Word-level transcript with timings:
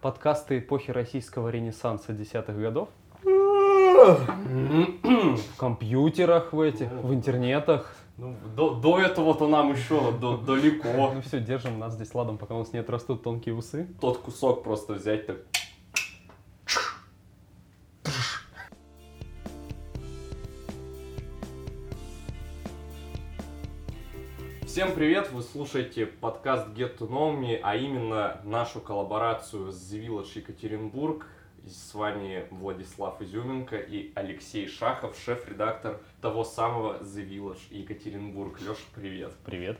Подкасты 0.00 0.58
эпохи 0.58 0.90
российского 0.90 1.48
ренессанса 1.48 2.12
десятых 2.12 2.58
годов. 2.58 2.88
В 3.22 5.38
компьютерах 5.56 6.52
в 6.52 6.60
этих, 6.60 6.90
в 6.90 7.14
интернетах. 7.14 7.96
Ну, 8.16 8.36
до, 8.54 8.74
до 8.74 9.00
этого-то 9.00 9.48
нам 9.48 9.72
еще 9.72 10.12
до, 10.12 10.36
далеко. 10.36 11.12
Ну 11.14 11.22
все, 11.22 11.40
держим 11.40 11.78
нас 11.78 11.94
здесь 11.94 12.14
ладом, 12.14 12.38
пока 12.38 12.54
у 12.54 12.58
нас 12.58 12.72
нет 12.72 12.88
растут 12.90 13.24
тонкие 13.24 13.54
усы. 13.54 13.88
Тот 14.00 14.18
кусок 14.18 14.62
просто 14.62 14.92
взять 14.92 15.26
так. 15.26 15.38
Привет! 25.04 25.30
Вы 25.32 25.42
слушаете 25.42 26.06
подкаст 26.06 26.68
Get 26.68 26.96
to 26.96 27.06
Know 27.06 27.38
Me, 27.38 27.60
а 27.62 27.76
именно 27.76 28.40
нашу 28.42 28.80
коллаборацию 28.80 29.70
с 29.70 29.92
The 29.92 30.02
Village 30.02 30.38
Екатеринбург. 30.38 31.26
И 31.62 31.68
с 31.68 31.92
вами 31.92 32.46
Владислав 32.50 33.20
Изюменко 33.20 33.76
и 33.76 34.12
Алексей 34.14 34.66
Шахов, 34.66 35.14
шеф-редактор 35.22 36.00
того 36.22 36.42
самого 36.42 37.02
The 37.02 37.22
Village 37.28 37.60
Екатеринбург. 37.68 38.58
Леша, 38.62 38.80
привет! 38.94 39.34
Привет. 39.44 39.78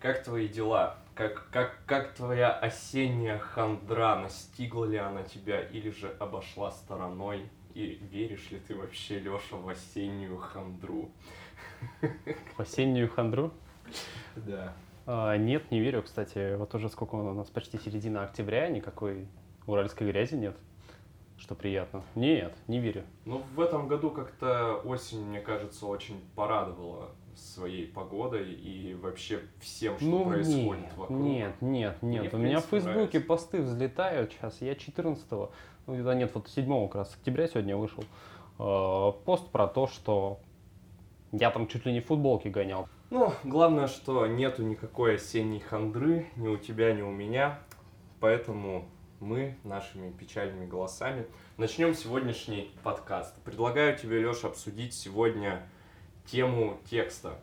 Как 0.00 0.24
твои 0.24 0.48
дела? 0.48 0.96
Как, 1.14 1.46
как, 1.50 1.80
как 1.84 2.14
твоя 2.14 2.50
осенняя 2.50 3.36
хандра? 3.36 4.16
Настигла 4.16 4.86
ли 4.86 4.96
она 4.96 5.24
тебя 5.24 5.60
или 5.60 5.90
же 5.90 6.08
обошла 6.18 6.70
стороной? 6.70 7.50
И 7.74 8.00
веришь 8.10 8.50
ли 8.50 8.58
ты 8.66 8.74
вообще, 8.74 9.18
Леша, 9.18 9.56
в 9.56 9.68
осеннюю 9.68 10.38
хандру? 10.38 11.10
В 12.56 12.60
осеннюю 12.60 13.10
хандру? 13.10 13.52
Да. 14.36 14.72
А, 15.06 15.36
нет, 15.36 15.70
не 15.70 15.80
верю, 15.80 16.02
кстати. 16.02 16.56
Вот 16.56 16.74
уже 16.74 16.88
сколько 16.88 17.14
у 17.14 17.34
нас 17.34 17.48
почти 17.48 17.78
середина 17.78 18.24
октября, 18.24 18.68
никакой 18.68 19.28
уральской 19.66 20.10
грязи 20.10 20.34
нет. 20.34 20.56
Что 21.36 21.54
приятно. 21.54 22.02
Нет, 22.14 22.54
не 22.68 22.78
верю. 22.78 23.04
Ну, 23.24 23.42
в 23.54 23.60
этом 23.60 23.88
году 23.88 24.10
как-то 24.10 24.76
осень, 24.84 25.24
мне 25.24 25.40
кажется, 25.40 25.86
очень 25.86 26.20
порадовала 26.34 27.10
своей 27.36 27.86
погодой 27.86 28.52
и 28.52 28.94
вообще 28.94 29.40
всем, 29.60 29.96
что 29.96 30.06
ну, 30.06 30.26
происходит 30.26 30.84
нет, 30.84 30.96
вокруг. 30.96 31.20
Нет, 31.20 31.54
нет, 31.60 32.02
нет. 32.02 32.32
Мне, 32.32 32.42
у 32.42 32.46
меня 32.46 32.60
в 32.60 32.66
Фейсбуке 32.66 32.94
нравится. 32.94 33.20
посты 33.20 33.62
взлетают 33.62 34.32
сейчас. 34.32 34.60
Я 34.62 34.74
14-го, 34.74 35.50
ну 35.86 36.04
да 36.04 36.14
нет, 36.14 36.30
вот 36.34 36.48
7 36.48 36.86
как 36.86 36.94
раз 36.94 37.14
октября 37.14 37.48
сегодня 37.48 37.76
вышел 37.76 38.04
э, 38.58 39.12
пост 39.24 39.48
про 39.50 39.66
то, 39.66 39.88
что 39.88 40.38
я 41.32 41.50
там 41.50 41.66
чуть 41.66 41.84
ли 41.84 41.92
не 41.92 42.00
в 42.00 42.06
футболке 42.06 42.50
гонял. 42.50 42.88
Ну, 43.16 43.32
главное, 43.44 43.86
что 43.86 44.26
нету 44.26 44.64
никакой 44.64 45.14
осенней 45.14 45.60
хандры 45.60 46.26
ни 46.34 46.48
у 46.48 46.56
тебя, 46.56 46.92
ни 46.92 47.02
у 47.02 47.12
меня. 47.12 47.60
Поэтому 48.18 48.90
мы 49.20 49.56
нашими 49.62 50.10
печальными 50.10 50.66
голосами 50.66 51.24
начнем 51.56 51.94
сегодняшний 51.94 52.74
подкаст. 52.82 53.36
Предлагаю 53.44 53.96
тебе, 53.96 54.18
Леша, 54.18 54.48
обсудить 54.48 54.94
сегодня 54.94 55.64
тему 56.26 56.80
текста. 56.90 57.38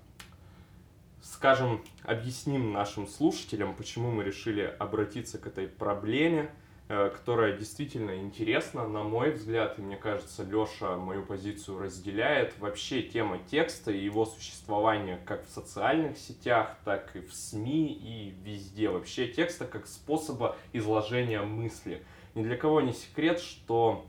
Скажем, 1.21 1.81
объясним 2.03 2.73
нашим 2.73 3.07
слушателям, 3.07 3.73
почему 3.73 4.11
мы 4.11 4.25
решили 4.25 4.75
обратиться 4.77 5.37
к 5.37 5.47
этой 5.47 5.69
проблеме, 5.69 6.51
которая 6.91 7.57
действительно 7.57 8.17
интересна, 8.17 8.85
на 8.85 9.03
мой 9.03 9.31
взгляд, 9.31 9.79
и 9.79 9.81
мне 9.81 9.95
кажется, 9.95 10.43
Леша 10.43 10.97
мою 10.97 11.25
позицию 11.25 11.79
разделяет. 11.79 12.57
Вообще 12.59 13.01
тема 13.01 13.39
текста 13.49 13.91
и 13.91 14.03
его 14.03 14.25
существование 14.25 15.17
как 15.25 15.45
в 15.45 15.49
социальных 15.49 16.17
сетях, 16.17 16.75
так 16.83 17.15
и 17.15 17.21
в 17.21 17.33
СМИ 17.33 17.93
и 17.93 18.35
везде. 18.43 18.89
Вообще 18.89 19.27
текста 19.27 19.65
как 19.65 19.87
способа 19.87 20.57
изложения 20.73 21.41
мысли. 21.41 22.03
Ни 22.35 22.43
для 22.43 22.57
кого 22.57 22.81
не 22.81 22.91
секрет, 22.91 23.39
что 23.39 24.05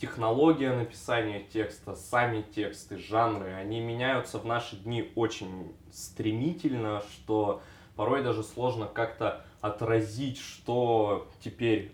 технология 0.00 0.72
написания 0.72 1.44
текста, 1.52 1.94
сами 1.94 2.42
тексты, 2.42 2.98
жанры, 2.98 3.52
они 3.52 3.80
меняются 3.80 4.38
в 4.38 4.44
наши 4.44 4.76
дни 4.76 5.12
очень 5.14 5.72
стремительно, 5.92 7.02
что 7.12 7.62
порой 7.94 8.24
даже 8.24 8.42
сложно 8.42 8.86
как-то 8.86 9.44
отразить, 9.64 10.38
что 10.38 11.26
теперь, 11.42 11.90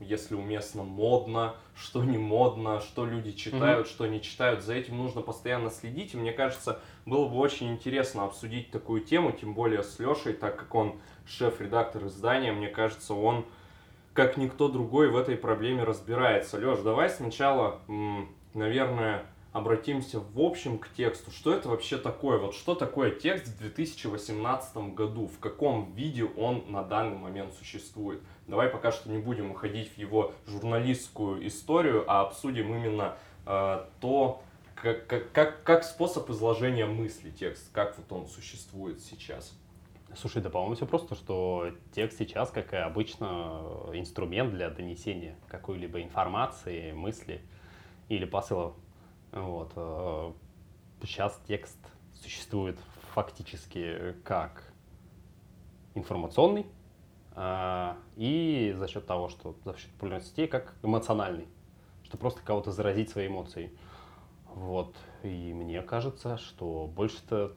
если 0.00 0.34
уместно, 0.34 0.82
модно, 0.82 1.54
что 1.74 2.04
не 2.04 2.18
модно, 2.18 2.80
что 2.80 3.06
люди 3.06 3.32
читают, 3.32 3.88
что 3.88 4.06
не 4.06 4.20
читают. 4.20 4.62
За 4.62 4.74
этим 4.74 4.98
нужно 4.98 5.22
постоянно 5.22 5.70
следить. 5.70 6.12
И 6.12 6.18
мне 6.18 6.32
кажется, 6.32 6.78
было 7.06 7.26
бы 7.26 7.38
очень 7.38 7.72
интересно 7.72 8.26
обсудить 8.26 8.70
такую 8.70 9.00
тему, 9.00 9.32
тем 9.32 9.54
более 9.54 9.82
с 9.82 9.98
Лешей, 9.98 10.34
так 10.34 10.58
как 10.58 10.74
он 10.74 11.00
шеф-редактор 11.26 12.04
издания. 12.06 12.52
Мне 12.52 12.68
кажется, 12.68 13.14
он 13.14 13.46
как 14.12 14.36
никто 14.36 14.68
другой 14.68 15.08
в 15.08 15.16
этой 15.16 15.38
проблеме 15.38 15.84
разбирается. 15.84 16.58
Леш, 16.58 16.80
давай 16.80 17.08
сначала, 17.08 17.80
наверное, 18.52 19.24
обратимся 19.56 20.20
в 20.20 20.38
общем 20.38 20.78
к 20.78 20.90
тексту. 20.90 21.30
Что 21.30 21.54
это 21.54 21.70
вообще 21.70 21.96
такое? 21.96 22.38
Вот 22.38 22.54
что 22.54 22.74
такое 22.74 23.10
текст 23.10 23.46
в 23.46 23.58
2018 23.58 24.76
году? 24.94 25.28
В 25.28 25.38
каком 25.38 25.94
виде 25.94 26.24
он 26.24 26.64
на 26.68 26.82
данный 26.82 27.16
момент 27.16 27.54
существует? 27.54 28.20
Давай 28.46 28.68
пока 28.68 28.92
что 28.92 29.10
не 29.10 29.16
будем 29.16 29.50
уходить 29.50 29.90
в 29.94 29.96
его 29.96 30.34
журналистскую 30.46 31.46
историю, 31.46 32.04
а 32.06 32.20
обсудим 32.20 32.74
именно 32.74 33.16
э, 33.46 33.86
то, 34.00 34.42
как, 34.74 35.06
как, 35.06 35.62
как, 35.62 35.84
способ 35.84 36.28
изложения 36.28 36.84
мысли 36.84 37.30
текст, 37.30 37.72
как 37.72 37.96
вот 37.96 38.12
он 38.12 38.28
существует 38.28 39.00
сейчас. 39.00 39.58
Слушай, 40.14 40.42
да, 40.42 40.50
по-моему, 40.50 40.74
все 40.74 40.84
просто, 40.86 41.14
что 41.14 41.70
текст 41.92 42.18
сейчас, 42.18 42.50
как 42.50 42.74
и 42.74 42.76
обычно, 42.76 43.62
инструмент 43.94 44.52
для 44.52 44.68
донесения 44.68 45.34
какой-либо 45.48 46.02
информации, 46.02 46.92
мысли 46.92 47.40
или 48.10 48.26
посылов. 48.26 48.74
Вот. 49.32 49.72
э, 49.76 50.32
Сейчас 51.02 51.38
текст 51.46 51.78
существует 52.14 52.78
фактически 53.12 54.14
как 54.24 54.72
информационный, 55.94 56.66
а, 57.32 57.98
и 58.16 58.74
за 58.76 58.88
счет 58.88 59.06
того, 59.06 59.28
что 59.28 59.56
за 59.64 59.76
счет 59.76 59.90
популярности 59.92 60.30
сетей, 60.30 60.48
как 60.48 60.74
эмоциональный, 60.82 61.46
что 62.02 62.16
просто 62.16 62.40
кого-то 62.42 62.72
заразить 62.72 63.10
своей 63.10 63.28
эмоцией. 63.28 63.76
Вот. 64.54 64.96
И 65.22 65.52
мне 65.52 65.82
кажется, 65.82 66.38
что 66.38 66.90
больше-то 66.94 67.54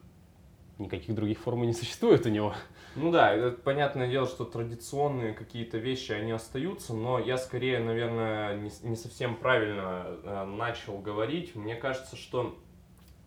никаких 0.80 1.14
других 1.14 1.38
форм 1.38 1.62
не 1.62 1.72
существует 1.72 2.26
у 2.26 2.28
него. 2.28 2.54
Ну 2.96 3.12
да, 3.12 3.32
это 3.32 3.56
понятное 3.56 4.08
дело, 4.08 4.26
что 4.26 4.44
традиционные 4.44 5.32
какие-то 5.32 5.78
вещи, 5.78 6.12
они 6.12 6.32
остаются, 6.32 6.94
но 6.94 7.18
я 7.18 7.38
скорее, 7.38 7.78
наверное, 7.78 8.56
не, 8.56 8.70
не 8.82 8.96
совсем 8.96 9.36
правильно 9.36 10.06
э, 10.24 10.44
начал 10.44 10.98
говорить. 10.98 11.54
Мне 11.54 11.76
кажется, 11.76 12.16
что 12.16 12.58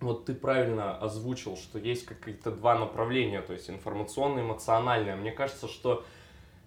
вот 0.02 0.25
ты 0.25 0.34
правильно 0.34 0.97
озвучил, 0.97 1.56
что 1.56 1.80
есть 1.80 2.06
какие-то 2.06 2.52
два 2.52 2.78
направления, 2.78 3.42
то 3.42 3.53
есть 3.53 3.69
информационное 3.69 4.44
эмоциональное. 4.44 5.16
Мне 5.16 5.31
кажется, 5.31 5.68
что 5.69 6.03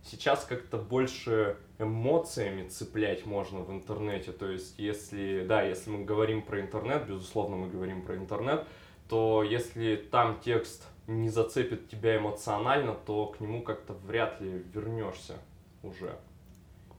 сейчас 0.02 0.44
как-то 0.44 0.78
больше 0.78 1.56
эмоциями 1.78 2.68
цеплять 2.68 3.26
можно 3.26 3.60
в 3.60 3.70
интернете. 3.70 4.32
То 4.32 4.50
есть, 4.50 4.78
если, 4.78 5.44
да, 5.46 5.62
если 5.62 5.90
мы 5.90 6.04
говорим 6.04 6.42
про 6.42 6.60
интернет, 6.60 7.06
безусловно, 7.06 7.56
мы 7.56 7.68
говорим 7.68 8.02
про 8.02 8.16
интернет, 8.16 8.66
то 9.08 9.42
если 9.42 9.96
там 9.96 10.38
текст 10.44 10.86
не 11.06 11.28
зацепит 11.28 11.88
тебя 11.88 12.16
эмоционально, 12.16 12.94
то 13.06 13.26
к 13.26 13.40
нему 13.40 13.62
как-то 13.62 13.92
вряд 14.06 14.40
ли 14.40 14.64
вернешься 14.74 15.34
уже. 15.82 16.16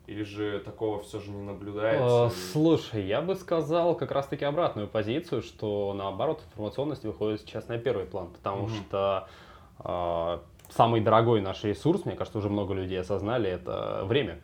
Или 0.06 0.24
же 0.24 0.60
такого 0.60 1.02
все 1.02 1.20
же 1.20 1.32
не 1.32 1.42
наблюдается? 1.44 2.28
Э, 2.34 2.52
Слушай, 2.54 3.06
я 3.06 3.22
бы 3.22 3.36
сказал 3.36 3.94
как 3.96 4.12
раз-таки 4.12 4.46
обратную 4.46 4.88
позицию, 4.88 5.42
что 5.42 5.94
наоборот 5.94 6.42
информационность 6.50 7.04
выходит 7.04 7.42
сейчас 7.42 7.68
на 7.68 7.78
первый 7.78 8.06
план, 8.06 8.28
потому 8.28 8.68
Мгм. 8.68 8.70
что 8.76 9.28
э, 9.84 10.40
самый 10.70 11.02
дорогой 11.02 11.42
наш 11.42 11.64
ресурс, 11.66 12.06
мне 12.06 12.16
кажется, 12.16 12.38
уже 12.40 12.50
много 12.50 12.74
людей 12.74 13.02
осознали, 13.02 13.50
это 13.50 14.04
время. 14.06 14.40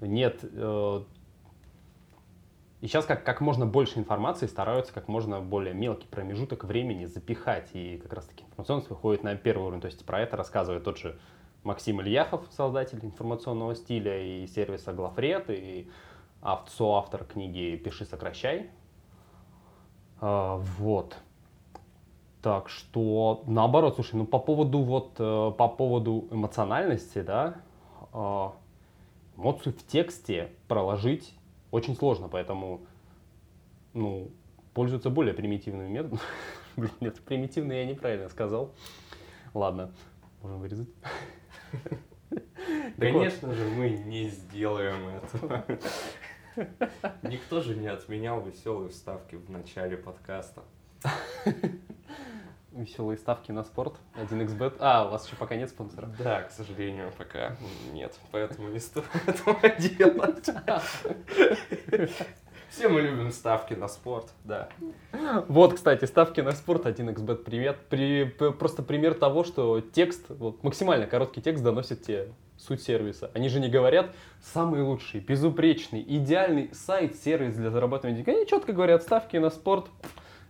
Нет. 0.00 0.40
э, 0.42 1.02
и 2.80 2.86
сейчас 2.86 3.04
как, 3.04 3.24
как 3.24 3.40
можно 3.40 3.66
больше 3.66 3.98
информации 3.98 4.46
стараются 4.46 4.92
как 4.92 5.06
можно 5.06 5.40
более 5.40 5.74
мелкий 5.74 6.08
промежуток 6.08 6.64
времени 6.64 7.04
запихать. 7.04 7.68
И 7.74 7.98
как 7.98 8.14
раз-таки 8.14 8.44
информационность 8.44 8.88
выходит 8.88 9.22
на 9.22 9.36
первый 9.36 9.66
уровень. 9.66 9.82
То 9.82 9.86
есть 9.86 10.04
про 10.06 10.20
это 10.20 10.36
рассказывает 10.36 10.84
тот 10.84 10.96
же 10.96 11.18
Максим 11.62 12.00
Ильяхов, 12.00 12.46
создатель 12.50 12.98
информационного 13.02 13.74
стиля 13.74 14.18
и 14.22 14.46
сервиса 14.46 14.94
Глафред, 14.94 15.50
и 15.50 15.90
ав- 16.40 16.70
соавтор 16.70 17.24
книги 17.24 17.76
«Пиши, 17.76 18.06
сокращай». 18.06 18.70
А, 20.20 20.56
Вот. 20.78 21.16
Так 22.40 22.70
что, 22.70 23.42
наоборот, 23.46 23.96
слушай, 23.96 24.14
ну 24.14 24.24
по 24.24 24.38
поводу 24.38 24.78
вот, 24.78 25.16
э, 25.18 25.52
по 25.58 25.68
поводу 25.68 26.26
эмоциональности, 26.30 27.20
да, 27.20 27.56
а, 28.14 28.54
эмоцию 29.36 29.74
в 29.74 29.86
тексте 29.86 30.50
проложить 30.66 31.34
очень 31.70 31.96
сложно, 31.96 32.28
поэтому, 32.28 32.86
ну, 33.92 34.30
пользуются 34.74 35.10
более 35.10 35.34
примитивными 35.34 35.88
методами. 35.88 36.20
Блин, 36.76 36.92
нет, 37.00 37.20
примитивно 37.20 37.72
я 37.72 37.86
неправильно 37.86 38.28
сказал. 38.28 38.74
Ладно, 39.54 39.92
можем 40.42 40.60
вырезать. 40.60 40.88
Конечно 42.98 43.52
же, 43.52 43.68
мы 43.70 43.90
не 43.90 44.28
сделаем 44.28 45.08
этого. 45.08 45.64
Никто 47.22 47.60
же 47.60 47.76
не 47.76 47.88
отменял 47.88 48.42
веселые 48.42 48.90
вставки 48.90 49.36
в 49.36 49.50
начале 49.50 49.96
подкаста. 49.96 50.62
Веселые 52.72 53.18
ставки 53.18 53.50
на 53.50 53.64
спорт, 53.64 53.94
1xbet. 54.14 54.76
А, 54.78 55.06
у 55.06 55.10
вас 55.10 55.26
еще 55.26 55.34
пока 55.34 55.56
нет 55.56 55.70
спонсора? 55.70 56.08
Да, 56.18 56.42
к 56.42 56.52
сожалению, 56.52 57.10
пока 57.18 57.56
нет, 57.92 58.16
поэтому 58.30 58.68
не 58.68 58.78
стоит 58.78 59.06
этого 59.26 59.58
делать. 59.70 60.48
Все 62.70 62.88
мы 62.88 63.00
любим 63.00 63.32
ставки 63.32 63.74
на 63.74 63.88
спорт, 63.88 64.32
да. 64.44 64.68
Вот, 65.48 65.74
кстати, 65.74 66.04
ставки 66.04 66.40
на 66.40 66.52
спорт 66.52 66.86
1xbet, 66.86 67.42
привет. 67.42 67.78
При, 67.88 68.24
просто 68.24 68.84
пример 68.84 69.14
того, 69.14 69.42
что 69.42 69.80
текст, 69.80 70.26
вот 70.28 70.62
максимально 70.62 71.06
короткий 71.06 71.42
текст 71.42 71.64
доносит 71.64 72.02
тебе 72.02 72.28
суть 72.56 72.82
сервиса. 72.82 73.32
Они 73.34 73.48
же 73.48 73.58
не 73.58 73.68
говорят 73.68 74.14
самый 74.40 74.82
лучший, 74.82 75.18
безупречный, 75.18 76.04
идеальный 76.06 76.70
сайт, 76.72 77.16
сервис 77.16 77.56
для 77.56 77.70
зарабатывания 77.70 78.22
денег. 78.22 78.28
Они 78.28 78.46
четко 78.46 78.72
говорят 78.72 79.02
ставки 79.02 79.36
на 79.38 79.50
спорт, 79.50 79.88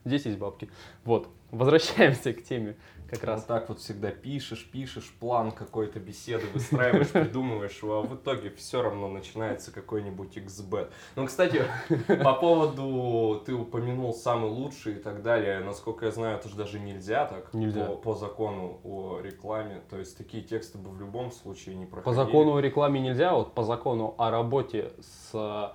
здесь 0.04 0.26
есть 0.26 0.38
бабки. 0.38 0.70
Вот, 1.04 1.28
возвращаемся 1.50 2.32
к 2.34 2.42
теме 2.42 2.76
как 3.10 3.24
раз. 3.24 3.40
Вот 3.40 3.48
так 3.48 3.68
вот 3.68 3.80
всегда 3.80 4.10
пишешь, 4.10 4.68
пишешь, 4.70 5.12
план 5.18 5.50
какой-то 5.50 5.98
беседы 5.98 6.46
выстраиваешь, 6.54 7.08
придумываешь 7.12 7.80
а 7.82 8.02
в 8.02 8.14
итоге 8.14 8.50
все 8.50 8.82
равно 8.82 9.08
начинается 9.08 9.72
какой-нибудь 9.72 10.36
XB. 10.36 10.90
Ну, 11.16 11.26
кстати, 11.26 11.64
по 12.22 12.34
поводу, 12.34 13.42
ты 13.44 13.54
упомянул 13.54 14.14
самый 14.14 14.50
лучший 14.50 14.94
и 14.94 14.98
так 14.98 15.22
далее, 15.22 15.60
насколько 15.60 16.06
я 16.06 16.12
знаю, 16.12 16.38
это 16.38 16.48
же 16.48 16.56
даже 16.56 16.78
нельзя 16.78 17.26
так 17.26 17.52
нельзя. 17.52 17.86
По, 17.86 17.96
по 17.96 18.14
закону 18.14 18.80
о 18.84 19.20
рекламе, 19.20 19.82
то 19.90 19.98
есть 19.98 20.16
такие 20.16 20.42
тексты 20.42 20.78
бы 20.78 20.90
в 20.90 21.00
любом 21.00 21.32
случае 21.32 21.74
не 21.74 21.86
проходили. 21.86 22.16
По 22.16 22.24
закону 22.24 22.56
о 22.56 22.60
рекламе 22.60 23.00
нельзя, 23.00 23.34
вот 23.34 23.54
по 23.54 23.64
закону 23.64 24.14
о 24.18 24.30
работе 24.30 24.92
с 25.00 25.74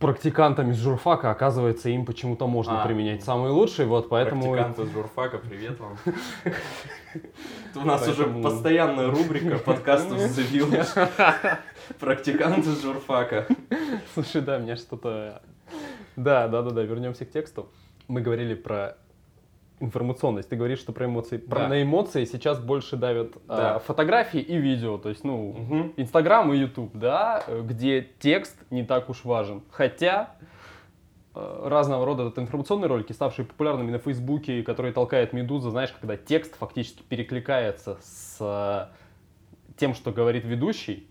практикантами 0.00 0.72
с 0.72 0.78
журфака, 0.78 1.30
оказывается, 1.30 1.90
им 1.90 2.06
почему-то 2.06 2.48
можно 2.48 2.82
а, 2.82 2.86
применять 2.86 3.22
самый 3.22 3.50
лучший, 3.50 3.84
вот 3.84 4.08
поэтому... 4.08 4.52
Практиканты 4.52 4.86
с 4.86 4.92
журфака, 4.92 5.38
привет 5.38 5.78
вам. 5.78 5.98
У 7.74 7.86
нас 7.86 8.08
уже 8.08 8.24
постоянная 8.24 9.10
рубрика 9.10 9.58
подкастов 9.58 10.18
Village. 10.18 11.58
Практиканты 12.00 12.70
с 12.70 12.82
журфака. 12.82 13.46
Слушай, 14.14 14.40
да, 14.40 14.58
меня 14.58 14.76
что-то... 14.76 15.42
Да, 16.16 16.48
да, 16.48 16.62
да, 16.62 16.70
да, 16.70 16.82
вернемся 16.82 17.26
к 17.26 17.30
тексту. 17.30 17.68
Мы 18.08 18.22
говорили 18.22 18.54
про 18.54 18.96
информационность. 19.80 20.48
Ты 20.48 20.56
говоришь, 20.56 20.78
что 20.78 20.92
про 20.92 21.06
эмоции. 21.06 21.38
Про, 21.38 21.66
на 21.66 21.82
эмоции 21.82 22.24
сейчас 22.24 22.60
больше 22.60 22.96
давят 22.96 23.32
да. 23.48 23.76
а, 23.76 23.78
фотографии 23.80 24.40
и 24.40 24.56
видео. 24.56 24.98
То 24.98 25.08
есть, 25.08 25.24
ну, 25.24 25.50
угу. 25.50 25.92
Инстаграм 25.96 26.52
и 26.52 26.58
Ютуб, 26.58 26.90
да, 26.94 27.42
где 27.48 28.06
текст 28.18 28.56
не 28.70 28.84
так 28.84 29.08
уж 29.08 29.24
важен. 29.24 29.62
Хотя 29.70 30.34
э, 31.34 31.62
разного 31.64 32.04
рода 32.04 32.28
это 32.28 32.40
информационные 32.40 32.88
ролики, 32.88 33.12
ставшие 33.12 33.46
популярными 33.46 33.90
на 33.90 33.98
Фейсбуке, 33.98 34.62
которые 34.62 34.92
толкает 34.92 35.32
Медуза, 35.32 35.70
знаешь, 35.70 35.92
когда 35.98 36.16
текст 36.16 36.56
фактически 36.56 37.02
перекликается 37.02 37.98
с 38.02 38.36
э, 38.40 38.86
тем, 39.76 39.94
что 39.94 40.12
говорит 40.12 40.44
ведущий, 40.44 41.09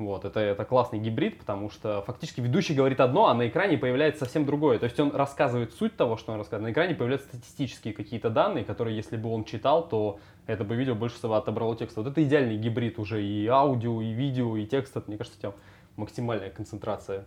вот, 0.00 0.24
это, 0.24 0.40
это 0.40 0.64
классный 0.64 0.98
гибрид, 0.98 1.38
потому 1.38 1.70
что 1.70 2.02
фактически 2.02 2.40
ведущий 2.40 2.74
говорит 2.74 3.00
одно, 3.00 3.28
а 3.28 3.34
на 3.34 3.46
экране 3.48 3.78
появляется 3.78 4.24
совсем 4.24 4.46
другое. 4.46 4.78
То 4.78 4.84
есть 4.84 4.98
он 4.98 5.14
рассказывает 5.14 5.74
суть 5.74 5.96
того, 5.96 6.16
что 6.16 6.32
он 6.32 6.38
рассказывает. 6.38 6.70
На 6.70 6.72
экране 6.72 6.94
появляются 6.94 7.28
статистические 7.28 7.94
какие-то 7.94 8.30
данные, 8.30 8.64
которые, 8.64 8.96
если 8.96 9.16
бы 9.16 9.32
он 9.32 9.44
читал, 9.44 9.88
то 9.88 10.18
это 10.46 10.64
бы 10.64 10.74
видео 10.74 10.94
больше 10.94 11.16
всего 11.16 11.34
отобрало 11.34 11.76
текста. 11.76 12.02
Вот 12.02 12.10
это 12.10 12.22
идеальный 12.24 12.56
гибрид 12.56 12.98
уже 12.98 13.22
и 13.22 13.46
аудио, 13.46 14.00
и 14.00 14.12
видео, 14.12 14.56
и 14.56 14.66
текст. 14.66 14.96
Это, 14.96 15.04
мне 15.08 15.18
кажется, 15.18 15.38
у 15.38 15.42
тебя 15.42 15.52
максимальная 15.96 16.50
концентрация 16.50 17.26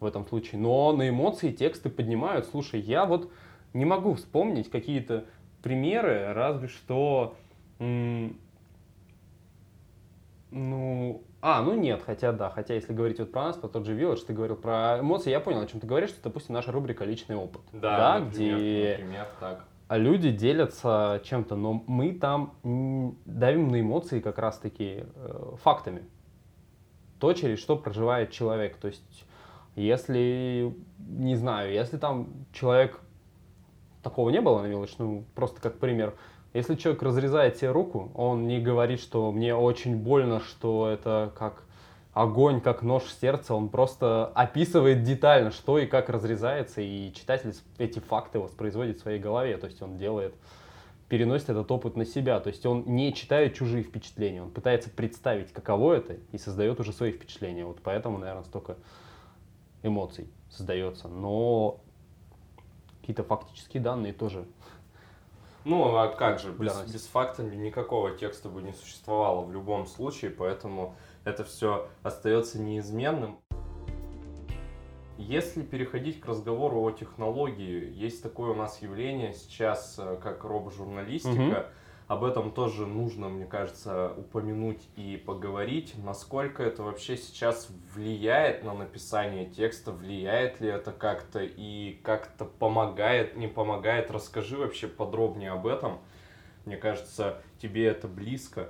в 0.00 0.06
этом 0.06 0.26
случае. 0.26 0.60
Но 0.60 0.92
на 0.92 1.08
эмоции 1.08 1.50
тексты 1.52 1.90
поднимают. 1.90 2.46
Слушай, 2.46 2.80
я 2.80 3.04
вот 3.04 3.30
не 3.74 3.84
могу 3.84 4.14
вспомнить 4.14 4.70
какие-то 4.70 5.24
примеры, 5.62 6.32
разве 6.32 6.68
что... 6.68 7.36
ну, 10.50 11.22
а, 11.44 11.60
ну 11.60 11.74
нет, 11.74 12.02
хотя 12.06 12.30
да, 12.30 12.50
хотя 12.50 12.74
если 12.74 12.92
говорить 12.92 13.18
вот 13.18 13.32
про 13.32 13.46
нас, 13.46 13.56
про 13.56 13.66
тот 13.66 13.84
же 13.84 13.98
Village, 13.98 14.24
ты 14.24 14.32
говорил 14.32 14.54
про 14.54 15.00
эмоции, 15.00 15.30
я 15.30 15.40
понял, 15.40 15.60
о 15.60 15.66
чем 15.66 15.80
ты 15.80 15.88
говоришь, 15.88 16.10
что, 16.10 16.22
допустим, 16.22 16.54
наша 16.54 16.70
рубрика 16.70 17.04
«Личный 17.04 17.34
опыт». 17.34 17.62
Да, 17.72 17.96
да 17.96 18.18
например, 18.20 18.56
где 18.56 18.96
например, 18.96 19.26
так. 19.40 19.64
люди 19.90 20.30
делятся 20.30 21.20
чем-то, 21.24 21.56
но 21.56 21.82
мы 21.88 22.12
там 22.12 22.54
давим 23.24 23.72
на 23.72 23.80
эмоции 23.80 24.20
как 24.20 24.38
раз-таки 24.38 25.04
э, 25.16 25.56
фактами. 25.60 26.04
То, 27.18 27.32
через 27.32 27.58
что 27.58 27.76
проживает 27.76 28.30
человек. 28.30 28.76
То 28.76 28.86
есть, 28.86 29.24
если, 29.74 30.72
не 30.98 31.34
знаю, 31.34 31.72
если 31.72 31.96
там 31.96 32.28
человек, 32.52 33.00
такого 34.04 34.30
не 34.30 34.40
было 34.40 34.62
на 34.62 34.66
Village, 34.66 34.94
ну, 34.98 35.24
просто 35.34 35.60
как 35.60 35.80
пример, 35.80 36.14
если 36.54 36.74
человек 36.74 37.02
разрезает 37.02 37.56
себе 37.56 37.70
руку, 37.70 38.10
он 38.14 38.46
не 38.46 38.60
говорит, 38.60 39.00
что 39.00 39.32
мне 39.32 39.54
очень 39.54 39.96
больно, 39.96 40.40
что 40.40 40.88
это 40.88 41.32
как 41.36 41.64
огонь, 42.12 42.60
как 42.60 42.82
нож 42.82 43.04
в 43.04 43.20
сердце, 43.20 43.54
он 43.54 43.70
просто 43.70 44.26
описывает 44.26 45.02
детально, 45.02 45.50
что 45.50 45.78
и 45.78 45.86
как 45.86 46.10
разрезается, 46.10 46.82
и 46.82 47.12
читатель 47.14 47.54
эти 47.78 48.00
факты 48.00 48.38
воспроизводит 48.38 48.98
в 48.98 49.00
своей 49.00 49.18
голове, 49.18 49.56
то 49.56 49.66
есть 49.66 49.80
он 49.80 49.96
делает, 49.96 50.34
переносит 51.08 51.48
этот 51.48 51.70
опыт 51.70 51.96
на 51.96 52.04
себя, 52.04 52.38
то 52.40 52.48
есть 52.48 52.66
он 52.66 52.84
не 52.86 53.14
читает 53.14 53.54
чужие 53.54 53.82
впечатления, 53.82 54.42
он 54.42 54.50
пытается 54.50 54.90
представить, 54.90 55.52
каково 55.52 55.94
это, 55.94 56.16
и 56.32 56.38
создает 56.38 56.80
уже 56.80 56.92
свои 56.92 57.12
впечатления, 57.12 57.64
вот 57.64 57.78
поэтому, 57.82 58.18
наверное, 58.18 58.44
столько 58.44 58.76
эмоций 59.82 60.28
создается, 60.50 61.08
но 61.08 61.80
какие-то 63.00 63.24
фактические 63.24 63.82
данные 63.82 64.12
тоже 64.12 64.44
ну, 65.64 65.96
а 65.96 66.08
как 66.08 66.38
же, 66.38 66.52
без, 66.52 66.80
без 66.82 67.06
факта 67.06 67.42
никакого 67.42 68.10
текста 68.12 68.48
бы 68.48 68.62
не 68.62 68.72
существовало 68.72 69.44
в 69.44 69.52
любом 69.52 69.86
случае, 69.86 70.30
поэтому 70.30 70.96
это 71.24 71.44
все 71.44 71.88
остается 72.02 72.60
неизменным. 72.60 73.38
Если 75.18 75.62
переходить 75.62 76.20
к 76.20 76.26
разговору 76.26 76.82
о 76.82 76.90
технологии, 76.90 77.92
есть 77.92 78.22
такое 78.22 78.50
у 78.50 78.54
нас 78.54 78.82
явление 78.82 79.34
сейчас, 79.34 79.96
э, 79.98 80.18
как 80.20 80.42
робожурналистика. 80.42 81.70
Об 82.08 82.24
этом 82.24 82.50
тоже 82.50 82.86
нужно, 82.86 83.28
мне 83.28 83.46
кажется, 83.46 84.12
упомянуть 84.16 84.86
и 84.96 85.16
поговорить, 85.16 85.94
насколько 85.96 86.62
это 86.62 86.82
вообще 86.82 87.16
сейчас 87.16 87.68
влияет 87.94 88.64
на 88.64 88.74
написание 88.74 89.46
текста, 89.46 89.92
влияет 89.92 90.60
ли 90.60 90.68
это 90.68 90.92
как-то 90.92 91.40
и 91.40 92.00
как-то 92.02 92.44
помогает, 92.44 93.36
не 93.36 93.46
помогает. 93.46 94.10
Расскажи 94.10 94.58
вообще 94.58 94.88
подробнее 94.88 95.52
об 95.52 95.66
этом. 95.66 96.00
Мне 96.64 96.76
кажется, 96.76 97.42
тебе 97.60 97.86
это 97.86 98.08
близко. 98.08 98.68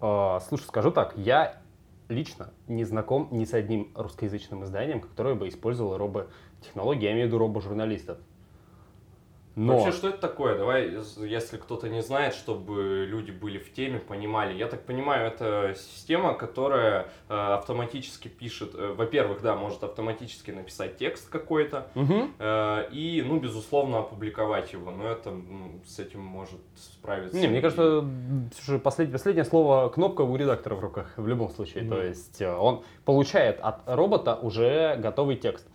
А, 0.00 0.40
слушай, 0.40 0.64
скажу 0.64 0.90
так, 0.90 1.16
я 1.16 1.60
лично 2.08 2.52
не 2.66 2.84
знаком 2.84 3.28
ни 3.30 3.44
с 3.44 3.54
одним 3.54 3.92
русскоязычным 3.94 4.64
изданием, 4.64 5.00
которое 5.00 5.34
бы 5.34 5.48
использовало 5.48 5.98
робо-технологии, 5.98 7.04
я 7.04 7.12
имею 7.12 7.26
в 7.26 7.28
виду 7.28 7.38
робо-журналистов. 7.38 8.18
Но... 9.56 9.78
Вообще, 9.78 9.92
что 9.92 10.08
это 10.08 10.18
такое? 10.18 10.56
Давай, 10.56 10.96
если 11.18 11.56
кто-то 11.56 11.88
не 11.88 12.02
знает, 12.02 12.34
чтобы 12.34 13.04
люди 13.08 13.32
были 13.32 13.58
в 13.58 13.72
теме, 13.72 13.98
понимали. 13.98 14.56
Я 14.56 14.68
так 14.68 14.84
понимаю, 14.84 15.26
это 15.26 15.74
система, 15.76 16.34
которая 16.34 17.08
э, 17.28 17.34
автоматически 17.34 18.28
пишет, 18.28 18.74
э, 18.74 18.94
во-первых, 18.96 19.42
да, 19.42 19.56
может 19.56 19.82
автоматически 19.82 20.52
написать 20.52 20.98
текст 20.98 21.28
какой-то, 21.28 21.88
угу. 21.96 22.28
э, 22.38 22.88
и, 22.92 23.24
ну, 23.26 23.40
безусловно, 23.40 23.98
опубликовать 23.98 24.72
его. 24.72 24.92
Но 24.92 25.08
это 25.08 25.30
ну, 25.32 25.80
с 25.84 25.98
этим 25.98 26.20
может 26.20 26.60
справиться. 26.76 27.36
Не, 27.36 27.48
мне 27.48 27.60
кажется, 27.60 28.04
слушай, 28.54 28.78
послед... 28.78 29.10
последнее 29.10 29.44
слово 29.44 29.88
кнопка 29.88 30.22
у 30.22 30.36
редактора 30.36 30.76
в 30.76 30.80
руках 30.80 31.12
в 31.16 31.26
любом 31.26 31.50
случае. 31.50 31.84
Mm. 31.84 31.88
То 31.88 32.02
есть 32.02 32.40
э, 32.40 32.54
он 32.54 32.84
получает 33.04 33.58
от 33.60 33.80
робота 33.86 34.36
уже 34.36 34.94
готовый 34.96 35.34
текст. 35.34 35.66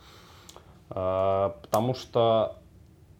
Э, 0.90 1.50
потому 1.62 1.94
что 1.94 2.56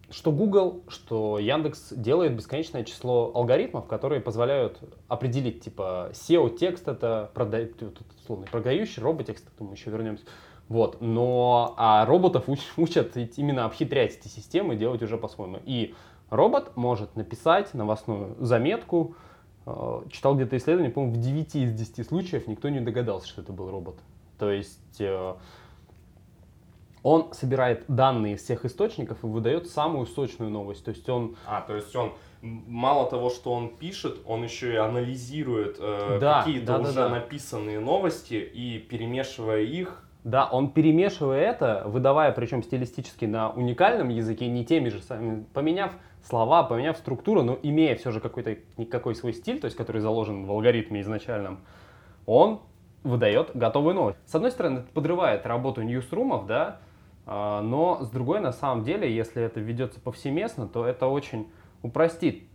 что 0.09 0.31
Google, 0.31 0.83
что 0.87 1.37
Яндекс 1.37 1.91
делает 1.91 2.35
бесконечное 2.35 2.83
число 2.83 3.31
алгоритмов, 3.35 3.87
которые 3.87 4.21
позволяют 4.21 4.79
определить, 5.07 5.61
типа, 5.61 6.11
SEO-текст 6.13 6.87
это 6.87 7.29
прода... 7.33 7.67
условно, 8.21 8.45
продающий, 8.49 9.01
роботекст, 9.01 9.49
к 9.49 9.53
этому 9.53 9.73
еще 9.73 9.89
вернемся. 9.89 10.23
Вот, 10.69 11.01
но 11.01 11.73
а 11.77 12.05
роботов 12.05 12.45
уч, 12.47 12.59
учат 12.77 13.15
именно 13.37 13.65
обхитрять 13.65 14.17
эти 14.17 14.27
системы, 14.27 14.75
делать 14.75 15.01
уже 15.01 15.17
по-своему. 15.17 15.59
И 15.65 15.93
робот 16.29 16.75
может 16.75 17.15
написать 17.15 17.73
новостную 17.73 18.35
заметку, 18.39 19.15
э, 19.65 20.01
читал 20.09 20.35
где-то 20.35 20.57
исследование, 20.57 20.91
по-моему, 20.91 21.15
в 21.15 21.19
9 21.19 21.55
из 21.55 21.73
10 21.73 22.07
случаев 22.07 22.47
никто 22.47 22.69
не 22.69 22.79
догадался, 22.79 23.27
что 23.27 23.41
это 23.41 23.53
был 23.53 23.69
робот. 23.69 23.95
То 24.37 24.51
есть 24.51 24.99
э, 24.99 25.33
он 27.07 27.33
собирает 27.33 27.85
данные 27.87 28.33
из 28.33 28.43
всех 28.43 28.65
источников 28.65 29.23
и 29.23 29.27
выдает 29.27 29.69
самую 29.69 30.07
сочную 30.07 30.51
новость. 30.51 30.83
То 30.83 30.91
есть 30.91 31.07
он... 31.07 31.37
А, 31.45 31.61
то 31.61 31.73
есть 31.73 31.95
он 31.95 32.11
мало 32.41 33.09
того, 33.09 33.29
что 33.29 33.53
он 33.53 33.69
пишет, 33.69 34.17
он 34.25 34.43
еще 34.43 34.73
и 34.73 34.75
анализирует 34.75 35.77
э, 35.79 36.17
Да, 36.19 36.39
какие-то 36.39 36.65
да, 36.65 36.77
да, 36.79 36.89
уже 36.89 36.93
да. 36.95 37.09
написанные 37.09 37.79
новости 37.79 38.33
и 38.33 38.79
перемешивая 38.79 39.61
их, 39.61 40.03
Да, 40.25 40.49
он 40.51 40.69
перемешивая 40.69 41.39
это, 41.39 41.83
выдавая 41.85 42.33
причем 42.33 42.61
стилистически 42.61 43.23
на 43.23 43.51
уникальном 43.51 44.09
языке, 44.09 44.49
не 44.49 44.65
теми 44.65 44.89
же 44.89 45.01
самыми, 45.01 45.45
поменяв 45.53 45.93
слова, 46.27 46.63
поменяв 46.63 46.97
структуру, 46.97 47.41
но 47.41 47.57
имея 47.63 47.95
все 47.95 48.11
же 48.11 48.19
какой-то 48.19 48.57
никакой 48.75 49.15
свой 49.15 49.31
стиль, 49.31 49.61
то 49.61 49.65
есть 49.65 49.77
который 49.77 50.01
заложен 50.01 50.45
в 50.45 50.51
алгоритме 50.51 50.99
изначальном, 50.99 51.61
он 52.25 52.59
выдает 53.03 53.51
готовую 53.53 53.95
новость. 53.95 54.19
С 54.25 54.35
одной 54.35 54.51
стороны, 54.51 54.79
это 54.79 54.89
подрывает 54.91 55.45
работу 55.45 55.81
ньюсрумов, 55.83 56.45
да, 56.47 56.81
но 57.27 57.99
с 58.01 58.09
другой, 58.09 58.39
на 58.39 58.53
самом 58.53 58.83
деле, 58.83 59.13
если 59.13 59.43
это 59.43 59.59
ведется 59.59 59.99
повсеместно, 59.99 60.67
то 60.67 60.85
это 60.85 61.07
очень 61.07 61.47
упростит 61.81 62.47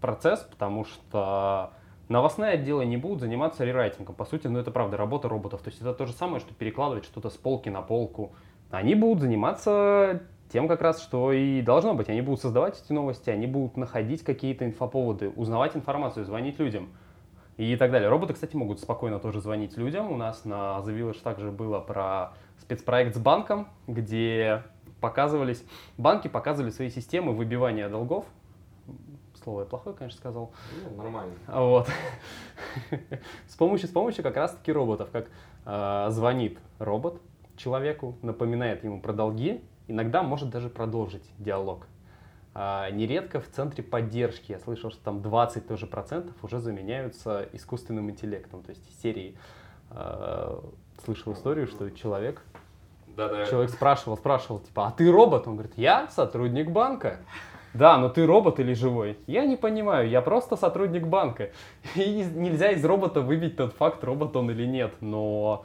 процесс, 0.00 0.40
потому 0.40 0.84
что 0.84 1.72
новостные 2.08 2.52
отделы 2.52 2.84
не 2.84 2.96
будут 2.96 3.20
заниматься 3.20 3.64
рерайтингом. 3.64 4.14
По 4.14 4.24
сути, 4.24 4.46
ну 4.46 4.58
это 4.58 4.70
правда 4.70 4.96
работа 4.96 5.28
роботов. 5.28 5.62
То 5.62 5.70
есть 5.70 5.80
это 5.80 5.92
то 5.92 6.06
же 6.06 6.12
самое, 6.12 6.40
что 6.40 6.54
перекладывать 6.54 7.04
что-то 7.04 7.30
с 7.30 7.36
полки 7.36 7.68
на 7.68 7.82
полку. 7.82 8.32
Они 8.70 8.94
будут 8.94 9.22
заниматься 9.22 10.22
тем 10.52 10.68
как 10.68 10.82
раз, 10.82 11.02
что 11.02 11.32
и 11.32 11.62
должно 11.62 11.94
быть. 11.94 12.08
Они 12.08 12.20
будут 12.20 12.40
создавать 12.40 12.80
эти 12.80 12.92
новости, 12.92 13.30
они 13.30 13.46
будут 13.46 13.76
находить 13.76 14.22
какие-то 14.22 14.66
инфоповоды, 14.66 15.30
узнавать 15.30 15.74
информацию, 15.76 16.24
звонить 16.24 16.58
людям 16.58 16.90
и 17.56 17.76
так 17.76 17.90
далее. 17.90 18.08
Роботы, 18.08 18.34
кстати, 18.34 18.56
могут 18.56 18.80
спокойно 18.80 19.18
тоже 19.18 19.40
звонить 19.40 19.76
людям. 19.76 20.10
У 20.10 20.16
нас 20.16 20.44
на 20.44 20.78
The 20.78 20.96
Village 20.96 21.22
также 21.22 21.50
было 21.50 21.80
про 21.80 22.32
спецпроект 22.58 23.14
с 23.14 23.18
банком, 23.18 23.68
где 23.86 24.62
показывались, 25.00 25.64
банки 25.98 26.28
показывали 26.28 26.70
свои 26.70 26.88
системы 26.88 27.32
выбивания 27.32 27.88
долгов. 27.88 28.24
Слово 29.42 29.60
я 29.60 29.66
плохое, 29.66 29.96
конечно, 29.96 30.18
сказал. 30.18 30.52
ну, 30.88 31.02
нормально. 31.02 31.34
Вот. 31.48 31.88
С 33.48 33.56
помощью, 33.56 33.88
с 33.88 33.90
помощью 33.90 34.22
как 34.22 34.36
раз-таки 34.36 34.70
роботов, 34.70 35.08
как 35.10 35.28
э, 35.66 36.06
звонит 36.10 36.58
робот 36.78 37.20
человеку, 37.56 38.16
напоминает 38.22 38.84
ему 38.84 39.00
про 39.00 39.12
долги, 39.12 39.60
иногда 39.88 40.22
может 40.22 40.50
даже 40.50 40.68
продолжить 40.68 41.24
диалог. 41.38 41.88
А, 42.54 42.90
нередко 42.90 43.40
в 43.40 43.48
центре 43.48 43.82
поддержки, 43.82 44.52
я 44.52 44.58
слышал, 44.58 44.90
что 44.90 45.02
там 45.02 45.22
20 45.22 45.66
тоже 45.66 45.86
процентов 45.86 46.34
уже 46.42 46.60
заменяются 46.60 47.48
искусственным 47.52 48.10
интеллектом, 48.10 48.62
то 48.62 48.70
есть 48.70 48.86
из 48.90 49.00
серии 49.00 49.38
э, 49.90 50.60
слышал 51.02 51.32
историю, 51.32 51.66
что 51.66 51.90
человек, 51.90 52.42
Да-да. 53.16 53.46
человек 53.46 53.70
спрашивал, 53.70 54.18
спрашивал, 54.18 54.60
типа, 54.60 54.88
а 54.88 54.90
ты 54.90 55.10
робот? 55.10 55.48
Он 55.48 55.54
говорит, 55.54 55.72
я 55.76 56.08
сотрудник 56.08 56.70
банка. 56.70 57.20
Да, 57.72 57.96
но 57.96 58.10
ты 58.10 58.26
робот 58.26 58.60
или 58.60 58.74
живой? 58.74 59.16
Я 59.26 59.46
не 59.46 59.56
понимаю, 59.56 60.06
я 60.10 60.20
просто 60.20 60.56
сотрудник 60.56 61.06
банка. 61.06 61.52
И 61.94 62.22
нельзя 62.34 62.72
из 62.72 62.84
робота 62.84 63.22
выбить 63.22 63.56
тот 63.56 63.72
факт, 63.72 64.04
робот 64.04 64.36
он 64.36 64.50
или 64.50 64.66
нет. 64.66 64.92
Но 65.00 65.64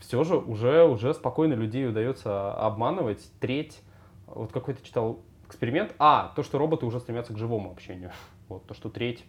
все 0.00 0.24
же 0.24 0.36
уже, 0.36 0.82
уже 0.84 1.14
спокойно 1.14 1.54
людей 1.54 1.88
удается 1.88 2.52
обманывать. 2.54 3.24
Треть, 3.38 3.80
вот 4.26 4.50
какой-то 4.50 4.84
читал 4.84 5.20
эксперимент. 5.46 5.94
А, 5.98 6.32
то, 6.36 6.42
что 6.42 6.58
роботы 6.58 6.86
уже 6.86 7.00
стремятся 7.00 7.32
к 7.32 7.38
живому 7.38 7.70
общению. 7.70 8.12
Вот, 8.48 8.66
то, 8.66 8.74
что 8.74 8.90
треть, 8.90 9.24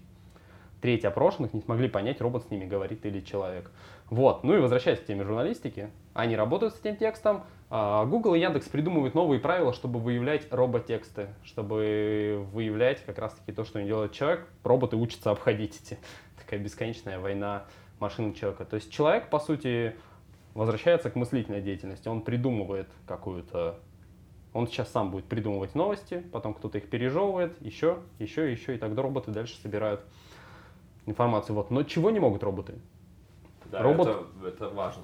треть 0.82 1.06
опрошенных 1.06 1.54
не 1.54 1.62
смогли 1.62 1.88
понять, 1.88 2.20
робот 2.20 2.44
с 2.44 2.52
ними 2.52 2.66
говорит 2.66 3.06
или 3.06 3.22
человек. 3.22 3.72
Вот, 4.10 4.44
ну 4.44 4.58
и 4.58 4.60
возвращаясь 4.60 5.00
к 5.00 5.06
теме 5.06 5.24
журналистики, 5.24 5.90
они 6.14 6.36
работают 6.36 6.76
с 6.76 6.82
этим 6.82 6.98
текстом, 6.98 7.46
а, 7.70 8.06
Google 8.06 8.36
и 8.36 8.40
Яндекс 8.40 8.68
придумывают 8.68 9.16
новые 9.16 9.40
правила, 9.40 9.74
чтобы 9.74 10.00
выявлять 10.00 10.52
роботексты, 10.52 11.30
чтобы 11.44 12.46
выявлять 12.54 13.04
как 13.06 13.18
раз-таки 13.18 13.52
то, 13.52 13.64
что 13.64 13.82
не 13.82 13.88
делает 13.88 14.12
человек. 14.12 14.48
Роботы 14.64 14.96
учатся 14.96 15.32
обходить 15.32 15.82
эти. 15.82 15.98
Такая 16.40 16.60
бесконечная 16.60 17.20
война 17.20 17.66
машин 18.00 18.32
и 18.32 18.36
человека. 18.36 18.66
То 18.66 18.76
есть 18.76 18.92
человек, 18.92 19.30
по 19.30 19.40
сути, 19.40 19.96
возвращается 20.54 21.10
к 21.10 21.16
мыслительной 21.16 21.62
деятельности. 21.62 22.08
Он 22.08 22.22
придумывает 22.22 22.88
какую-то... 23.08 23.80
Он 24.56 24.68
сейчас 24.68 24.90
сам 24.90 25.12
будет 25.12 25.26
придумывать 25.26 25.76
новости, 25.76 26.24
потом 26.32 26.54
кто-то 26.54 26.78
их 26.78 26.90
пережевывает, 26.90 27.62
еще, 27.62 27.98
еще, 28.20 28.50
еще, 28.50 28.76
и 28.76 28.78
тогда 28.78 29.02
роботы 29.02 29.30
дальше 29.32 29.58
собирают 29.62 30.00
информацию. 31.06 31.58
Вот. 31.58 31.72
Но 31.72 31.84
чего 31.84 32.10
не 32.10 32.22
могут 32.22 32.42
роботы? 32.42 32.76
Да, 33.70 33.82
Робот- 33.82 34.08
это, 34.08 34.48
это 34.48 34.70
важно. 34.70 35.04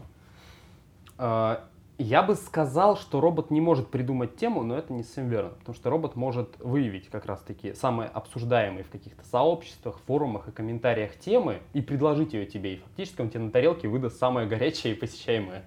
А, 1.18 1.68
Я 1.98 2.24
бы 2.24 2.36
сказал, 2.36 2.96
что 2.96 3.20
робот 3.20 3.52
не 3.52 3.60
может 3.60 3.90
придумать 3.90 4.38
тему, 4.38 4.64
но 4.64 4.78
это 4.78 4.94
не 4.94 5.04
совсем 5.04 5.28
верно, 5.28 5.50
потому 5.50 5.76
что 5.76 5.90
робот 5.90 6.16
может 6.16 6.58
выявить 6.60 7.10
как 7.10 7.26
раз-таки 7.26 7.74
самые 7.74 8.10
обсуждаемые 8.10 8.86
в 8.86 8.90
каких-то 8.90 9.26
сообществах, 9.26 10.00
форумах 10.08 10.48
и 10.48 10.52
комментариях 10.52 11.18
темы 11.20 11.60
и 11.74 11.82
предложить 11.82 12.34
ее 12.34 12.46
тебе, 12.46 12.76
и 12.76 12.78
фактически 12.78 13.20
он 13.20 13.30
тебе 13.30 13.42
на 13.42 13.52
тарелке 13.52 13.90
выдаст 13.90 14.18
самое 14.18 14.48
горячее 14.48 14.96
и 14.96 14.98
посещаемое 14.98 15.66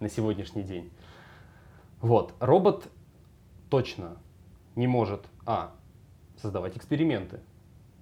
на 0.00 0.08
сегодняшний 0.08 0.62
день. 0.62 0.90
Вот, 2.00 2.32
робот 2.40 2.88
точно 3.70 4.16
не 4.74 4.86
может, 4.86 5.26
а, 5.44 5.72
создавать 6.36 6.76
эксперименты, 6.76 7.40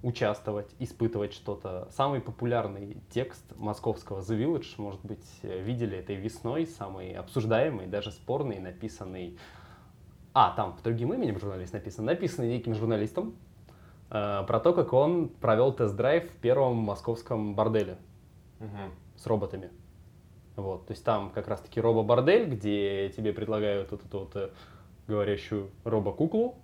участвовать, 0.03 0.75
испытывать 0.79 1.33
что-то. 1.33 1.89
Самый 1.91 2.21
популярный 2.21 2.99
текст 3.11 3.45
московского 3.57 4.21
The 4.21 4.37
Village, 4.39 4.75
может 4.77 5.01
быть, 5.05 5.25
видели 5.43 5.97
этой 5.97 6.17
весной, 6.17 6.67
самый 6.67 7.13
обсуждаемый, 7.13 7.87
даже 7.87 8.11
спорный, 8.11 8.59
написанный... 8.59 9.39
А, 10.35 10.53
там 10.57 10.75
под 10.75 10.83
другим 10.83 11.15
именем 11.15 11.39
журналист 11.39 11.73
написан, 11.73 12.05
написанный 12.05 12.49
неким 12.49 12.75
журналистом, 12.75 13.37
э, 14.11 14.43
про 14.47 14.61
то, 14.61 14.73
как 14.73 14.93
он 14.93 15.29
провел 15.29 15.73
тест-драйв 15.73 16.29
в 16.29 16.37
первом 16.39 16.77
московском 16.79 17.55
борделе 17.55 17.99
Мгм. 18.59 18.93
с 19.17 19.27
роботами. 19.27 19.71
Вот, 20.57 20.87
то 20.87 20.93
есть 20.93 21.05
там 21.05 21.31
как 21.31 21.47
раз-таки 21.49 21.81
робо-бордель, 21.81 22.49
где 22.49 23.11
тебе 23.17 23.33
предлагают 23.33 23.93
вот 23.93 24.05
эту 24.05 24.19
вот 24.19 24.37
э, 24.37 24.51
говорящую 25.07 25.71
робо-куклу, 25.85 26.57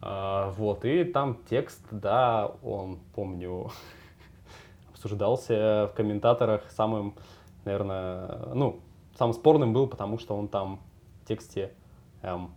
А, 0.00 0.50
вот, 0.50 0.84
и 0.84 1.04
там 1.04 1.38
текст, 1.48 1.82
да, 1.90 2.52
он, 2.62 2.98
помню, 3.14 3.70
обсуждался 4.90 5.90
в 5.92 5.96
комментаторах 5.96 6.70
самым, 6.70 7.14
наверное, 7.64 8.54
ну, 8.54 8.80
самым 9.18 9.34
спорным 9.34 9.72
был, 9.72 9.86
потому 9.86 10.18
что 10.18 10.36
он 10.36 10.48
там 10.48 10.80
в 11.22 11.28
тексте 11.28 11.72
эм, 12.22 12.54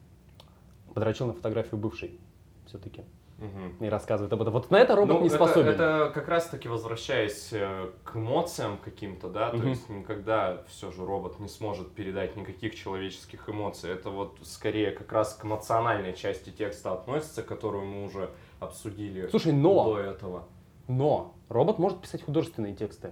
подрочил 0.93 1.27
на 1.27 1.33
фотографию 1.33 1.79
бывшей 1.79 2.19
все-таки 2.65 3.03
Мгм. 3.39 3.85
и 3.85 3.89
рассказывает 3.89 4.33
об 4.33 4.41
этом. 4.41 4.53
Вот 4.53 4.69
на 4.69 4.77
это 4.77 4.95
робот 4.95 5.17
Ну, 5.17 5.23
не 5.23 5.29
способен. 5.29 5.69
Это, 5.69 6.11
как 6.13 6.27
раз 6.27 6.47
таки 6.47 6.67
возвращаясь 6.67 7.49
э, 7.53 7.89
к 8.03 8.15
эмоциям 8.15 8.77
каким-то, 8.77 9.29
да, 9.29 9.49
то 9.49 9.57
Мгм. 9.57 9.67
есть 9.69 9.89
никогда 9.89 10.63
все 10.67 10.91
же 10.91 11.05
робот 11.05 11.39
не 11.39 11.47
сможет 11.47 11.91
передать 11.93 12.35
никаких 12.35 12.75
человеческих 12.75 13.47
эмоций. 13.49 13.91
Это 13.91 14.09
вот 14.09 14.37
скорее 14.43 14.91
как 14.91 15.11
раз 15.11 15.33
к 15.35 15.45
эмоциональной 15.45 16.13
части 16.13 16.49
текста 16.49 16.93
относится, 16.93 17.41
которую 17.41 17.85
мы 17.85 18.03
уже 18.05 18.29
обсудили 18.59 19.27
Слушай, 19.29 19.53
но 19.53 19.85
до 19.85 19.99
этого. 19.99 20.43
Но 20.87 21.33
робот 21.47 21.79
может 21.79 22.01
писать 22.01 22.23
художественные 22.23 22.75
тексты. 22.75 23.11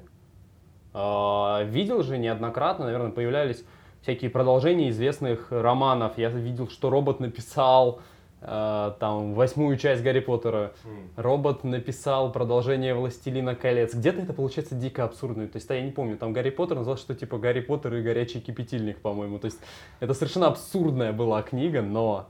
А, 0.93 1.63
Видел 1.63 2.01
же 2.03 2.17
неоднократно, 2.17 2.85
наверное, 2.85 3.11
появлялись 3.11 3.63
всякие 4.01 4.29
продолжения 4.29 4.89
известных 4.89 5.51
романов. 5.51 6.17
Я 6.17 6.29
видел, 6.29 6.67
что 6.69 6.89
робот 6.89 7.19
написал 7.19 8.01
там 8.39 9.33
восьмую 9.33 9.77
часть 9.77 10.03
Гарри 10.03 10.19
Поттера. 10.19 10.73
М. 10.85 11.09
Робот 11.15 11.63
написал 11.63 12.31
продолжение 12.31 12.93
«Властелина 12.93 13.55
колец». 13.55 13.95
Где-то 13.95 14.21
это 14.21 14.33
получается 14.33 14.75
дико 14.75 15.03
абсурдно. 15.03 15.47
То 15.47 15.57
есть, 15.57 15.67
да, 15.67 15.75
я 15.75 15.81
не 15.81 15.91
помню, 15.91 16.17
там 16.17 16.33
Гарри 16.33 16.51
Поттер 16.51 16.77
назвал, 16.77 16.97
что 16.97 17.15
типа 17.15 17.37
Гарри 17.39 17.61
Поттер 17.61 17.95
и 17.95 18.01
горячий 18.01 18.39
кипятильник, 18.39 18.99
по-моему. 18.99 19.39
То 19.39 19.45
есть, 19.45 19.59
это 19.99 20.13
совершенно 20.13 20.47
абсурдная 20.47 21.13
была 21.13 21.41
книга, 21.41 21.81
но 21.81 22.27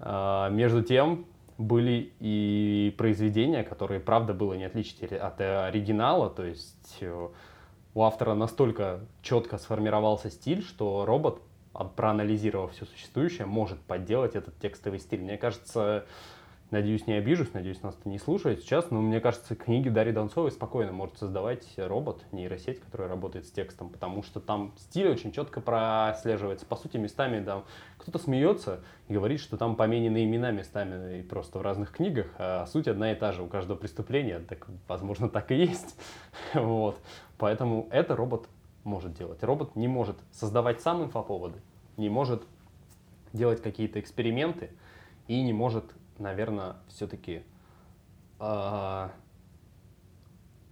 а, 0.00 0.48
между 0.50 0.82
тем 0.82 1.26
были 1.56 2.12
и 2.20 2.94
произведения, 2.96 3.64
которые, 3.64 4.00
правда, 4.00 4.32
было 4.32 4.54
не 4.54 4.64
отличить 4.64 5.02
от 5.02 5.40
оригинала. 5.40 6.30
То 6.30 6.44
есть, 6.44 6.98
э, 7.00 7.28
у 7.94 8.02
автора 8.02 8.34
настолько 8.34 9.00
четко 9.22 9.58
сформировался 9.58 10.30
стиль, 10.30 10.62
что 10.62 11.04
робот, 11.04 11.40
а, 11.40 11.47
проанализировав 11.72 12.72
все 12.72 12.84
существующее, 12.84 13.46
может 13.46 13.80
подделать 13.80 14.34
этот 14.34 14.58
текстовый 14.58 14.98
стиль. 14.98 15.20
Мне 15.20 15.36
кажется, 15.36 16.06
надеюсь, 16.70 17.06
не 17.06 17.14
обижусь, 17.14 17.52
надеюсь, 17.54 17.82
нас 17.82 17.96
это 17.98 18.08
не 18.08 18.18
слушает 18.18 18.60
сейчас, 18.60 18.90
но 18.90 19.00
мне 19.00 19.20
кажется, 19.20 19.54
книги 19.54 19.88
Дарьи 19.88 20.12
Донцовой 20.12 20.50
спокойно 20.50 20.92
может 20.92 21.18
создавать 21.18 21.64
робот, 21.76 22.24
нейросеть, 22.32 22.80
которая 22.80 23.08
работает 23.08 23.46
с 23.46 23.50
текстом, 23.50 23.88
потому 23.88 24.22
что 24.22 24.40
там 24.40 24.74
стиль 24.78 25.08
очень 25.08 25.32
четко 25.32 25.60
прослеживается. 25.60 26.66
По 26.66 26.76
сути, 26.76 26.96
местами 26.96 27.42
там 27.44 27.64
кто-то 27.96 28.18
смеется 28.18 28.80
и 29.08 29.14
говорит, 29.14 29.40
что 29.40 29.56
там 29.56 29.76
поменены 29.76 30.24
имена 30.24 30.50
местами 30.50 31.18
и 31.18 31.22
просто 31.22 31.58
в 31.58 31.62
разных 31.62 31.92
книгах, 31.92 32.26
а 32.38 32.66
суть 32.66 32.88
одна 32.88 33.12
и 33.12 33.14
та 33.14 33.32
же 33.32 33.42
у 33.42 33.46
каждого 33.46 33.76
преступления, 33.76 34.40
так, 34.40 34.66
возможно, 34.86 35.28
так 35.28 35.50
и 35.50 35.56
есть. 35.56 35.96
Вот. 36.54 36.98
Поэтому 37.36 37.88
это 37.90 38.16
робот 38.16 38.48
может 38.84 39.14
делать. 39.14 39.42
Робот 39.42 39.76
не 39.76 39.88
может 39.88 40.16
создавать 40.32 40.80
сам 40.80 41.04
инфоповоды, 41.04 41.60
не 41.96 42.08
может 42.08 42.42
делать 43.32 43.62
какие-то 43.62 44.00
эксперименты 44.00 44.70
и 45.26 45.42
не 45.42 45.52
может, 45.52 45.84
наверное, 46.18 46.76
все-таки 46.88 47.42
а, 48.38 49.12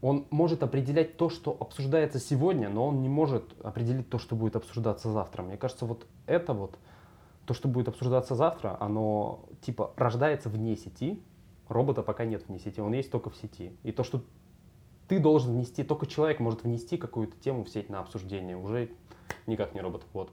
он 0.00 0.26
может 0.30 0.62
определять 0.62 1.16
то, 1.16 1.28
что 1.28 1.56
обсуждается 1.58 2.18
сегодня, 2.18 2.68
но 2.68 2.86
он 2.86 3.02
не 3.02 3.08
может 3.08 3.44
определить 3.64 4.08
то, 4.08 4.18
что 4.18 4.36
будет 4.36 4.56
обсуждаться 4.56 5.10
завтра. 5.10 5.42
Мне 5.42 5.56
кажется, 5.56 5.84
вот 5.84 6.06
это 6.26 6.52
вот, 6.52 6.78
то, 7.44 7.54
что 7.54 7.68
будет 7.68 7.88
обсуждаться 7.88 8.34
завтра, 8.34 8.76
оно 8.80 9.44
типа 9.62 9.92
рождается 9.96 10.48
вне 10.48 10.76
сети, 10.76 11.22
робота 11.68 12.02
пока 12.02 12.24
нет 12.24 12.46
вне 12.48 12.58
сети, 12.58 12.80
он 12.80 12.92
есть 12.92 13.10
только 13.10 13.30
в 13.30 13.36
сети. 13.36 13.72
И 13.82 13.92
то, 13.92 14.04
что 14.04 14.22
ты 15.08 15.18
должен 15.18 15.54
внести, 15.54 15.84
только 15.84 16.06
человек 16.06 16.40
может 16.40 16.64
внести 16.64 16.96
какую-то 16.96 17.38
тему 17.38 17.64
в 17.64 17.68
сеть 17.68 17.88
на 17.88 18.00
обсуждение, 18.00 18.56
уже 18.56 18.90
никак 19.46 19.74
не 19.74 19.80
робот. 19.80 20.04
Вот. 20.12 20.30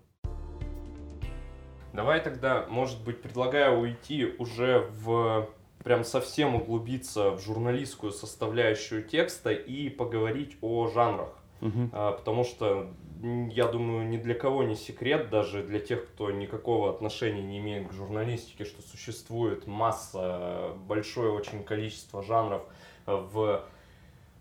Давай 1.93 2.21
тогда, 2.21 2.65
может 2.69 3.03
быть, 3.03 3.21
предлагаю 3.21 3.79
уйти 3.79 4.25
уже 4.39 4.89
в 5.03 5.47
прям 5.83 6.03
совсем 6.03 6.55
углубиться 6.55 7.31
в 7.31 7.41
журналистскую 7.41 8.11
составляющую 8.11 9.03
текста 9.03 9.51
и 9.51 9.89
поговорить 9.89 10.57
о 10.61 10.87
жанрах. 10.87 11.37
Угу. 11.61 11.89
А, 11.91 12.13
потому 12.13 12.43
что, 12.43 12.89
я 13.21 13.67
думаю, 13.67 14.07
ни 14.07 14.17
для 14.17 14.33
кого 14.33 14.63
не 14.63 14.75
секрет, 14.75 15.29
даже 15.29 15.61
для 15.61 15.79
тех, 15.79 16.07
кто 16.07 16.31
никакого 16.31 16.89
отношения 16.89 17.43
не 17.43 17.59
имеет 17.59 17.89
к 17.89 17.91
журналистике, 17.91 18.65
что 18.65 18.81
существует 18.81 19.67
масса, 19.67 20.71
большое 20.87 21.31
очень 21.31 21.63
количество 21.63 22.23
жанров 22.23 22.63
в 23.05 23.65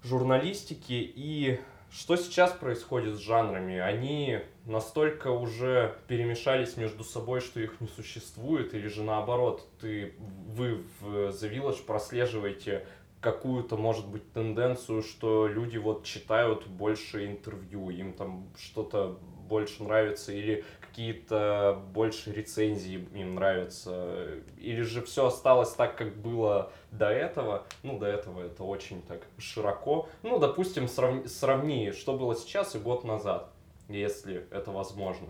журналистике. 0.02 1.00
И 1.00 1.60
что 1.90 2.16
сейчас 2.16 2.52
происходит 2.52 3.16
с 3.16 3.20
жанрами? 3.20 3.78
Они 3.78 4.40
настолько 4.64 5.28
уже 5.28 5.96
перемешались 6.08 6.76
между 6.76 7.04
собой, 7.04 7.40
что 7.40 7.60
их 7.60 7.80
не 7.80 7.88
существует, 7.88 8.74
или 8.74 8.88
же 8.88 9.02
наоборот, 9.02 9.68
ты, 9.80 10.14
вы 10.18 10.84
в 11.00 11.28
The 11.28 11.52
Village 11.52 11.84
прослеживаете 11.84 12.86
какую-то, 13.20 13.76
может 13.76 14.08
быть, 14.08 14.32
тенденцию, 14.32 15.02
что 15.02 15.46
люди 15.46 15.76
вот 15.76 16.04
читают 16.04 16.66
больше 16.66 17.26
интервью, 17.26 17.90
им 17.90 18.14
там 18.14 18.48
что-то 18.58 19.18
больше 19.48 19.84
нравится, 19.84 20.32
или 20.32 20.64
какие-то 20.80 21.80
больше 21.94 22.32
рецензии 22.32 23.06
им 23.14 23.36
нравятся, 23.36 24.28
или 24.58 24.82
же 24.82 25.02
все 25.02 25.26
осталось 25.26 25.72
так, 25.72 25.96
как 25.96 26.16
было 26.16 26.72
до 26.92 27.08
этого, 27.08 27.64
ну, 27.82 27.98
до 27.98 28.06
этого 28.06 28.42
это 28.42 28.62
очень 28.62 29.02
так 29.02 29.22
широко, 29.38 30.08
ну, 30.22 30.38
допустим, 30.38 30.86
срав... 30.86 31.26
сравни, 31.26 31.90
что 31.90 32.16
было 32.16 32.36
сейчас 32.36 32.76
и 32.76 32.78
год 32.78 33.04
назад, 33.04 33.50
если 33.88 34.46
это 34.50 34.70
возможно. 34.70 35.28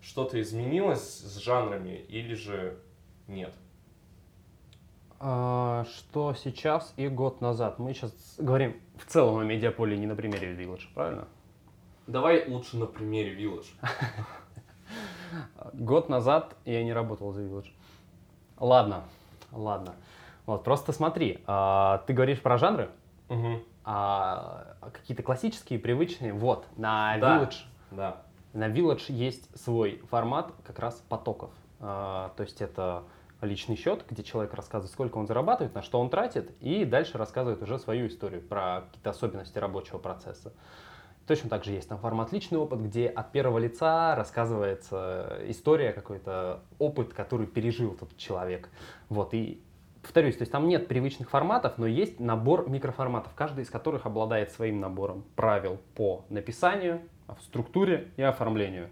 Что-то 0.00 0.40
изменилось 0.40 1.02
с 1.02 1.36
жанрами 1.38 2.04
или 2.08 2.34
же 2.34 2.78
нет? 3.26 3.52
А, 5.18 5.86
что 5.94 6.34
сейчас 6.34 6.92
и 6.96 7.08
год 7.08 7.40
назад? 7.40 7.78
Мы 7.78 7.94
сейчас 7.94 8.12
говорим 8.38 8.76
в 8.96 9.06
целом 9.06 9.38
о 9.38 9.44
медиаполе, 9.44 9.96
не 9.96 10.06
на 10.06 10.16
примере 10.16 10.54
Village, 10.54 10.88
правильно? 10.94 11.26
Давай 12.06 12.46
лучше 12.48 12.76
на 12.76 12.86
примере 12.86 13.34
Village. 13.34 13.68
Год 15.72 16.08
назад 16.08 16.56
я 16.64 16.82
не 16.82 16.92
работал 16.92 17.32
за 17.32 17.42
Village. 17.42 17.70
Ладно, 18.58 19.04
ладно. 19.52 19.94
Вот, 20.46 20.64
просто 20.64 20.92
смотри, 20.92 21.42
а, 21.46 21.98
ты 22.06 22.12
говоришь 22.12 22.40
про 22.40 22.58
жанры, 22.58 22.90
Угу. 23.28 23.62
а 23.84 24.74
какие-то 24.92 25.22
классические, 25.22 25.78
привычные. 25.78 26.32
Вот, 26.32 26.66
на 26.76 27.16
Да. 27.18 27.38
Village, 27.38 27.54
Да. 27.90 28.22
на 28.52 28.68
Village 28.68 29.04
есть 29.12 29.48
свой 29.58 30.02
формат 30.10 30.52
как 30.64 30.78
раз 30.78 31.02
потоков. 31.08 31.50
А, 31.80 32.32
то 32.36 32.42
есть 32.42 32.60
это 32.60 33.04
личный 33.40 33.76
счет, 33.76 34.04
где 34.08 34.22
человек 34.22 34.54
рассказывает, 34.54 34.92
сколько 34.92 35.18
он 35.18 35.26
зарабатывает, 35.26 35.74
на 35.74 35.82
что 35.82 36.00
он 36.00 36.10
тратит, 36.10 36.50
и 36.60 36.84
дальше 36.84 37.18
рассказывает 37.18 37.60
уже 37.62 37.78
свою 37.78 38.06
историю 38.06 38.40
про 38.40 38.82
какие-то 38.88 39.10
особенности 39.10 39.58
рабочего 39.58 39.98
процесса. 39.98 40.52
Точно 41.26 41.48
так 41.48 41.64
же 41.64 41.70
есть 41.72 41.88
там 41.88 41.98
формат 41.98 42.32
личный 42.32 42.58
опыт, 42.58 42.80
где 42.80 43.06
от 43.08 43.30
первого 43.30 43.58
лица 43.58 44.14
рассказывается 44.16 45.38
история, 45.46 45.92
какой-то 45.92 46.60
опыт, 46.80 47.14
который 47.14 47.46
пережил 47.46 47.92
этот 47.94 48.16
человек. 48.16 48.68
Вот, 49.08 49.32
и 49.34 49.62
повторюсь, 50.02 50.36
то 50.36 50.42
есть 50.42 50.52
там 50.52 50.68
нет 50.68 50.88
привычных 50.88 51.30
форматов, 51.30 51.78
но 51.78 51.86
есть 51.86 52.20
набор 52.20 52.68
микроформатов, 52.68 53.32
каждый 53.34 53.64
из 53.64 53.70
которых 53.70 54.04
обладает 54.04 54.50
своим 54.50 54.80
набором 54.80 55.24
правил 55.36 55.80
по 55.94 56.24
написанию, 56.28 57.00
в 57.28 57.40
структуре 57.42 58.08
и 58.16 58.22
оформлению. 58.22 58.90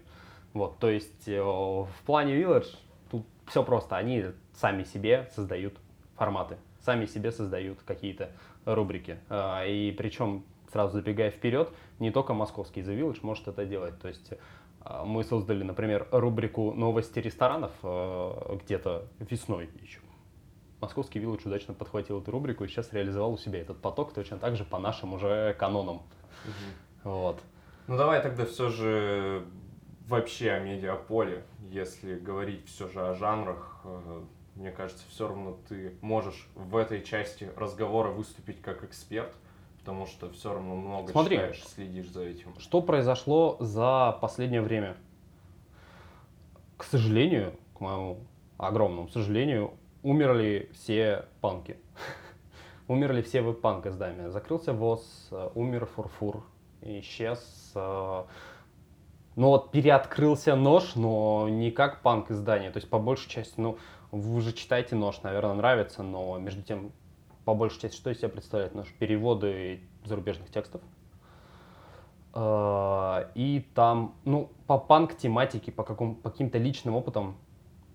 Вот, 0.53 0.79
то 0.79 0.89
есть 0.89 1.27
э, 1.27 1.41
в 1.41 1.89
плане 2.05 2.41
Village 2.41 2.75
тут 3.09 3.25
все 3.47 3.63
просто, 3.63 3.97
они 3.97 4.25
сами 4.53 4.83
себе 4.83 5.29
создают 5.35 5.75
форматы, 6.15 6.57
сами 6.79 7.05
себе 7.05 7.31
создают 7.31 7.81
какие-то 7.83 8.31
рубрики. 8.65 9.17
А, 9.29 9.65
И 9.65 9.91
причем, 9.91 10.43
сразу 10.71 10.97
забегая 10.97 11.31
вперед, 11.31 11.69
не 11.99 12.11
только 12.11 12.33
московский 12.33 12.81
The 12.81 12.99
Village 12.99 13.19
может 13.21 13.47
это 13.47 13.65
делать. 13.65 13.99
То 13.99 14.07
есть 14.07 14.33
а, 14.81 15.05
мы 15.05 15.23
создали, 15.23 15.63
например, 15.63 16.07
рубрику 16.11 16.73
новости 16.73 17.19
ресторанов 17.19 17.71
э, 17.83 18.57
где-то 18.63 19.07
весной 19.19 19.69
еще. 19.81 19.99
Московский 20.81 21.19
Village 21.19 21.41
удачно 21.45 21.73
подхватил 21.73 22.19
эту 22.19 22.31
рубрику 22.31 22.63
и 22.63 22.67
сейчас 22.67 22.91
реализовал 22.91 23.33
у 23.33 23.37
себя 23.37 23.61
этот 23.61 23.79
поток 23.79 24.13
точно 24.13 24.37
так 24.37 24.55
же 24.55 24.65
по 24.65 24.79
нашим 24.79 25.13
уже 25.13 25.55
канонам. 25.59 26.01
Вот. 27.03 27.39
Ну 27.87 27.97
давай 27.97 28.21
тогда 28.21 28.45
все 28.45 28.69
же 28.69 29.45
вообще 30.07 30.51
о 30.51 30.59
медиаполе, 30.59 31.43
если 31.69 32.17
говорить 32.17 32.67
все 32.67 32.87
же 32.89 33.07
о 33.07 33.13
жанрах, 33.13 33.81
э, 33.83 34.21
мне 34.55 34.71
кажется, 34.71 35.03
все 35.09 35.27
равно 35.27 35.57
ты 35.69 35.95
можешь 36.01 36.47
в 36.55 36.75
этой 36.75 37.03
части 37.03 37.49
разговора 37.55 38.09
выступить 38.09 38.61
как 38.61 38.83
эксперт, 38.83 39.33
потому 39.79 40.05
что 40.05 40.29
все 40.31 40.53
равно 40.53 40.75
много 40.75 41.11
Смотри. 41.11 41.37
читаешь, 41.37 41.63
следишь 41.63 42.09
за 42.09 42.23
этим. 42.23 42.53
Что 42.59 42.81
произошло 42.81 43.57
за 43.59 44.17
последнее 44.19 44.61
время? 44.61 44.97
К 46.77 46.83
сожалению, 46.83 47.53
к 47.75 47.79
моему 47.79 48.19
огромному 48.57 49.07
сожалению, 49.07 49.73
умерли 50.03 50.69
все 50.73 51.25
панки. 51.41 51.77
Умерли 52.87 53.21
все 53.21 53.41
веб-панк 53.41 53.85
издания. 53.87 54.29
Закрылся 54.29 54.73
ВОЗ, 54.73 55.27
э, 55.31 55.49
умер 55.55 55.85
Фурфур, 55.85 56.43
исчез. 56.81 57.71
э, 57.75 58.23
Ну 59.35 59.47
вот 59.47 59.71
переоткрылся 59.71 60.55
нож, 60.55 60.95
но 60.95 61.47
не 61.49 61.71
как 61.71 62.01
панк 62.01 62.31
издание. 62.31 62.69
То 62.71 62.77
есть 62.77 62.89
по 62.89 62.99
большей 62.99 63.29
части, 63.29 63.53
ну, 63.57 63.77
вы 64.11 64.35
уже 64.35 64.51
читаете 64.51 64.95
нож, 64.95 65.21
наверное, 65.23 65.55
нравится, 65.55 66.03
но 66.03 66.37
между 66.37 66.61
тем, 66.63 66.91
по 67.45 67.53
большей 67.53 67.79
части, 67.81 67.95
что 67.95 68.09
из 68.09 68.17
себя 68.17 68.29
представляет 68.29 68.75
нож? 68.75 68.87
Переводы 68.99 69.79
зарубежных 70.03 70.49
текстов. 70.51 70.81
Э, 72.33 73.29
И 73.35 73.65
там, 73.73 74.15
ну, 74.25 74.49
по 74.67 74.77
панк-тематике, 74.77 75.71
по, 75.71 75.83
каком, 75.83 76.15
по 76.15 76.29
каким-то 76.29 76.57
личным 76.57 76.95
опытам 76.95 77.37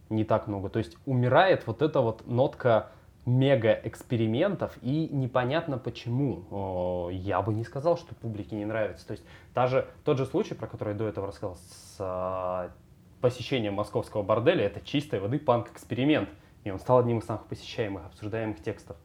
не 0.08 0.24
так 0.24 0.46
много. 0.46 0.68
То 0.68 0.78
есть 0.78 0.96
умирает 1.06 1.66
вот 1.66 1.82
эта 1.82 2.00
вот 2.00 2.26
нотка 2.26 2.90
мега-экспериментов, 3.26 4.78
и 4.82 5.08
непонятно 5.10 5.78
почему. 5.78 7.10
Я 7.10 7.42
бы 7.42 7.52
не 7.52 7.64
сказал, 7.64 7.96
что 7.98 8.14
публике 8.14 8.54
не 8.56 8.64
нравится. 8.64 9.06
То 9.06 9.12
есть 9.12 9.24
даже 9.54 9.88
тот 10.04 10.16
же 10.16 10.26
случай, 10.26 10.54
про 10.54 10.68
который 10.68 10.90
я 10.92 10.98
до 10.98 11.08
этого 11.08 11.26
рассказал, 11.26 11.56
с 11.56 11.96
а, 11.98 12.70
посещением 13.20 13.74
московского 13.74 14.22
борделя, 14.22 14.64
это 14.64 14.80
чистой 14.80 15.18
воды 15.18 15.40
панк-эксперимент. 15.40 16.28
И 16.62 16.70
он 16.70 16.78
стал 16.78 16.98
одним 16.98 17.18
из 17.18 17.24
самых 17.24 17.46
посещаемых, 17.46 18.06
обсуждаемых 18.06 18.62
текстов. 18.62 18.96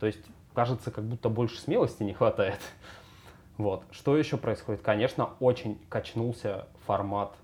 То 0.00 0.06
есть 0.06 0.24
кажется, 0.54 0.90
как 0.90 1.04
будто 1.04 1.28
больше 1.28 1.58
смелости 1.60 2.02
не 2.02 2.14
хватает. 2.14 2.58
Вот. 3.58 3.84
Что 3.90 4.16
еще 4.16 4.36
происходит? 4.36 4.82
Конечно, 4.82 5.30
очень 5.40 5.78
качнулся 5.88 6.68
формат 6.86 7.34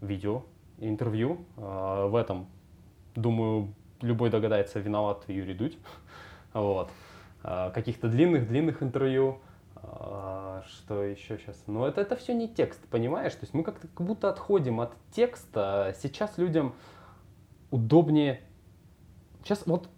видео, 0.00 0.44
интервью. 0.80 1.44
Э, 1.56 2.06
В 2.08 2.16
этом, 2.16 2.46
думаю, 3.14 3.74
любой 4.00 4.30
догадается, 4.30 4.80
виноват 4.80 5.24
Юрий 5.28 5.54
Дудь. 5.54 5.78
Вот. 6.54 6.90
Э, 7.44 7.70
Каких-то 7.74 8.08
длинных-длинных 8.08 8.82
интервью. 8.82 9.38
Э, 9.76 10.62
Что 10.66 11.02
еще 11.02 11.38
сейчас? 11.38 11.62
Но 11.66 11.86
это, 11.86 12.00
это 12.00 12.16
все 12.16 12.34
не 12.34 12.48
текст, 12.48 12.80
понимаешь? 12.88 13.32
То 13.32 13.42
есть 13.42 13.54
мы 13.54 13.62
как-то 13.62 13.88
как 13.88 14.06
будто 14.06 14.28
отходим 14.28 14.80
от 14.80 14.92
текста. 15.12 15.94
Сейчас 16.00 16.38
людям 16.38 16.74
удобнее... 17.70 18.40
Сейчас 19.44 19.66
вот 19.66 19.88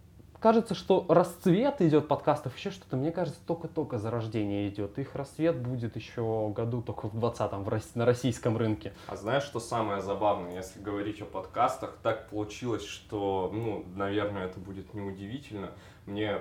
кажется, 0.41 0.73
что 0.75 1.05
расцвет 1.07 1.81
идет 1.81 2.07
подкастов, 2.07 2.57
еще 2.57 2.71
что-то. 2.71 2.97
Мне 2.97 3.11
кажется, 3.11 3.39
только-только 3.45 3.99
зарождение 3.99 4.67
идет. 4.67 4.97
Их 4.99 5.15
расцвет 5.15 5.55
будет 5.57 5.95
еще 5.95 6.49
году 6.49 6.81
только 6.81 7.07
в 7.07 7.15
20-м 7.15 7.63
в 7.63 7.69
Рос- 7.69 7.95
на 7.95 8.05
российском 8.05 8.57
рынке. 8.57 8.93
А 9.07 9.15
знаешь, 9.15 9.43
что 9.43 9.59
самое 9.59 10.01
забавное, 10.01 10.55
если 10.55 10.81
говорить 10.81 11.21
о 11.21 11.25
подкастах, 11.25 11.97
так 12.01 12.29
получилось, 12.29 12.83
что, 12.83 13.49
ну, 13.53 13.85
наверное, 13.95 14.45
это 14.47 14.59
будет 14.59 14.93
неудивительно. 14.93 15.71
Мне 16.07 16.39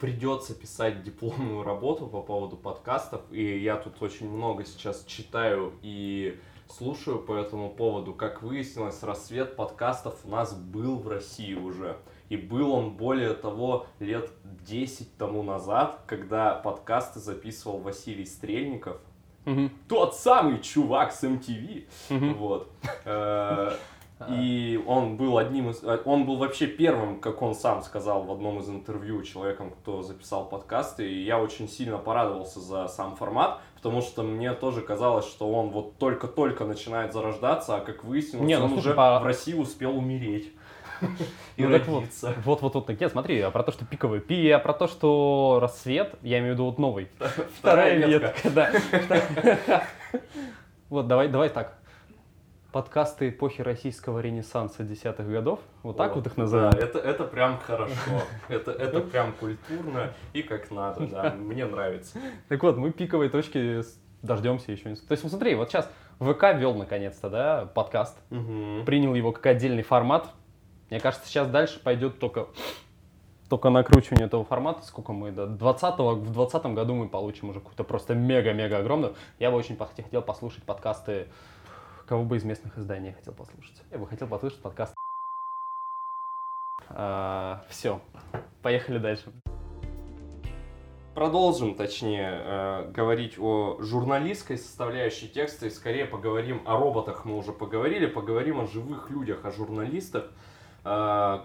придется 0.00 0.54
писать 0.54 1.02
дипломную 1.02 1.62
работу 1.62 2.06
по 2.06 2.22
поводу 2.22 2.56
подкастов, 2.56 3.20
и 3.30 3.58
я 3.58 3.76
тут 3.76 4.02
очень 4.02 4.30
много 4.30 4.64
сейчас 4.64 5.04
читаю 5.04 5.74
и 5.82 6.40
слушаю 6.68 7.18
по 7.18 7.34
этому 7.34 7.70
поводу. 7.70 8.14
Как 8.14 8.42
выяснилось, 8.42 9.02
рассвет 9.02 9.56
подкастов 9.56 10.18
у 10.24 10.30
нас 10.30 10.54
был 10.54 10.98
в 10.98 11.08
России 11.08 11.54
уже. 11.54 11.98
И 12.32 12.36
был 12.38 12.72
он, 12.72 12.92
более 12.92 13.34
того, 13.34 13.84
лет 14.00 14.30
10 14.66 15.18
тому 15.18 15.42
назад, 15.42 16.00
когда 16.06 16.54
подкасты 16.54 17.20
записывал 17.20 17.78
Василий 17.78 18.24
Стрельников, 18.24 18.96
Мгм. 19.44 19.70
тот 19.86 20.16
самый 20.16 20.60
чувак 20.62 21.12
с 21.12 21.22
MTV, 21.24 21.84
Мгм. 22.08 22.34
вот. 22.34 22.70
Э, 23.04 23.72
И 24.30 24.80
он 24.86 25.16
был 25.16 25.36
одним 25.36 25.70
из... 25.70 25.82
э, 25.82 25.98
Он 26.04 26.24
был 26.24 26.36
вообще 26.36 26.68
первым, 26.68 27.18
как 27.20 27.42
он 27.42 27.54
сам 27.56 27.82
сказал 27.82 28.22
в 28.22 28.30
одном 28.30 28.60
из 28.60 28.68
интервью, 28.70 29.20
человеком, 29.24 29.70
кто 29.72 30.02
записал 30.02 30.48
подкасты. 30.48 31.10
И 31.12 31.24
я 31.24 31.40
очень 31.40 31.68
сильно 31.68 31.98
порадовался 31.98 32.60
за 32.60 32.86
сам 32.86 33.16
формат, 33.16 33.58
потому 33.74 34.00
что 34.00 34.22
мне 34.22 34.52
тоже 34.54 34.80
казалось, 34.80 35.26
что 35.26 35.50
он 35.52 35.70
вот 35.70 35.98
только-только 35.98 36.64
начинает 36.64 37.12
зарождаться, 37.12 37.74
а 37.76 37.80
как 37.80 38.04
выяснилось, 38.04 38.46
Не, 38.46 38.58
ну, 38.58 38.64
он 38.66 38.70
слушай, 38.70 38.86
уже 38.86 38.94
по- 38.94 39.18
в 39.18 39.24
России 39.24 39.54
успел 39.54 39.98
умереть. 39.98 40.52
И 41.56 41.64
Ну, 41.64 41.70
так 41.72 41.86
вот. 41.86 42.00
родиться. 42.00 42.34
Вот, 42.44 42.62
вот, 42.62 42.74
вот, 42.74 42.86
так, 42.86 43.00
нет, 43.00 43.10
смотри, 43.12 43.40
а 43.40 43.50
про 43.50 43.62
то, 43.62 43.72
что 43.72 43.84
пиковый 43.84 44.20
пи, 44.20 44.48
а 44.50 44.58
про 44.58 44.72
то, 44.72 44.86
что 44.86 45.58
рассвет, 45.60 46.14
я 46.22 46.38
имею 46.38 46.52
в 46.52 46.54
виду 46.54 46.64
вот 46.66 46.78
новый. 46.78 47.08
Вторая 47.58 47.96
ветка. 48.06 48.50
да. 48.50 48.70
Вот, 50.90 51.06
давай, 51.06 51.28
давай 51.28 51.48
так. 51.48 51.78
Подкасты 52.70 53.28
эпохи 53.28 53.60
российского 53.60 54.20
ренессанса 54.20 54.82
десятых 54.82 55.28
годов, 55.30 55.60
вот 55.82 55.96
так 55.98 56.14
вот 56.16 56.26
их 56.26 56.36
назовем. 56.38 56.70
Да, 56.70 56.78
это, 56.78 56.98
это 56.98 57.24
прям 57.24 57.58
хорошо. 57.58 58.22
Это, 58.48 58.70
это 58.72 59.00
прям 59.00 59.32
культурно 59.34 60.12
и 60.32 60.42
как 60.42 60.70
надо, 60.70 61.06
да. 61.06 61.34
Мне 61.36 61.66
нравится. 61.66 62.18
Так 62.48 62.62
вот, 62.62 62.78
мы 62.78 62.90
пиковой 62.90 63.28
точки 63.28 63.80
дождемся 64.22 64.72
еще. 64.72 64.88
несколько- 64.88 65.08
То 65.08 65.12
есть, 65.12 65.22
вот 65.22 65.30
смотри, 65.32 65.54
вот 65.54 65.70
сейчас 65.70 65.90
ВК 66.18 66.54
вел 66.54 66.74
наконец-то, 66.74 67.28
да, 67.28 67.66
подкаст, 67.74 68.16
Мгм. 68.30 68.84
принял 68.86 69.14
его 69.14 69.32
как 69.32 69.44
отдельный 69.46 69.82
формат. 69.82 70.28
Мне 70.92 71.00
кажется, 71.00 71.26
сейчас 71.26 71.48
дальше 71.48 71.80
пойдет 71.80 72.18
только 72.18 72.48
только 73.48 73.70
накручивание 73.70 74.26
этого 74.26 74.44
формата, 74.44 74.82
сколько 74.82 75.14
мы 75.14 75.30
до 75.32 75.46
20 75.46 75.98
в 75.98 76.32
20 76.32 76.66
году 76.66 76.94
мы 76.94 77.08
получим 77.08 77.48
уже 77.48 77.60
какую-то 77.60 77.82
просто 77.82 78.14
мега-мега 78.14 78.76
огромную. 78.76 79.14
Я 79.38 79.50
бы 79.50 79.56
очень 79.56 79.78
хотел 79.78 80.20
послушать 80.20 80.64
подкасты, 80.64 81.28
кого 82.04 82.24
бы 82.24 82.36
из 82.36 82.44
местных 82.44 82.76
изданий 82.76 83.08
я 83.08 83.14
хотел 83.14 83.32
послушать. 83.32 83.82
Я 83.90 83.96
бы 83.96 84.06
хотел 84.06 84.28
послушать 84.28 84.60
подкаст. 84.60 84.94
все, 87.70 88.02
поехали 88.60 88.98
дальше. 88.98 89.32
Продолжим, 91.14 91.74
точнее, 91.74 92.32
э, 92.34 92.90
говорить 92.90 93.38
о 93.38 93.78
журналистской 93.80 94.58
составляющей 94.58 95.28
текста 95.28 95.68
и 95.68 95.70
скорее 95.70 96.04
поговорим 96.04 96.60
о 96.66 96.76
роботах, 96.76 97.24
мы 97.24 97.38
уже 97.38 97.52
поговорили, 97.52 98.04
поговорим 98.04 98.60
о 98.60 98.66
живых 98.66 99.08
людях, 99.08 99.46
о 99.46 99.50
журналистах. 99.50 100.30
Э, 100.84 101.40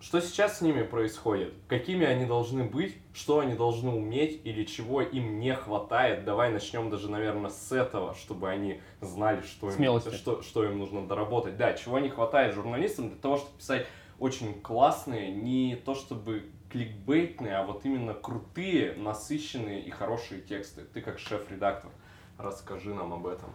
что 0.00 0.20
сейчас 0.20 0.58
с 0.58 0.60
ними 0.62 0.82
происходит? 0.82 1.54
Какими 1.68 2.04
они 2.04 2.26
должны 2.26 2.64
быть? 2.64 2.96
Что 3.14 3.38
они 3.38 3.54
должны 3.54 3.90
уметь 3.90 4.40
или 4.44 4.64
чего 4.64 5.00
им 5.00 5.38
не 5.38 5.54
хватает? 5.54 6.24
Давай 6.24 6.50
начнем 6.50 6.90
даже, 6.90 7.08
наверное, 7.08 7.50
с 7.50 7.70
этого, 7.70 8.14
чтобы 8.14 8.50
они 8.50 8.80
знали, 9.00 9.42
что 9.42 9.70
им, 9.70 10.00
что, 10.00 10.42
что 10.42 10.64
им 10.64 10.78
нужно 10.78 11.06
доработать. 11.06 11.56
Да, 11.56 11.74
чего 11.74 12.00
не 12.00 12.08
хватает 12.08 12.54
журналистам 12.54 13.10
для 13.10 13.18
того, 13.18 13.36
чтобы 13.36 13.56
писать 13.58 13.86
очень 14.18 14.60
классные, 14.60 15.30
не 15.30 15.76
то 15.76 15.94
чтобы 15.94 16.50
кликбейтные, 16.68 17.56
а 17.56 17.64
вот 17.64 17.84
именно 17.84 18.14
крутые, 18.14 18.94
насыщенные 18.94 19.82
и 19.82 19.90
хорошие 19.90 20.40
тексты. 20.40 20.82
Ты 20.82 21.00
как 21.00 21.18
шеф-редактор, 21.18 21.90
расскажи 22.38 22.92
нам 22.92 23.12
об 23.12 23.26
этом. 23.26 23.50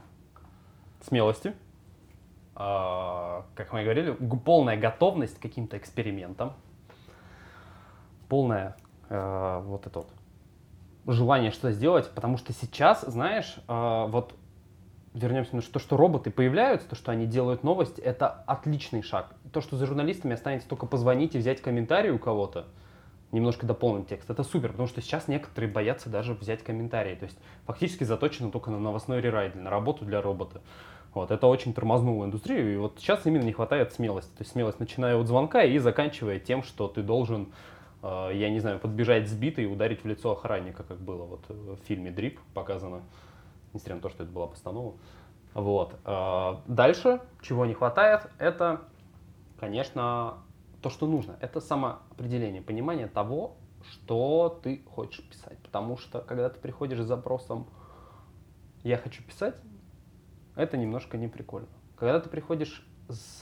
смелости, 1.02 1.50
а, 1.50 1.67
как 2.58 3.72
мы 3.72 3.84
говорили, 3.84 4.12
полная 4.44 4.78
готовность 4.78 5.38
к 5.38 5.42
каким-то 5.42 5.78
экспериментам, 5.78 6.54
полное 8.30 8.76
э, 9.10 9.62
вот 9.64 9.86
это 9.86 10.00
вот 10.00 10.10
желание 11.06 11.52
что-то 11.52 11.72
сделать, 11.72 12.10
потому 12.14 12.38
что 12.38 12.54
сейчас, 12.54 13.02
знаешь, 13.02 13.58
э, 13.68 14.06
вот 14.10 14.34
вернемся 15.14 15.56
на 15.56 15.62
то, 15.62 15.80
что 15.80 15.98
роботы 15.98 16.32
появляются, 16.32 16.90
то, 16.90 16.96
что 16.96 17.12
они 17.12 17.26
делают 17.26 17.64
новость, 17.64 18.00
это 18.00 18.28
отличный 18.28 19.02
шаг. 19.02 19.36
То, 19.52 19.62
что 19.62 19.78
за 19.78 19.86
журналистами 19.86 20.34
останется 20.34 20.68
только 20.68 20.86
позвонить 20.86 21.36
и 21.36 21.38
взять 21.38 21.62
комментарий 21.62 22.12
у 22.12 22.20
кого-то, 22.20 22.66
немножко 23.32 23.66
дополнить 23.66 24.08
текст, 24.08 24.30
это 24.30 24.44
супер, 24.44 24.70
потому 24.70 24.88
что 24.88 25.02
сейчас 25.02 25.28
некоторые 25.28 25.72
боятся 25.72 26.10
даже 26.10 26.34
взять 26.34 26.64
комментарии. 26.64 27.16
То 27.16 27.26
есть 27.26 27.38
фактически 27.66 28.04
заточено 28.04 28.52
только 28.52 28.72
на 28.72 28.80
новостной 28.80 29.22
рерайт, 29.22 29.56
на 29.56 29.70
работу 29.70 30.06
для 30.06 30.22
робота. 30.22 30.62
Вот, 31.18 31.32
это 31.32 31.48
очень 31.48 31.74
тормознуло 31.74 32.26
индустрию, 32.26 32.72
и 32.72 32.78
вот 32.78 33.00
сейчас 33.00 33.26
именно 33.26 33.42
не 33.42 33.52
хватает 33.52 33.92
смелости. 33.92 34.30
То 34.38 34.42
есть 34.42 34.52
смелость, 34.52 34.80
начиная 34.80 35.18
от 35.18 35.26
звонка 35.26 35.64
и 35.64 35.80
заканчивая 35.80 36.38
тем, 36.40 36.62
что 36.62 36.88
ты 36.88 37.02
должен, 37.02 37.52
э, 38.04 38.30
я 38.36 38.52
не 38.52 38.60
знаю, 38.60 38.78
подбежать 38.78 39.28
сбитый 39.28 39.64
и 39.64 39.68
ударить 39.68 40.04
в 40.04 40.08
лицо 40.08 40.34
охранника, 40.34 40.84
как 40.84 41.00
было 41.00 41.24
вот 41.24 41.44
э, 41.50 41.54
в 41.54 41.88
фильме 41.88 42.12
«Дрип» 42.12 42.40
показано, 42.54 43.02
несмотря 43.74 43.96
на 43.96 44.02
то, 44.02 44.10
что 44.10 44.22
это 44.26 44.32
была 44.32 44.46
постанова. 44.46 44.94
Вот. 45.56 45.96
э, 46.06 46.56
Дальше, 46.68 47.20
чего 47.42 47.66
не 47.66 47.74
хватает, 47.74 48.28
это, 48.38 48.82
конечно, 49.60 50.36
то, 50.84 50.92
что 50.92 51.08
нужно. 51.08 51.36
Это 51.40 51.60
самоопределение, 51.60 52.62
понимание 52.62 53.08
того, 53.08 53.56
что 53.90 54.60
ты 54.62 54.84
хочешь 54.94 55.28
писать. 55.28 55.58
Потому 55.64 55.98
что, 55.98 56.22
когда 56.22 56.48
ты 56.50 56.60
приходишь 56.60 57.00
с 57.00 57.08
запросом 57.08 57.66
«я 58.84 58.98
хочу 58.98 59.24
писать», 59.24 59.56
это 60.58 60.76
немножко 60.76 61.18
не 61.18 61.28
прикольно. 61.28 61.70
Когда 61.98 62.20
ты 62.20 62.30
приходишь 62.30 62.86
с, 63.10 63.42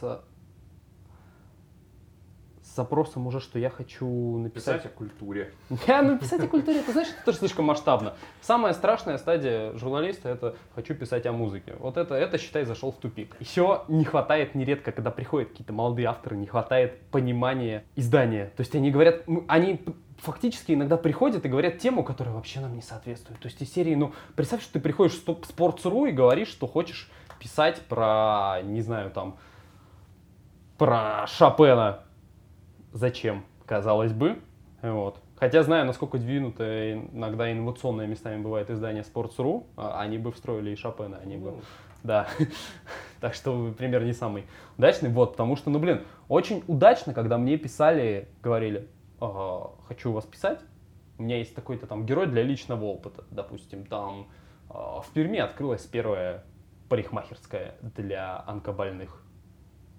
с 2.62 2.76
запросом 2.76 3.26
уже, 3.28 3.40
что 3.40 3.58
я 3.58 3.70
хочу 3.70 4.38
написать... 4.38 4.78
Писать 4.82 4.94
о 4.94 4.98
культуре. 4.98 5.52
Я 5.88 6.02
написать 6.02 6.44
о 6.44 6.48
культуре, 6.48 6.80
это 6.80 6.92
знаешь, 6.92 7.08
это 7.10 7.26
тоже 7.26 7.38
слишком 7.40 7.66
масштабно. 7.66 8.16
Самая 8.42 8.74
страшная 8.74 9.18
стадия 9.18 9.74
журналиста 9.78 10.30
это 10.30 10.56
хочу 10.76 10.94
писать 10.94 11.26
о 11.26 11.32
музыке. 11.32 11.76
Вот 11.80 11.98
это, 11.98 12.16
это 12.16 12.38
считай, 12.38 12.66
зашел 12.66 12.92
в 12.92 12.98
тупик. 12.98 13.36
Еще 13.40 13.84
не 13.88 14.04
хватает 14.04 14.56
нередко, 14.56 14.92
когда 14.92 15.10
приходят 15.10 15.50
какие-то 15.50 15.74
молодые 15.74 16.08
авторы, 16.08 16.36
не 16.36 16.48
хватает 16.48 17.02
понимания 17.12 17.86
издания. 17.96 18.52
То 18.58 18.62
есть 18.62 18.76
они 18.76 18.92
говорят, 18.92 19.24
они 19.48 19.84
фактически 20.18 20.74
иногда 20.74 20.98
приходят 20.98 21.46
и 21.46 21.50
говорят 21.50 21.80
тему, 21.80 22.04
которая 22.04 22.34
вообще 22.34 22.60
нам 22.60 22.76
не 22.76 22.82
соответствует. 22.82 23.40
То 23.40 23.48
есть 23.48 23.62
из 23.62 23.72
серии, 23.72 23.96
ну, 23.96 24.14
представь, 24.36 24.62
что 24.62 24.74
ты 24.74 24.80
приходишь 24.80 25.14
в 25.14 25.28
Sports.ru 25.28 26.10
и 26.10 26.12
говоришь, 26.12 26.50
что 26.50 26.68
хочешь 26.68 27.10
писать 27.40 27.82
про, 27.82 28.62
не 28.64 28.82
знаю, 28.82 29.12
там, 29.12 29.38
про 30.78 31.26
Шопена. 31.28 32.00
Зачем, 32.92 33.46
казалось 33.66 34.14
бы. 34.14 34.40
Вот. 34.82 35.20
Хотя 35.38 35.64
знаю, 35.64 35.86
насколько 35.86 36.18
двинутое 36.18 37.08
иногда 37.12 37.52
инновационное 37.52 38.08
местами 38.08 38.42
бывает 38.42 38.70
издание 38.70 39.04
Sports.ru, 39.04 39.66
а 39.76 40.00
они 40.00 40.18
бы 40.18 40.32
встроили 40.32 40.72
и 40.72 40.76
Шопена, 40.76 41.18
они 41.18 41.38
бы... 41.38 41.52
Ну, 41.52 41.62
Да. 42.04 42.28
так 43.20 43.34
что 43.34 43.74
пример 43.78 44.04
не 44.04 44.14
самый 44.14 44.46
удачный. 44.78 45.10
Вот, 45.10 45.32
потому 45.32 45.56
что, 45.58 45.70
ну, 45.70 45.80
блин, 45.80 46.04
очень 46.30 46.64
удачно, 46.68 47.14
когда 47.14 47.38
мне 47.38 47.58
писали, 47.58 48.30
говорили, 48.42 48.88
«Ага, 49.20 49.72
хочу 49.88 50.12
вас 50.12 50.26
писать, 50.26 50.60
у 51.18 51.24
меня 51.24 51.38
есть 51.38 51.56
такой-то 51.56 51.88
там 51.88 52.06
герой 52.06 52.28
для 52.28 52.44
личного 52.44 52.86
опыта. 52.86 53.24
Допустим, 53.32 53.86
там 53.86 54.28
а, 54.70 55.02
в 55.02 55.10
Перми 55.12 55.40
открылась 55.40 55.86
первая 55.86 56.44
парикмахерская 56.90 57.76
для 57.82 58.44
онкобольных. 58.46 59.22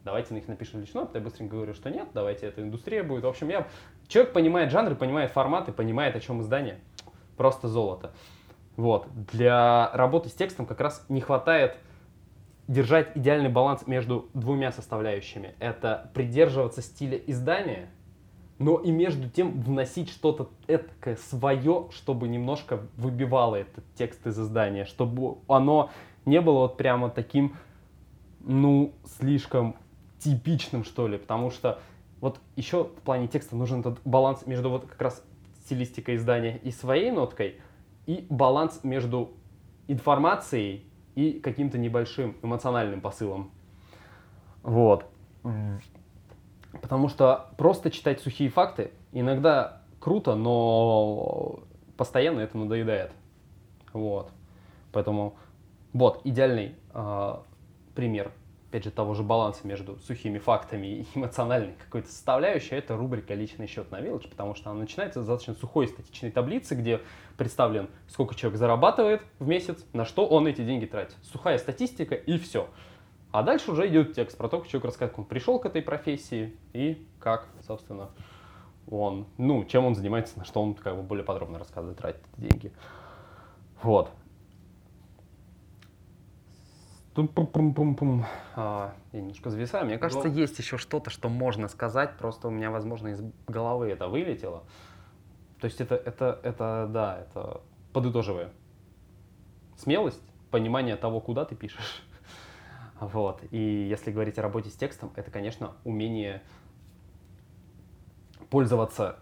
Давайте 0.04 0.34
на 0.34 0.36
них 0.36 0.46
напишем 0.46 0.80
личный 0.80 1.02
опыт. 1.02 1.16
Я 1.16 1.20
быстренько 1.20 1.56
говорю, 1.56 1.74
что 1.74 1.90
нет, 1.90 2.08
давайте 2.14 2.46
это 2.46 2.62
индустрия 2.62 3.02
будет. 3.02 3.24
В 3.24 3.28
общем, 3.28 3.48
я... 3.48 3.66
Человек 4.06 4.32
понимает 4.32 4.70
жанры, 4.70 4.94
понимает 4.94 5.32
форматы, 5.32 5.72
понимает, 5.72 6.14
о 6.14 6.20
чем 6.20 6.42
издание. 6.42 6.78
Просто 7.36 7.66
золото. 7.66 8.12
Вот. 8.76 9.08
Для 9.32 9.90
работы 9.94 10.28
с 10.28 10.32
текстом 10.32 10.66
как 10.66 10.80
раз 10.80 11.04
не 11.08 11.20
хватает 11.20 11.76
держать 12.68 13.16
идеальный 13.16 13.48
баланс 13.48 13.86
между 13.86 14.28
двумя 14.34 14.70
составляющими. 14.70 15.54
Это 15.58 16.10
придерживаться 16.14 16.82
стиля 16.82 17.16
издания, 17.16 17.88
но 18.58 18.78
и 18.78 18.90
между 18.90 19.28
тем 19.28 19.60
вносить 19.60 20.08
что-то 20.08 20.50
этакое 20.66 21.16
свое, 21.16 21.88
чтобы 21.90 22.28
немножко 22.28 22.80
выбивало 22.96 23.56
этот 23.56 23.84
текст 23.94 24.26
из 24.26 24.38
издания, 24.38 24.84
чтобы 24.84 25.38
оно 25.46 25.90
не 26.24 26.40
было 26.40 26.60
вот 26.60 26.76
прямо 26.76 27.10
таким, 27.10 27.56
ну, 28.40 28.94
слишком 29.18 29.76
типичным, 30.18 30.84
что 30.84 31.06
ли, 31.06 31.18
потому 31.18 31.50
что 31.50 31.80
вот 32.20 32.40
еще 32.56 32.84
в 32.84 33.02
плане 33.02 33.28
текста 33.28 33.56
нужен 33.56 33.80
этот 33.80 34.00
баланс 34.04 34.46
между 34.46 34.70
вот 34.70 34.86
как 34.86 35.00
раз 35.00 35.22
стилистикой 35.64 36.16
издания 36.16 36.58
и 36.58 36.70
своей 36.70 37.10
ноткой, 37.10 37.60
и 38.06 38.26
баланс 38.30 38.80
между 38.82 39.32
информацией 39.88 40.84
и 41.14 41.32
каким-то 41.40 41.76
небольшим 41.76 42.36
эмоциональным 42.42 43.00
посылом. 43.00 43.50
Вот. 44.62 45.06
Потому 46.80 47.08
что 47.08 47.50
просто 47.56 47.90
читать 47.90 48.20
сухие 48.20 48.50
факты 48.50 48.90
иногда 49.12 49.82
круто, 50.00 50.34
но 50.34 51.60
постоянно 51.96 52.40
это 52.40 52.56
надоедает. 52.58 53.12
Вот. 53.92 54.30
Поэтому 54.92 55.36
вот 55.92 56.20
идеальный 56.24 56.74
э, 56.92 57.34
пример 57.94 58.32
опять 58.76 58.84
же, 58.84 58.90
того 58.90 59.14
же 59.14 59.22
баланса 59.22 59.66
между 59.66 59.98
сухими 60.00 60.38
фактами 60.38 60.86
и 60.86 61.06
эмоциональной 61.14 61.74
какой-то 61.82 62.08
составляющей, 62.08 62.74
это 62.74 62.96
рубрика 62.96 63.32
«Личный 63.32 63.66
счет 63.66 63.90
на 63.90 64.00
Village», 64.00 64.28
потому 64.28 64.54
что 64.54 64.70
она 64.70 64.80
начинается 64.80 65.22
с 65.22 65.26
достаточно 65.26 65.54
сухой 65.54 65.88
статичной 65.88 66.30
таблицы, 66.30 66.74
где 66.74 67.00
представлен, 67.38 67.88
сколько 68.08 68.34
человек 68.34 68.58
зарабатывает 68.58 69.22
в 69.38 69.46
месяц, 69.46 69.84
на 69.92 70.04
что 70.04 70.26
он 70.26 70.46
эти 70.46 70.62
деньги 70.62 70.84
тратит. 70.84 71.16
Сухая 71.22 71.58
статистика 71.58 72.14
и 72.14 72.38
все. 72.38 72.68
А 73.36 73.42
дальше 73.42 73.70
уже 73.70 73.86
идет 73.86 74.14
текст 74.14 74.38
про 74.38 74.48
то, 74.48 74.60
как 74.60 74.66
человек 74.66 74.86
рассказывает, 74.86 75.10
как 75.10 75.18
он 75.18 75.24
пришел 75.26 75.58
к 75.58 75.66
этой 75.66 75.82
профессии 75.82 76.56
и 76.72 77.06
как, 77.20 77.46
собственно, 77.66 78.08
он, 78.90 79.26
ну, 79.36 79.62
чем 79.66 79.84
он 79.84 79.94
занимается, 79.94 80.38
на 80.38 80.46
что 80.46 80.62
он 80.62 80.72
как 80.74 80.96
бы 80.96 81.02
более 81.02 81.22
подробно 81.22 81.58
рассказывает, 81.58 81.98
тратит 81.98 82.22
деньги. 82.38 82.72
Вот. 83.82 84.10
Пум-пум-пум-пум. 87.14 88.24
А, 88.54 88.94
я 89.12 89.20
немножко 89.20 89.50
зависаю. 89.50 89.84
Мне 89.84 89.98
кажется, 89.98 90.28
Ну. 90.28 90.34
есть 90.34 90.58
еще 90.58 90.78
что-то, 90.78 91.10
что 91.10 91.28
можно 91.28 91.68
сказать, 91.68 92.16
просто 92.16 92.48
у 92.48 92.50
меня, 92.50 92.70
возможно, 92.70 93.08
из 93.08 93.22
головы 93.46 93.90
это 93.90 94.08
вылетело. 94.08 94.64
То 95.60 95.66
есть 95.66 95.82
это, 95.82 95.94
это, 95.94 96.40
это, 96.42 96.88
да, 96.90 97.18
это 97.18 97.60
подытоживая. 97.92 98.50
Смелость, 99.76 100.22
понимание 100.50 100.96
того, 100.96 101.20
куда 101.20 101.44
ты 101.44 101.54
пишешь. 101.54 102.02
Вот. 103.00 103.42
И 103.50 103.58
если 103.58 104.10
говорить 104.10 104.38
о 104.38 104.42
работе 104.42 104.70
с 104.70 104.74
текстом, 104.74 105.12
это, 105.16 105.30
конечно, 105.30 105.72
умение 105.84 106.42
пользоваться 108.50 109.18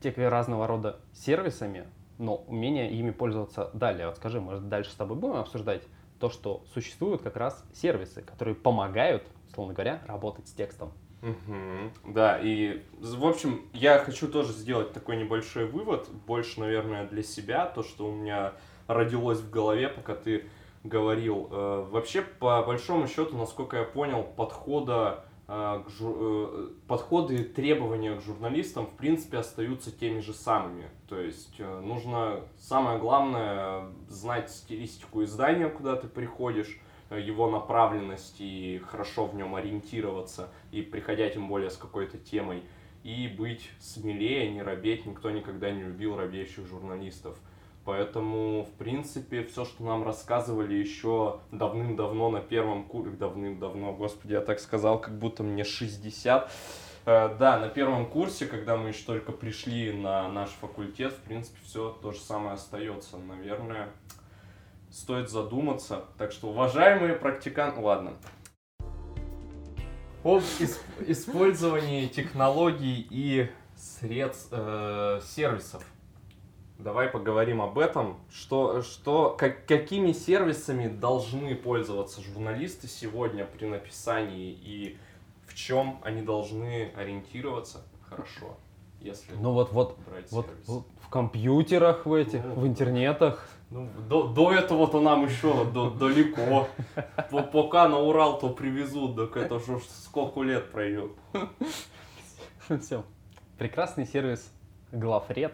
тех 0.00 0.16
разного 0.16 0.66
рода 0.66 1.00
сервисами, 1.12 1.86
но 2.18 2.36
умение 2.36 2.90
ими 2.90 3.10
пользоваться 3.10 3.70
далее. 3.74 4.06
Вот 4.06 4.16
скажи, 4.16 4.40
может, 4.40 4.68
дальше 4.68 4.90
с 4.90 4.94
тобой 4.94 5.16
будем 5.16 5.36
обсуждать 5.36 5.82
то, 6.18 6.30
что 6.30 6.64
существуют 6.72 7.22
как 7.22 7.36
раз 7.36 7.64
сервисы, 7.74 8.22
которые 8.22 8.54
помогают, 8.54 9.24
условно 9.48 9.74
говоря, 9.74 10.02
работать 10.06 10.48
с 10.48 10.52
текстом. 10.52 10.92
Мгм. 11.22 11.92
Да, 12.04 12.38
и 12.38 12.82
в 12.98 13.26
общем, 13.26 13.62
я 13.74 13.98
хочу 13.98 14.26
тоже 14.28 14.52
сделать 14.52 14.92
такой 14.92 15.16
небольшой 15.16 15.66
вывод, 15.66 16.08
больше, 16.26 16.60
наверное, 16.60 17.06
для 17.06 17.22
себя, 17.22 17.66
то, 17.66 17.82
что 17.82 18.06
у 18.06 18.12
меня 18.12 18.54
родилось 18.86 19.40
в 19.40 19.50
голове, 19.50 19.88
пока 19.88 20.14
ты 20.14 20.46
говорил. 20.84 21.48
Э, 21.50 21.86
Вообще, 21.90 22.22
по 22.22 22.62
большому 22.62 23.06
счету, 23.06 23.36
насколько 23.36 23.76
я 23.76 23.84
понял, 23.84 24.22
подхода, 24.22 25.24
э, 25.48 25.82
к 25.86 25.90
жу- 25.90 26.16
э, 26.18 26.68
подходы 26.88 27.36
и 27.36 27.44
требования 27.44 28.16
к 28.16 28.22
журналистам, 28.22 28.86
в 28.86 28.96
принципе, 28.96 29.38
остаются 29.38 29.90
теми 29.90 30.20
же 30.20 30.32
самыми. 30.32 30.88
То 31.08 31.20
есть 31.20 31.58
нужно, 31.58 32.40
самое 32.56 32.98
главное, 32.98 33.86
знать 34.08 34.50
стилистику 34.50 35.22
издания, 35.24 35.68
куда 35.68 35.96
ты 35.96 36.08
приходишь, 36.08 36.80
его 37.10 37.50
направленность 37.50 38.36
и 38.38 38.80
хорошо 38.86 39.26
в 39.26 39.34
нем 39.34 39.56
ориентироваться, 39.56 40.48
и 40.70 40.80
приходя 40.80 41.28
тем 41.28 41.48
более 41.48 41.70
с 41.70 41.76
какой-то 41.76 42.18
темой, 42.18 42.62
и 43.02 43.26
быть 43.26 43.68
смелее, 43.80 44.48
не 44.52 44.62
робеть. 44.62 45.06
Никто 45.06 45.30
никогда 45.30 45.72
не 45.72 45.82
любил 45.82 46.16
робеющих 46.16 46.66
журналистов. 46.66 47.40
Поэтому, 47.90 48.62
в 48.62 48.70
принципе, 48.78 49.42
все, 49.42 49.64
что 49.64 49.82
нам 49.82 50.04
рассказывали 50.04 50.74
еще 50.74 51.40
давным-давно 51.50 52.30
на 52.30 52.40
первом 52.40 52.84
курсе, 52.84 53.16
давным-давно, 53.16 53.92
господи, 53.94 54.34
я 54.34 54.40
так 54.42 54.60
сказал, 54.60 55.00
как 55.00 55.18
будто 55.18 55.42
мне 55.42 55.64
60. 55.64 56.52
Э, 57.06 57.34
Да, 57.36 57.58
на 57.58 57.68
первом 57.68 58.06
курсе, 58.06 58.46
когда 58.46 58.76
мы 58.76 58.90
еще 58.90 59.04
только 59.04 59.32
пришли 59.32 59.92
на 59.92 60.28
наш 60.28 60.50
факультет, 60.50 61.12
в 61.14 61.22
принципе, 61.22 61.58
все 61.64 61.90
то 62.00 62.12
же 62.12 62.20
самое 62.20 62.52
остается. 62.52 63.16
Наверное, 63.18 63.88
стоит 64.92 65.28
задуматься. 65.28 66.04
Так 66.16 66.30
что, 66.30 66.50
уважаемые 66.50 67.14
практиканты... 67.14 67.80
Ладно. 67.80 68.12
Об 70.22 70.42
ис- 70.60 70.78
использовании 71.08 72.06
технологий 72.06 73.04
и 73.10 73.50
средств, 73.74 74.50
э, 74.52 75.20
сервисов. 75.24 75.84
Давай 76.82 77.08
поговорим 77.08 77.60
об 77.60 77.78
этом. 77.78 78.16
Что, 78.30 78.80
что, 78.82 79.34
как, 79.38 79.66
какими 79.66 80.12
сервисами 80.12 80.88
должны 80.88 81.54
пользоваться 81.54 82.22
журналисты 82.22 82.88
сегодня 82.88 83.44
при 83.44 83.66
написании 83.66 84.50
и 84.50 84.96
в 85.46 85.54
чем 85.54 86.00
они 86.02 86.22
должны 86.22 86.90
ориентироваться 86.96 87.82
хорошо, 88.08 88.56
если 89.00 89.34
Ну 89.34 89.52
вот, 89.52 89.72
вот, 89.72 89.98
брать 90.08 90.32
вот, 90.32 90.46
вот 90.66 90.86
в 91.02 91.08
компьютерах, 91.10 92.06
в 92.06 92.14
этих, 92.14 92.42
Ну, 92.44 92.54
в 92.54 92.66
интернетах. 92.66 93.46
Ну, 93.68 93.88
до, 94.08 94.28
до 94.28 94.52
этого-то 94.52 95.00
нам 95.00 95.26
еще 95.26 95.64
до- 95.66 95.90
далеко. 95.90 96.66
Пока 97.52 97.88
на 97.88 97.98
Урал 97.98 98.38
то 98.38 98.48
привезут, 98.48 99.16
так 99.16 99.36
это 99.36 99.58
же 99.60 99.80
сколько 100.04 100.40
лет 100.42 100.72
пройдет. 100.72 101.10
Все. 102.80 103.04
Прекрасный 103.58 104.06
сервис 104.06 104.50
Главред, 104.92 105.52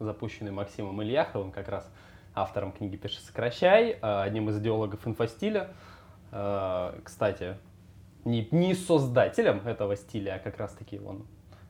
запущенный 0.00 0.50
Максимом 0.50 1.02
Ильяховым, 1.02 1.52
как 1.52 1.68
раз 1.68 1.88
автором 2.34 2.72
книги 2.72 2.96
«Пиши, 2.96 3.20
сокращай», 3.20 3.92
э, 3.92 4.22
одним 4.22 4.48
из 4.48 4.58
идеологов 4.58 5.06
инфостиля. 5.06 5.68
Э, 6.32 6.98
Кстати, 7.04 7.56
не, 8.24 8.48
не 8.50 8.74
создателем 8.74 9.66
этого 9.66 9.96
стиля, 9.96 10.34
а 10.36 10.38
как 10.38 10.58
раз-таки 10.58 10.98
он 10.98 11.26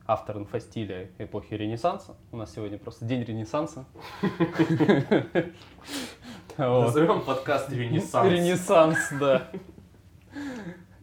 автор 0.07 0.37
инфостиля 0.37 1.09
эпохи 1.17 1.53
Ренессанса. 1.53 2.15
У 2.31 2.37
нас 2.37 2.53
сегодня 2.53 2.77
просто 2.77 3.05
день 3.05 3.23
Ренессанса. 3.23 3.85
Назовем 6.57 7.21
подкаст 7.21 7.71
Ренессанс. 7.71 8.29
Ренессанс, 8.29 8.97
да. 9.19 9.47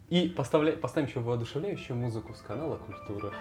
И 0.09 0.29
поставим 0.29 1.07
еще 1.07 1.21
воодушевляющую 1.21 1.97
музыку 1.97 2.35
с 2.35 2.41
канала 2.41 2.77
Культура. 2.77 3.33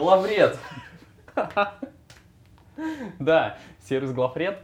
Главред. 0.00 0.58
Да, 3.18 3.58
сервис 3.80 4.12
Главред, 4.12 4.58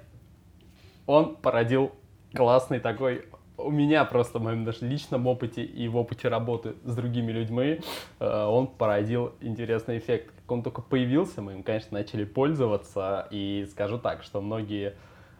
он 1.07 1.37
породил 1.37 1.93
классный 2.35 2.81
такой, 2.81 3.27
у 3.59 3.71
меня 3.71 4.07
просто 4.07 4.39
в 4.39 4.43
моем 4.43 4.65
даже 4.65 4.87
личном 4.87 5.27
опыте 5.27 5.63
и 5.63 5.89
в 5.89 5.97
опыте 5.97 6.29
работы 6.29 6.77
с 6.85 6.97
другими 6.97 7.33
людьми, 7.33 7.81
э, 8.19 8.45
он 8.45 8.67
породил 8.67 9.35
интересный 9.43 9.99
эффект. 9.99 10.33
Как 10.35 10.51
он 10.51 10.63
только 10.63 10.81
появился, 10.81 11.43
мы 11.43 11.53
им, 11.53 11.63
конечно, 11.63 11.99
начали 11.99 12.25
пользоваться, 12.25 13.29
и 13.31 13.67
скажу 13.71 13.99
так, 13.99 14.23
что 14.23 14.41
многие, 14.41 14.95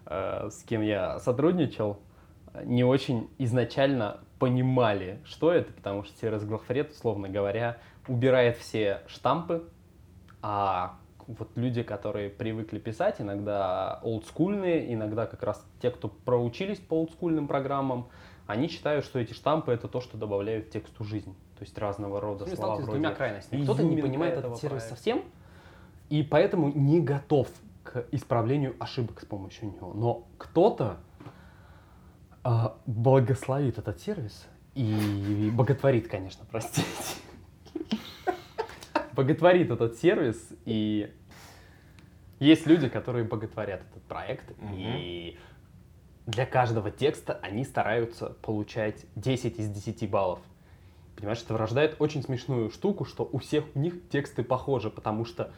э, 0.05 0.51
с 0.51 0.63
кем 0.65 0.83
я 0.83 1.19
сотрудничал, 1.21 1.99
не 2.65 2.85
очень 2.85 3.31
изначально 3.39 4.21
понимали, 4.39 5.21
что 5.25 5.51
это, 5.51 5.73
потому 5.73 6.05
что 6.05 6.19
сервис 6.19 6.45
Главред, 6.45 6.91
условно 6.91 7.31
говоря, 7.31 7.79
убирает 8.07 8.59
все 8.59 9.01
штампы, 9.07 9.65
а 10.49 10.95
вот 11.27 11.51
люди, 11.57 11.83
которые 11.83 12.31
привыкли 12.31 12.79
писать, 12.79 13.21
иногда 13.21 13.99
олдскульные, 14.05 14.95
иногда 14.95 15.27
как 15.27 15.43
раз 15.43 15.67
те, 15.83 15.91
кто 15.91 16.07
проучились 16.07 16.79
по 16.79 17.01
олдскульным 17.01 17.49
программам, 17.49 18.07
они 18.47 18.69
считают, 18.69 19.05
что 19.05 19.19
эти 19.19 19.33
штампы 19.33 19.73
это 19.73 19.89
то, 19.89 20.01
что 20.01 20.17
добавляют 20.17 20.71
тексту 20.71 21.03
жизнь. 21.03 21.35
То 21.59 21.65
есть 21.65 21.77
разного 21.79 22.21
рода 22.21 22.45
ними 22.45 22.55
слова 22.55 22.77
с 22.77 22.85
вроде 22.85 22.93
двумя 22.93 23.13
крайностями. 23.13 23.65
Кто-то 23.65 23.83
не 23.83 24.01
понимает 24.01 24.35
этого 24.35 24.53
этот 24.53 24.61
сервис 24.61 24.83
проекта. 24.83 24.97
совсем, 24.97 25.25
и 26.11 26.23
поэтому 26.23 26.71
не 26.73 27.01
готов 27.01 27.49
к 27.83 28.07
исправлению 28.13 28.77
ошибок 28.79 29.21
с 29.21 29.25
помощью 29.25 29.73
него. 29.73 29.93
Но 29.95 30.29
кто-то 30.39 30.99
а, 32.45 32.77
благословит 32.87 33.79
этот 33.79 34.01
сервис 34.01 34.47
и 34.77 35.51
боготворит, 35.53 36.07
конечно, 36.07 36.45
простите. 36.49 36.87
Боготворит 39.17 39.71
этот 39.71 39.97
сервис, 39.97 40.53
и 40.67 41.11
есть 42.39 42.67
люди, 42.67 42.89
которые 42.89 43.25
боготворят 43.25 43.81
этот 43.91 44.03
проект, 44.03 44.53
и 44.75 45.39
для 46.27 46.45
каждого 46.45 46.91
текста 46.91 47.39
они 47.43 47.65
стараются 47.65 48.37
получать 48.43 49.07
10 49.15 49.59
из 49.59 49.71
10 49.71 50.11
баллов. 50.11 50.41
Понимаешь, 51.17 51.43
это 51.43 51.57
рождает 51.57 51.97
очень 51.99 52.23
смешную 52.23 52.69
штуку, 52.71 53.07
что 53.07 53.27
у 53.33 53.39
всех 53.39 53.65
у 53.75 53.79
них 53.79 54.07
тексты 54.11 54.45
похожи, 54.45 54.91
потому 54.91 55.25
что 55.25 55.51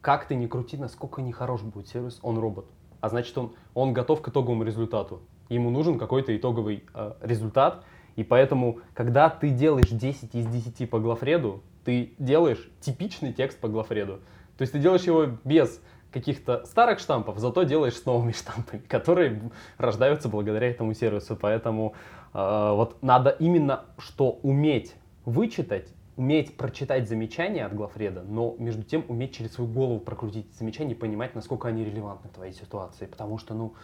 как 0.00 0.26
ты 0.26 0.34
ни 0.34 0.48
крути, 0.48 0.76
насколько 0.76 1.22
не 1.22 1.30
хорош 1.30 1.62
будет 1.62 1.86
сервис, 1.86 2.18
он 2.22 2.36
робот. 2.36 2.66
А 3.00 3.08
значит, 3.08 3.38
он, 3.38 3.54
он 3.74 3.92
готов 3.92 4.20
к 4.22 4.28
итоговому 4.28 4.64
результату. 4.64 5.22
Ему 5.48 5.70
нужен 5.70 5.98
какой-то 5.98 6.36
итоговый 6.36 6.82
э, 6.94 7.12
результат, 7.20 7.84
и 8.16 8.24
поэтому, 8.24 8.80
когда 8.94 9.30
ты 9.30 9.50
делаешь 9.50 9.88
10 9.88 10.34
из 10.34 10.46
10 10.46 10.90
по 10.90 10.98
главреду, 10.98 11.62
ты 11.84 12.14
делаешь 12.18 12.70
типичный 12.80 13.32
текст 13.32 13.58
по 13.58 13.68
главреду. 13.68 14.20
То 14.56 14.62
есть 14.62 14.72
ты 14.72 14.78
делаешь 14.78 15.02
его 15.02 15.26
без 15.44 15.80
каких-то 16.12 16.64
старых 16.66 16.98
штампов, 16.98 17.38
зато 17.38 17.62
делаешь 17.62 17.94
с 17.94 18.04
новыми 18.04 18.32
штампами, 18.36 18.82
которые 18.88 19.50
рождаются 19.78 20.28
благодаря 20.28 20.68
этому 20.68 20.94
сервису. 20.94 21.36
Поэтому 21.36 21.94
э, 22.34 22.72
вот 22.74 23.02
надо 23.02 23.30
именно 23.30 23.86
что 23.98 24.38
уметь 24.42 24.94
вычитать 25.24 25.88
уметь 26.16 26.56
прочитать 26.56 27.08
замечания 27.08 27.64
от 27.64 27.74
главреда, 27.74 28.22
но 28.22 28.54
между 28.58 28.82
тем 28.82 29.04
уметь 29.08 29.34
через 29.34 29.54
свою 29.54 29.70
голову 29.70 29.98
прокрутить 29.98 30.52
замечания 30.54 30.92
и 30.92 30.94
понимать, 30.96 31.34
насколько 31.34 31.68
они 31.68 31.84
релевантны 31.84 32.30
твоей 32.30 32.52
ситуации. 32.52 33.06
Потому 33.06 33.38
что, 33.38 33.54
ну, 33.54 33.74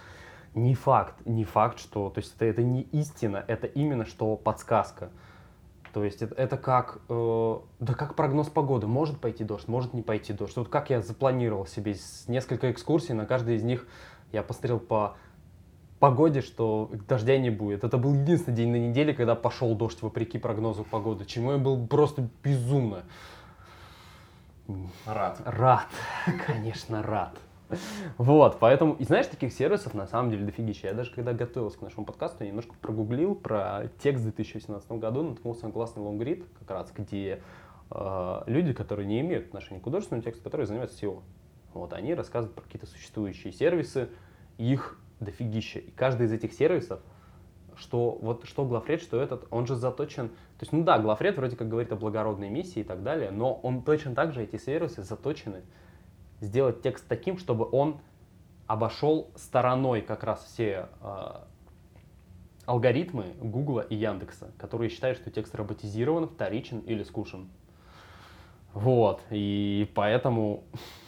не 0.54 0.74
факт, 0.74 1.14
не 1.24 1.44
факт, 1.44 1.78
что, 1.78 2.10
то 2.10 2.20
есть 2.20 2.34
это, 2.36 2.44
это 2.44 2.62
не 2.62 2.82
истина, 2.82 3.44
это 3.48 3.66
именно 3.66 4.04
что 4.04 4.36
подсказка. 4.36 5.10
То 5.98 6.04
есть 6.04 6.22
это, 6.22 6.32
это 6.36 6.56
как, 6.56 7.00
э, 7.08 7.56
да 7.80 7.92
как 7.94 8.14
прогноз 8.14 8.46
погоды. 8.46 8.86
Может 8.86 9.18
пойти 9.18 9.42
дождь, 9.42 9.66
может 9.66 9.94
не 9.94 10.02
пойти 10.02 10.32
дождь. 10.32 10.56
Вот 10.56 10.68
как 10.68 10.90
я 10.90 11.02
запланировал 11.02 11.66
себе 11.66 11.96
несколько 12.28 12.70
экскурсий, 12.70 13.14
на 13.14 13.26
каждой 13.26 13.56
из 13.56 13.64
них 13.64 13.88
я 14.30 14.44
посмотрел 14.44 14.78
по 14.78 15.16
погоде, 15.98 16.40
что 16.40 16.88
дождя 17.08 17.36
не 17.36 17.50
будет. 17.50 17.82
Это 17.82 17.98
был 17.98 18.14
единственный 18.14 18.54
день 18.54 18.70
на 18.70 18.76
неделе, 18.76 19.12
когда 19.12 19.34
пошел 19.34 19.74
дождь 19.74 20.00
вопреки 20.00 20.38
прогнозу 20.38 20.84
погоды, 20.84 21.24
чему 21.24 21.50
я 21.50 21.58
был 21.58 21.84
просто 21.84 22.28
безумно 22.44 23.02
рад. 25.04 25.42
Рад, 25.44 25.88
конечно, 26.46 27.02
рад. 27.02 27.36
Вот, 28.16 28.58
поэтому, 28.58 28.94
и 28.94 29.04
знаешь, 29.04 29.26
таких 29.26 29.52
сервисов 29.52 29.94
на 29.94 30.06
самом 30.06 30.30
деле 30.30 30.46
дофигища. 30.46 30.88
Я 30.88 30.94
даже 30.94 31.12
когда 31.12 31.32
готовился 31.32 31.78
к 31.78 31.82
нашему 31.82 32.06
подкасту, 32.06 32.44
я 32.44 32.50
немножко 32.50 32.74
прогуглил 32.80 33.34
про 33.34 33.90
текст 34.02 34.22
в 34.22 34.24
2018 34.24 34.90
году, 34.92 35.22
наткнулся 35.22 35.66
на 35.66 35.72
классный 35.72 36.02
лонгрид, 36.02 36.44
как 36.58 36.70
раз, 36.70 36.92
где 36.94 37.42
э, 37.90 38.42
люди, 38.46 38.72
которые 38.72 39.06
не 39.06 39.20
имеют 39.20 39.48
отношения 39.48 39.80
к 39.80 39.84
художественному 39.84 40.22
тексту, 40.22 40.42
которые 40.42 40.66
занимаются 40.66 41.04
SEO. 41.04 41.22
Вот, 41.74 41.92
они 41.92 42.14
рассказывают 42.14 42.54
про 42.54 42.62
какие-то 42.62 42.86
существующие 42.86 43.52
сервисы, 43.52 44.08
их 44.56 44.98
дофигища. 45.20 45.78
И 45.78 45.90
каждый 45.90 46.26
из 46.26 46.32
этих 46.32 46.52
сервисов, 46.52 47.00
что 47.76 48.18
вот 48.20 48.44
что 48.46 48.64
Глафред, 48.64 49.00
что 49.00 49.20
этот, 49.20 49.46
он 49.50 49.66
же 49.66 49.76
заточен. 49.76 50.28
То 50.28 50.62
есть, 50.62 50.72
ну 50.72 50.82
да, 50.82 50.98
Глафред 50.98 51.36
вроде 51.36 51.56
как 51.56 51.68
говорит 51.68 51.92
о 51.92 51.96
благородной 51.96 52.48
миссии 52.48 52.80
и 52.80 52.84
так 52.84 53.02
далее, 53.02 53.30
но 53.30 53.54
он 53.54 53.82
точно 53.82 54.14
так 54.14 54.32
же, 54.32 54.42
эти 54.42 54.56
сервисы 54.56 55.02
заточены 55.02 55.62
сделать 56.40 56.82
текст 56.82 57.06
таким, 57.08 57.38
чтобы 57.38 57.68
он 57.70 58.00
обошел 58.66 59.30
стороной 59.34 60.02
как 60.02 60.24
раз 60.24 60.44
все 60.44 60.88
э, 61.00 61.34
алгоритмы 62.66 63.34
Гугла 63.40 63.80
и 63.80 63.96
Яндекса, 63.96 64.52
которые 64.58 64.90
считают, 64.90 65.18
что 65.18 65.30
текст 65.30 65.54
роботизирован, 65.54 66.28
вторичен 66.28 66.80
или 66.80 67.02
скучен. 67.02 67.48
Вот, 68.74 69.22
и 69.30 69.90
поэтому 69.94 70.64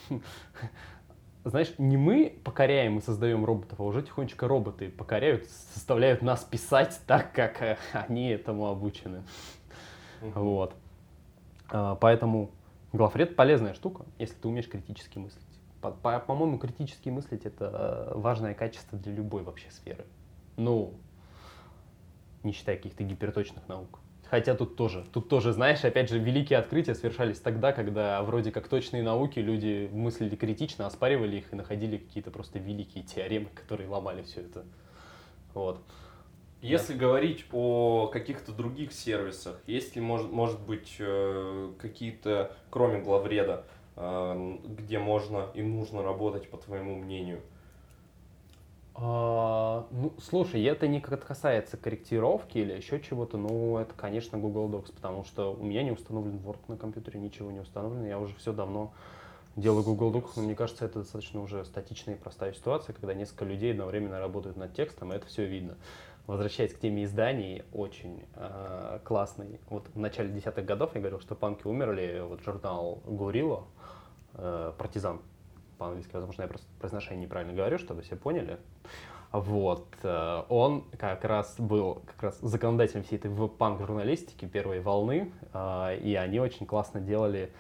знаешь, 1.45 1.73
не 1.79 1.97
мы 1.97 2.39
покоряем 2.45 2.99
и 2.99 3.01
создаем 3.01 3.45
роботов, 3.45 3.79
а 3.81 3.85
уже 3.85 4.03
тихонечко 4.03 4.47
роботы 4.47 4.91
покоряют, 4.91 5.47
заставляют 5.75 6.23
нас 6.23 6.45
писать 6.45 7.01
так, 7.07 7.33
как 7.33 7.63
э, 7.63 7.79
они 7.93 8.29
этому 8.29 8.67
обучены. 8.67 9.23
Угу. 10.23 10.41
Вот. 10.41 10.75
А, 11.71 11.95
поэтому 11.97 12.51
главред 12.93 13.37
полезная 13.37 13.75
штука, 13.75 14.05
если 14.19 14.35
ты 14.35 14.49
умеешь 14.49 14.69
критически 14.69 15.19
мыслить. 15.19 15.45
По-моему, 15.81 16.59
критически 16.59 17.09
мыслить 17.09 17.47
это 17.47 18.13
важное 18.15 18.55
качество 18.55 18.99
для 18.99 19.13
любой 19.15 19.43
вообще 19.43 19.71
сферы. 19.71 20.05
Ну, 20.57 20.95
не 22.43 22.53
считая 22.53 22.77
каких-то 22.77 23.03
гиперточных 23.03 23.67
наук. 23.69 23.99
Хотя 24.29 24.55
тут 24.55 24.77
тоже, 24.77 25.05
тут 25.13 25.29
тоже, 25.29 25.53
знаешь, 25.53 25.85
опять 25.85 26.09
же, 26.09 26.19
великие 26.19 26.59
открытия 26.59 26.95
совершались 26.95 27.41
тогда, 27.41 27.73
когда 27.73 28.23
вроде 28.23 28.53
как 28.53 28.69
точные 28.69 29.03
науки 29.03 29.41
люди 29.41 29.91
мыслили 29.93 30.37
критично, 30.37 30.87
оспаривали 30.87 31.39
их 31.39 31.53
и 31.53 31.57
находили 31.57 31.97
какие-то 31.97 32.31
просто 32.31 32.61
великие 32.61 33.03
теоремы, 33.03 33.49
которые 33.55 33.89
ломали 33.89 34.23
все 34.23 34.43
это. 34.43 34.65
Вот. 35.53 35.81
Если 36.63 36.93
да. 36.93 36.99
говорить 36.99 37.47
о 37.53 38.09
каких-то 38.09 38.53
других 38.53 38.93
сервисах, 38.93 39.61
есть 39.67 39.97
ли, 39.97 40.03
может, 40.03 40.31
может 40.31 40.61
быть, 40.61 40.97
э, 40.99 41.73
какие-то, 41.79 42.55
кроме 42.69 43.01
главреда, 43.01 43.65
э, 43.97 44.59
где 44.65 44.99
можно 44.99 45.49
и 45.55 45.63
нужно 45.63 46.03
работать, 46.03 46.51
по 46.51 46.59
твоему 46.59 46.97
мнению? 46.97 47.41
А, 48.95 49.87
ну, 49.91 50.13
слушай, 50.21 50.63
это 50.65 50.87
не 50.87 51.01
касается 51.01 51.79
корректировки 51.79 52.59
или 52.59 52.75
еще 52.75 53.01
чего-то, 53.01 53.39
ну, 53.39 53.79
это, 53.79 53.95
конечно, 53.95 54.37
Google 54.37 54.69
Docs, 54.69 54.93
потому 54.95 55.25
что 55.25 55.55
у 55.55 55.65
меня 55.65 55.83
не 55.83 55.93
установлен 55.93 56.37
Word 56.37 56.59
на 56.69 56.77
компьютере, 56.77 57.19
ничего 57.19 57.51
не 57.51 57.61
установлено, 57.61 58.07
я 58.07 58.19
уже 58.19 58.35
все 58.37 58.53
давно 58.53 58.93
делаю 59.57 59.85
Google 59.85 60.13
Docs, 60.13 60.33
но 60.37 60.43
мне 60.43 60.55
кажется, 60.55 60.85
это 60.85 61.01
достаточно 61.01 61.41
уже 61.41 61.65
статичная 61.65 62.15
и 62.15 62.19
простая 62.19 62.53
ситуация, 62.53 62.93
когда 62.93 63.15
несколько 63.15 63.47
людей 63.47 63.73
одновременно 63.73 64.19
работают 64.19 64.59
над 64.59 64.75
текстом, 64.75 65.13
и 65.13 65.17
это 65.17 65.27
все 65.27 65.47
видно. 65.47 65.77
Возвращаясь 66.31 66.73
к 66.73 66.79
теме 66.79 67.03
изданий, 67.07 67.65
очень 67.73 68.23
э, 68.37 69.01
классный. 69.03 69.59
Вот 69.69 69.89
в 69.93 69.99
начале 69.99 70.29
десятых 70.29 70.65
годов 70.65 70.95
я 70.95 71.01
говорил, 71.01 71.19
что 71.19 71.35
панки 71.35 71.67
умерли, 71.67 72.23
вот 72.25 72.41
журнал 72.45 73.03
Горилла, 73.05 73.65
э, 74.35 74.73
партизан, 74.79 75.23
по-английски, 75.77 76.15
возможно, 76.15 76.43
я 76.43 76.49
просто 76.49 76.69
произношение 76.79 77.25
неправильно 77.25 77.53
говорю, 77.53 77.79
чтобы 77.79 78.03
все 78.03 78.15
поняли. 78.15 78.61
Вот, 79.33 79.89
э, 80.05 80.43
он 80.49 80.85
как 80.97 81.25
раз 81.25 81.57
был 81.59 82.01
как 82.07 82.23
раз 82.23 82.39
законодателем 82.39 83.03
всей 83.03 83.17
этой 83.17 83.49
панк-журналистики 83.49 84.45
первой 84.45 84.81
волны, 84.81 85.33
э, 85.53 85.99
и 86.01 86.15
они 86.15 86.39
очень 86.39 86.65
классно 86.65 87.01
делали 87.01 87.51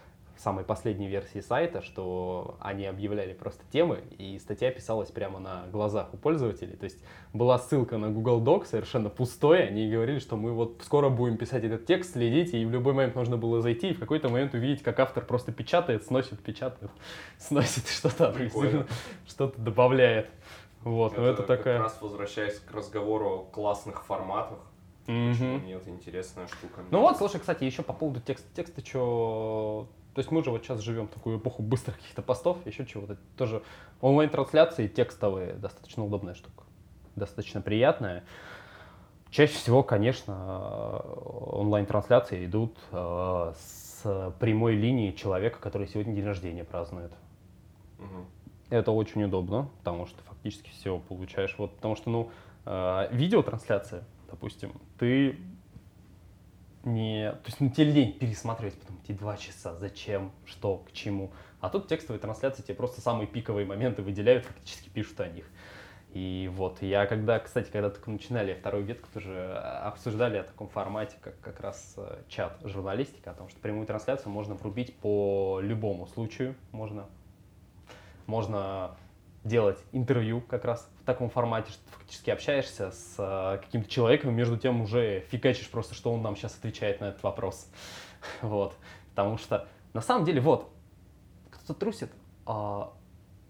самой 0.40 0.64
последней 0.64 1.08
версии 1.08 1.40
сайта, 1.40 1.82
что 1.82 2.56
они 2.60 2.86
объявляли 2.86 3.34
просто 3.34 3.62
темы, 3.70 4.02
и 4.18 4.38
статья 4.38 4.70
писалась 4.70 5.10
прямо 5.10 5.38
на 5.38 5.66
глазах 5.70 6.14
у 6.14 6.16
пользователей. 6.16 6.76
То 6.76 6.84
есть 6.84 6.98
была 7.32 7.58
ссылка 7.58 7.98
на 7.98 8.10
Google 8.10 8.42
Doc, 8.42 8.64
совершенно 8.66 9.10
пустой, 9.10 9.66
они 9.66 9.90
говорили, 9.90 10.18
что 10.18 10.36
мы 10.36 10.52
вот 10.52 10.80
скоро 10.84 11.10
будем 11.10 11.36
писать 11.36 11.64
этот 11.64 11.84
текст, 11.86 12.12
следите, 12.12 12.58
и 12.58 12.64
в 12.64 12.70
любой 12.70 12.94
момент 12.94 13.14
можно 13.14 13.36
было 13.36 13.60
зайти 13.60 13.90
и 13.90 13.92
в 13.92 14.00
какой-то 14.00 14.28
момент 14.28 14.54
увидеть, 14.54 14.82
как 14.82 14.98
автор 14.98 15.24
просто 15.24 15.52
печатает, 15.52 16.04
сносит, 16.04 16.40
печатает, 16.40 16.90
сносит 17.38 17.86
что-то, 17.88 18.34
что-то 19.26 19.60
добавляет. 19.60 20.30
Вот, 20.82 21.12
это, 21.12 21.20
но 21.20 21.26
это 21.26 21.42
такая... 21.42 21.76
Как 21.76 21.84
раз 21.84 21.98
возвращаясь 22.00 22.58
к 22.58 22.72
разговору 22.72 23.30
о 23.30 23.38
классных 23.44 24.04
форматах, 24.04 24.58
Mm-hmm. 25.06 25.66
Нет, 25.66 25.82
интересная 25.88 26.46
штука. 26.46 26.82
Ну 26.90 27.00
вот, 27.00 27.16
слушай, 27.16 27.40
кстати, 27.40 27.64
еще 27.64 27.82
по 27.82 27.92
поводу 27.92 28.20
текста. 28.20 28.46
Текста, 28.54 28.84
что 28.86 29.88
то 30.14 30.18
есть 30.18 30.30
мы 30.30 30.42
же 30.42 30.50
вот 30.50 30.64
сейчас 30.64 30.80
живем 30.80 31.06
в 31.06 31.10
такую 31.10 31.38
эпоху 31.38 31.62
быстрых 31.62 31.96
каких-то 31.96 32.22
постов, 32.22 32.58
еще 32.66 32.84
чего-то. 32.84 33.16
Тоже 33.36 33.62
онлайн-трансляции 34.00 34.88
текстовые 34.88 35.52
достаточно 35.54 36.04
удобная 36.04 36.34
штука, 36.34 36.64
достаточно 37.14 37.60
приятная. 37.60 38.24
Чаще 39.30 39.52
всего, 39.52 39.84
конечно, 39.84 40.98
онлайн-трансляции 41.52 42.44
идут 42.46 42.76
э, 42.90 43.52
с 43.56 44.34
прямой 44.40 44.74
линии 44.74 45.12
человека, 45.12 45.60
который 45.60 45.86
сегодня 45.86 46.14
день 46.14 46.24
рождения 46.24 46.64
празднует. 46.64 47.12
Угу. 48.00 48.24
Это 48.70 48.90
очень 48.90 49.22
удобно, 49.22 49.68
потому 49.78 50.06
что 50.06 50.20
фактически 50.24 50.70
все 50.70 50.98
получаешь. 50.98 51.54
Вот, 51.58 51.76
потому 51.76 51.94
что, 51.94 52.10
ну, 52.10 52.30
э, 52.66 53.08
видеотрансляция, 53.12 54.02
допустим, 54.28 54.72
ты 54.98 55.38
не... 56.82 57.30
То 57.30 57.46
есть, 57.46 57.60
ну, 57.60 57.70
тебе 57.70 57.92
лень 57.92 58.12
пересматривать 58.14 58.74
эти 59.10 59.18
два 59.18 59.36
часа, 59.36 59.74
зачем, 59.74 60.32
что, 60.44 60.78
к 60.78 60.92
чему. 60.92 61.32
А 61.60 61.68
тут 61.68 61.88
текстовые 61.88 62.20
трансляции 62.20 62.62
тебе 62.62 62.74
просто 62.74 63.00
самые 63.00 63.26
пиковые 63.26 63.66
моменты 63.66 64.02
выделяют, 64.02 64.44
фактически 64.44 64.88
пишут 64.88 65.20
о 65.20 65.28
них. 65.28 65.44
И 66.12 66.50
вот, 66.52 66.82
я 66.82 67.06
когда, 67.06 67.38
кстати, 67.38 67.70
когда 67.70 67.88
только 67.88 68.10
начинали 68.10 68.54
вторую 68.54 68.84
ветку, 68.84 69.08
тоже 69.14 69.52
обсуждали 69.54 70.38
о 70.38 70.42
таком 70.42 70.68
формате, 70.68 71.16
как 71.20 71.38
как 71.40 71.60
раз 71.60 71.94
э, 71.98 72.22
чат 72.28 72.58
журналистика, 72.64 73.30
о 73.30 73.34
том, 73.34 73.48
что 73.48 73.60
прямую 73.60 73.86
трансляцию 73.86 74.32
можно 74.32 74.54
врубить 74.54 74.96
по 74.96 75.60
любому 75.62 76.08
случаю, 76.08 76.56
можно, 76.72 77.06
можно 78.26 78.96
делать 79.44 79.78
интервью 79.92 80.40
как 80.40 80.64
раз 80.64 80.90
в 81.00 81.04
таком 81.04 81.30
формате, 81.30 81.70
что 81.70 81.84
ты 81.84 81.98
фактически 81.98 82.30
общаешься 82.30 82.90
с 82.90 83.14
э, 83.18 83.58
каким-то 83.64 83.88
человеком, 83.88 84.30
и 84.30 84.32
между 84.32 84.56
тем 84.56 84.80
уже 84.80 85.20
фигачишь 85.30 85.70
просто, 85.70 85.94
что 85.94 86.12
он 86.12 86.22
нам 86.22 86.34
сейчас 86.34 86.56
отвечает 86.58 87.00
на 87.00 87.06
этот 87.06 87.22
вопрос. 87.22 87.70
Вот. 88.42 88.74
Потому 89.10 89.38
что 89.38 89.68
на 89.92 90.00
самом 90.00 90.24
деле, 90.24 90.40
вот, 90.40 90.70
кто-то 91.50 91.74
трусит 91.74 92.10
а, 92.46 92.92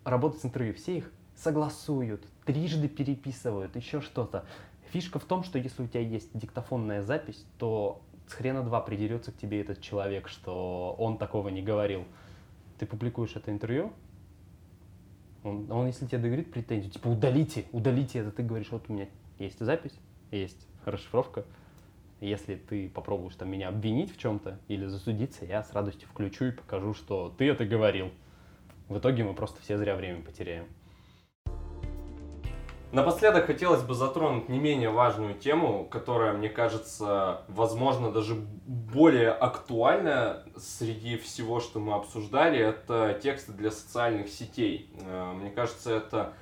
работать 0.04 0.40
с 0.40 0.44
интервью, 0.44 0.74
все 0.74 0.98
их 0.98 1.12
согласуют, 1.36 2.24
трижды 2.44 2.88
переписывают, 2.88 3.76
еще 3.76 4.00
что-то. 4.00 4.44
Фишка 4.90 5.18
в 5.18 5.24
том, 5.24 5.44
что 5.44 5.58
если 5.58 5.82
у 5.82 5.86
тебя 5.86 6.00
есть 6.00 6.30
диктофонная 6.36 7.02
запись, 7.02 7.44
то 7.58 8.02
с 8.26 8.32
хрена 8.32 8.62
два 8.62 8.80
придерется 8.80 9.32
к 9.32 9.36
тебе 9.36 9.60
этот 9.60 9.80
человек, 9.80 10.28
что 10.28 10.94
он 10.98 11.18
такого 11.18 11.48
не 11.48 11.62
говорил. 11.62 12.04
Ты 12.78 12.86
публикуешь 12.86 13.36
это 13.36 13.50
интервью, 13.50 13.92
он, 15.42 15.70
он 15.70 15.86
если 15.86 16.06
тебе 16.06 16.18
договорит 16.18 16.50
претензию, 16.50 16.92
типа 16.92 17.08
удалите, 17.08 17.66
удалите 17.72 18.18
это, 18.18 18.30
ты 18.30 18.42
говоришь, 18.42 18.68
вот 18.70 18.84
у 18.88 18.92
меня 18.92 19.08
есть 19.38 19.58
запись, 19.60 19.94
есть 20.30 20.66
расшифровка. 20.84 21.44
Если 22.20 22.54
ты 22.54 22.90
попробуешь 22.90 23.34
там 23.34 23.50
меня 23.50 23.68
обвинить 23.68 24.14
в 24.14 24.18
чем-то 24.18 24.58
или 24.68 24.84
засудиться, 24.84 25.46
я 25.46 25.62
с 25.62 25.72
радостью 25.72 26.06
включу 26.06 26.46
и 26.46 26.50
покажу, 26.50 26.92
что 26.92 27.34
ты 27.38 27.48
это 27.48 27.64
говорил. 27.64 28.10
В 28.88 28.98
итоге 28.98 29.24
мы 29.24 29.32
просто 29.32 29.62
все 29.62 29.78
зря 29.78 29.96
время 29.96 30.20
потеряем. 30.20 30.66
Напоследок 32.92 33.46
хотелось 33.46 33.82
бы 33.82 33.94
затронуть 33.94 34.48
не 34.48 34.58
менее 34.58 34.90
важную 34.90 35.34
тему, 35.34 35.84
которая, 35.84 36.32
мне 36.32 36.48
кажется, 36.48 37.42
возможно, 37.46 38.10
даже 38.10 38.34
более 38.34 39.30
актуальна 39.30 40.42
среди 40.56 41.16
всего, 41.16 41.60
что 41.60 41.78
мы 41.78 41.94
обсуждали. 41.94 42.58
Это 42.58 43.18
тексты 43.22 43.52
для 43.52 43.70
социальных 43.70 44.28
сетей. 44.28 44.92
Э, 45.06 45.32
мне 45.32 45.50
кажется, 45.50 45.94
это 45.94 46.32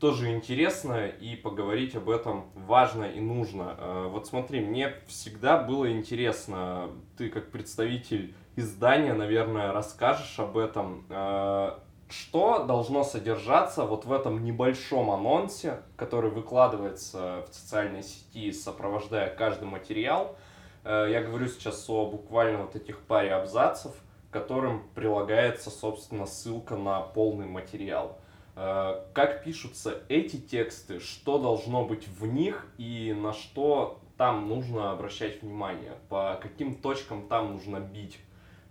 тоже 0.00 0.32
интересно, 0.32 1.06
и 1.06 1.36
поговорить 1.36 1.94
об 1.96 2.08
этом 2.08 2.50
важно 2.54 3.04
и 3.04 3.20
нужно. 3.20 3.76
Э, 3.78 4.08
вот 4.10 4.26
смотри, 4.26 4.60
мне 4.60 4.94
всегда 5.06 5.58
было 5.62 5.90
интересно, 5.90 6.90
ты 7.16 7.28
как 7.30 7.50
представитель 7.50 8.34
издания, 8.56 9.14
наверное, 9.14 9.72
расскажешь 9.72 10.38
об 10.38 10.56
этом 10.56 11.04
э, 11.08 11.70
что 12.08 12.64
должно 12.64 13.04
содержаться 13.04 13.84
вот 13.84 14.04
в 14.04 14.12
этом 14.12 14.44
небольшом 14.44 15.10
анонсе, 15.10 15.82
который 15.96 16.30
выкладывается 16.30 17.44
в 17.48 17.54
социальной 17.54 18.02
сети, 18.02 18.50
сопровождая 18.52 19.34
каждый 19.34 19.68
материал. 19.68 20.36
Э, 20.84 21.06
я 21.10 21.22
говорю 21.22 21.48
сейчас 21.48 21.88
о 21.90 22.06
буквально 22.06 22.62
вот 22.62 22.76
этих 22.76 23.00
паре 23.00 23.34
абзацев, 23.34 23.92
которым 24.30 24.88
прилагается, 24.94 25.70
собственно, 25.70 26.26
ссылка 26.26 26.76
на 26.76 27.00
полный 27.00 27.46
материал. 27.46 28.18
Э, 28.60 29.04
как 29.14 29.44
пишутся 29.44 30.02
эти 30.08 30.36
тексты, 30.36 30.98
что 30.98 31.38
должно 31.38 31.84
быть 31.84 32.08
в 32.08 32.26
них 32.26 32.66
и 32.76 33.16
на 33.16 33.32
что 33.32 34.00
там 34.16 34.48
нужно 34.48 34.90
обращать 34.90 35.42
внимание, 35.42 35.92
по 36.08 36.40
каким 36.42 36.74
точкам 36.74 37.28
там 37.28 37.52
нужно 37.52 37.78
бить. 37.78 38.18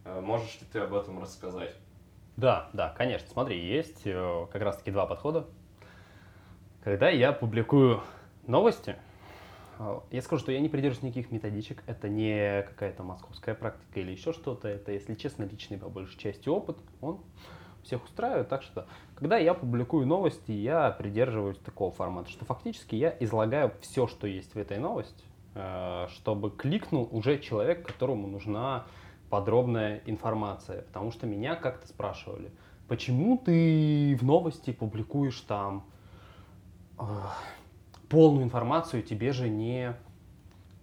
Э, 0.03 0.19
можешь 0.19 0.59
ли 0.59 0.67
ты 0.69 0.79
об 0.79 0.93
этом 0.93 1.21
рассказать? 1.21 1.73
Да, 2.35 2.69
да, 2.73 2.93
конечно. 2.97 3.29
Смотри, 3.29 3.65
есть 3.65 4.01
э, 4.03 4.47
как 4.51 4.61
раз-таки 4.61 4.91
два 4.91 5.05
подхода. 5.05 5.47
Когда 6.83 7.09
я 7.09 7.31
публикую 7.31 8.01
новости, 8.45 8.97
я 10.11 10.21
скажу, 10.21 10.41
что 10.41 10.51
я 10.51 10.59
не 10.59 10.69
придерживаюсь 10.69 11.15
никаких 11.15 11.31
методичек. 11.31 11.83
Это 11.88 12.09
не 12.09 12.63
какая-то 12.63 13.03
московская 13.03 13.55
практика 13.55 13.99
или 14.01 14.11
еще 14.11 14.33
что-то. 14.33 14.67
Это, 14.67 14.91
если 14.91 15.15
честно, 15.15 15.43
личный 15.43 15.77
по 15.77 15.88
большей 15.88 16.17
части 16.19 16.49
опыт. 16.49 16.77
Он 16.99 17.21
всех 17.83 18.03
устраивает. 18.03 18.49
Так 18.49 18.63
что, 18.63 18.88
когда 19.18 19.38
я 19.39 19.55
публикую 19.55 20.05
новости, 20.05 20.51
я 20.51 20.91
придерживаюсь 20.91 21.57
такого 21.57 21.91
формата, 21.91 22.30
что 22.30 22.45
фактически 22.45 22.95
я 22.95 23.15
излагаю 23.20 23.74
все, 23.82 24.05
что 24.05 24.28
есть 24.28 24.53
в 24.53 24.57
этой 24.57 24.78
новости, 24.78 25.24
э, 25.55 26.05
чтобы 26.09 26.51
кликнул 26.51 27.09
уже 27.11 27.39
человек, 27.39 27.84
которому 27.86 28.28
нужна 28.28 28.86
подробная 29.32 30.03
информация, 30.05 30.84
потому 30.84 31.11
что 31.11 31.26
меня 31.26 31.55
как-то 31.55 31.88
спрашивали, 31.88 32.51
почему 32.88 33.39
ты 33.39 34.15
в 34.22 34.24
новости 34.24 34.72
публикуешь 34.72 35.41
там 35.41 35.84
э, 36.99 37.03
полную 38.09 38.43
информацию, 38.43 39.01
тебе 39.01 39.32
же 39.32 39.49
не, 39.49 39.95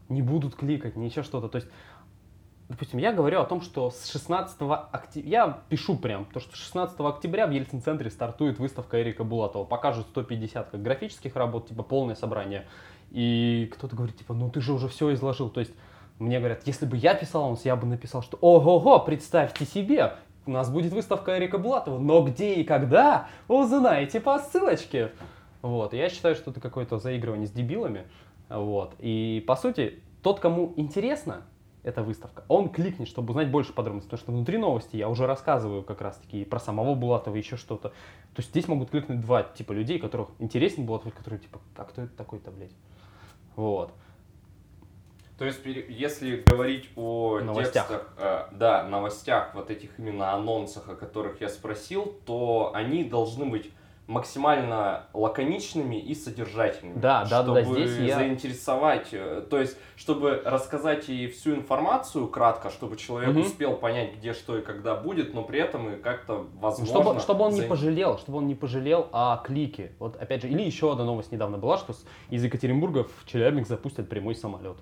не 0.09 0.23
будут 0.23 0.57
кликать, 0.57 0.97
ничего 0.97 1.23
что-то. 1.23 1.49
То 1.49 1.57
есть, 1.57 1.69
допустим, 2.69 2.99
я 2.99 3.13
говорю 3.13 3.41
о 3.41 3.45
том, 3.45 3.61
что 3.61 3.91
с 3.91 4.11
16 4.11 4.57
октября, 4.93 5.31
я 5.31 5.59
пишу 5.69 5.97
прям, 5.97 6.25
то, 6.27 6.41
что 6.41 6.57
16 6.57 6.99
октября 7.01 7.47
в 7.47 7.51
Ельцин-центре 7.51 8.11
стартует 8.11 8.59
выставка 8.59 9.03
Эрика 9.03 9.25
Булатова, 9.25 9.65
покажут 9.65 10.07
150 10.09 10.71
как 10.71 10.83
графических 10.83 11.37
работ, 11.37 11.69
типа 11.69 11.83
полное 11.83 12.15
собрание. 12.15 12.67
И 13.11 13.71
кто-то 13.75 13.95
говорит, 13.95 14.17
типа, 14.17 14.35
ну 14.35 14.51
ты 14.51 14.61
же 14.61 14.73
уже 14.73 14.89
все 14.89 15.13
изложил. 15.13 15.51
То 15.51 15.61
есть 15.61 15.73
мне 16.19 16.39
говорят, 16.39 16.63
если 16.67 16.87
бы 16.87 16.97
я 16.97 17.15
писал 17.15 17.45
анонс, 17.45 17.65
я 17.65 17.77
бы 17.77 17.87
написал, 17.87 18.23
что 18.23 18.39
ого-го, 18.41 18.99
представьте 19.01 19.65
себе, 19.67 20.15
у 20.47 20.51
нас 20.51 20.71
будет 20.71 20.93
выставка 20.93 21.39
Эрика 21.39 21.59
Блатова, 21.59 21.99
но 21.99 22.23
где 22.23 22.55
и 22.55 22.65
когда, 22.65 23.29
узнаете 23.49 24.21
по 24.21 24.39
ссылочке. 24.39 25.13
Вот, 25.63 25.95
я 25.95 26.11
считаю, 26.11 26.35
что 26.35 26.51
это 26.51 26.61
какое-то 26.61 26.99
заигрывание 26.99 27.47
с 27.47 27.51
дебилами. 27.51 28.05
Вот, 28.49 28.95
и 28.99 29.43
по 29.47 29.57
сути, 29.57 30.01
тот, 30.23 30.41
кому 30.41 30.73
интересно 30.77 31.43
эта 31.85 32.03
выставка, 32.03 32.45
он 32.49 32.71
кликнет, 32.71 33.07
чтобы 33.07 33.31
узнать 33.31 33.51
больше 33.51 33.73
подробностей, 33.73 34.11
потому 34.11 34.25
что 34.25 34.33
внутри 34.33 34.59
новости 34.59 34.97
я 34.97 35.09
уже 35.09 35.27
рассказываю 35.27 35.83
как 35.83 36.01
раз-таки 36.01 36.45
про 36.45 36.59
самого 36.59 36.95
Булатова, 36.95 37.37
еще 37.37 37.57
что-то. 37.57 37.91
То 37.91 38.39
есть 38.39 38.51
здесь 38.51 38.67
могут 38.67 38.91
кликнуть 38.91 39.21
два 39.21 39.43
типа 39.43 39.73
людей, 39.73 39.99
которых 39.99 40.31
интересен 40.39 40.87
Булатов, 40.87 41.15
которые 41.15 41.41
типа, 41.41 41.61
а 41.77 41.85
кто 41.85 42.03
это 42.03 42.17
такой-то, 42.17 42.51
блядь? 42.51 42.75
Вот. 43.55 43.93
То 45.39 45.45
есть, 45.45 45.61
если 45.65 46.43
говорить 46.47 46.91
о 46.97 47.41
новостях. 47.41 47.89
текстах, 47.89 48.15
э, 48.19 48.47
да, 48.53 48.85
новостях, 48.85 49.55
вот 49.55 49.69
этих 49.69 49.99
именно 49.99 50.33
анонсах, 50.33 50.89
о 50.89 50.95
которых 50.95 51.41
я 51.41 51.49
спросил, 51.49 52.17
то 52.25 52.71
они 52.73 53.05
должны 53.05 53.45
быть 53.45 53.71
максимально 54.07 55.07
лаконичными 55.15 55.97
и 55.97 56.15
содержательными. 56.15 56.99
Да, 56.99 57.25
да, 57.25 57.43
да, 57.43 57.63
здесь 57.63 57.97
я... 57.99 58.19
заинтересовать, 58.19 59.09
э, 59.13 59.47
то 59.49 59.59
есть, 59.59 59.79
чтобы 59.97 60.43
рассказать 60.45 61.09
ей 61.09 61.29
всю 61.29 61.55
информацию 61.55 62.29
кратко, 62.29 62.69
чтобы 62.71 62.97
человек 62.97 63.31
угу. 63.31 63.41
успел 63.41 63.77
понять, 63.77 64.17
где 64.17 64.35
что 64.35 64.59
и 64.59 64.63
когда 64.63 64.95
будет, 64.95 65.33
но 65.33 65.43
при 65.43 65.61
этом 65.61 65.95
и 65.95 65.97
как-то 65.97 66.47
возможно... 66.61 66.87
Чтобы, 66.87 67.21
чтобы 67.21 67.45
он 67.45 67.53
за... 67.53 67.63
не 67.63 67.69
пожалел, 67.69 68.19
чтобы 68.19 68.39
он 68.39 68.47
не 68.47 68.55
пожалел 68.55 69.09
о 69.13 69.39
клике. 69.39 69.93
Вот 69.99 70.17
опять 70.17 70.43
же, 70.43 70.49
или 70.49 70.63
еще 70.63 70.93
одна 70.93 71.05
новость 71.05 71.33
недавно 71.33 71.57
была, 71.57 71.79
что 71.79 71.95
из 72.29 72.45
Екатеринбурга 72.45 73.05
в 73.05 73.27
Челябинск 73.27 73.69
запустят 73.69 74.09
прямой 74.09 74.35
самолет. 74.35 74.77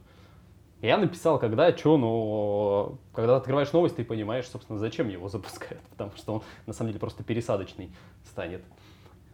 Я 0.83 0.99
написал, 0.99 1.39
когда, 1.39 1.75
что, 1.77 1.97
но 1.97 2.99
когда 3.14 3.37
открываешь 3.37 3.73
новость, 3.73 3.95
ты 3.95 4.05
понимаешь, 4.05 4.49
собственно, 4.49 4.81
зачем 4.81 5.09
его 5.09 5.29
запускают, 5.29 5.81
потому 5.91 6.11
что 6.16 6.35
он 6.35 6.43
на 6.66 6.73
самом 6.73 6.89
деле 6.89 6.99
просто 6.99 7.23
пересадочный 7.23 7.93
станет. 8.25 8.62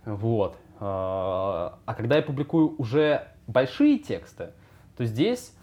Вот. 0.05 0.57
А, 0.80 1.78
а 1.84 1.94
когда 1.94 2.16
я 2.16 2.22
публикую 2.22 2.74
уже 2.78 3.28
большие 3.46 3.99
тексты, 3.99 4.53
то 4.96 5.05
здесь 5.05 5.55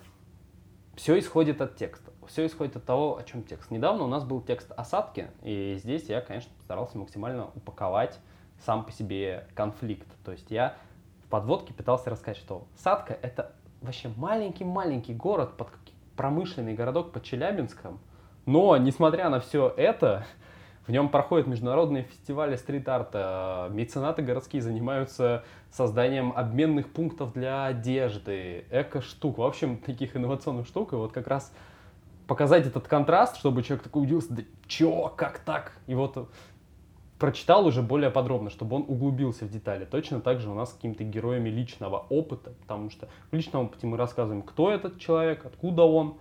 все 0.95 1.17
исходит 1.19 1.61
от 1.61 1.75
текста. 1.75 2.11
Все 2.27 2.45
исходит 2.45 2.75
от 2.75 2.85
того, 2.85 3.17
о 3.17 3.23
чем 3.23 3.43
текст. 3.43 3.69
Недавно 3.69 4.03
у 4.03 4.07
нас 4.07 4.23
был 4.23 4.41
текст 4.41 4.71
осадки, 4.71 5.29
и 5.43 5.75
здесь 5.79 6.09
я, 6.09 6.21
конечно, 6.21 6.51
постарался 6.57 6.97
максимально 6.97 7.49
упаковать 7.55 8.19
сам 8.59 8.85
по 8.85 8.91
себе 8.91 9.47
конфликт. 9.53 10.07
То 10.23 10.31
есть 10.31 10.49
я 10.49 10.75
в 11.25 11.29
подводке 11.29 11.73
пытался 11.73 12.09
рассказать, 12.09 12.37
что 12.37 12.65
садка— 12.77 13.17
это 13.21 13.53
вообще 13.81 14.09
маленький-маленький 14.15 15.13
город, 15.13 15.57
под 15.57 15.69
промышленный 16.15 16.73
городок 16.73 17.11
под 17.11 17.23
Челябинском. 17.23 17.99
Но, 18.45 18.77
несмотря 18.77 19.29
на 19.29 19.39
все 19.39 19.73
это, 19.75 20.25
в 20.87 20.91
нем 20.91 21.09
проходят 21.09 21.47
международные 21.47 22.03
фестивали 22.03 22.55
стрит-арта, 22.55 23.69
меценаты 23.71 24.21
городские 24.21 24.61
занимаются 24.61 25.43
созданием 25.71 26.31
обменных 26.35 26.91
пунктов 26.91 27.33
для 27.33 27.65
одежды, 27.65 28.65
эко-штук, 28.69 29.39
в 29.39 29.43
общем, 29.43 29.77
таких 29.77 30.15
инновационных 30.15 30.67
штук. 30.67 30.93
И 30.93 30.95
вот 30.95 31.11
как 31.11 31.27
раз 31.27 31.51
показать 32.27 32.67
этот 32.67 32.87
контраст, 32.87 33.37
чтобы 33.37 33.63
человек 33.63 33.83
такой 33.83 34.03
удивился, 34.03 34.33
да 34.33 34.43
чё, 34.67 35.11
как 35.15 35.39
так? 35.39 35.73
И 35.87 35.95
вот 35.95 36.29
прочитал 37.17 37.65
уже 37.65 37.81
более 37.81 38.11
подробно, 38.11 38.49
чтобы 38.49 38.75
он 38.75 38.85
углубился 38.87 39.45
в 39.45 39.49
детали. 39.49 39.85
Точно 39.85 40.21
так 40.21 40.39
же 40.39 40.49
у 40.49 40.53
нас 40.53 40.71
с 40.71 40.73
какими-то 40.73 41.03
героями 41.03 41.49
личного 41.49 42.05
опыта, 42.09 42.51
потому 42.61 42.89
что 42.91 43.07
в 43.31 43.35
личном 43.35 43.65
опыте 43.65 43.87
мы 43.87 43.97
рассказываем, 43.97 44.43
кто 44.43 44.71
этот 44.71 44.99
человек, 44.99 45.45
откуда 45.45 45.83
он 45.83 46.17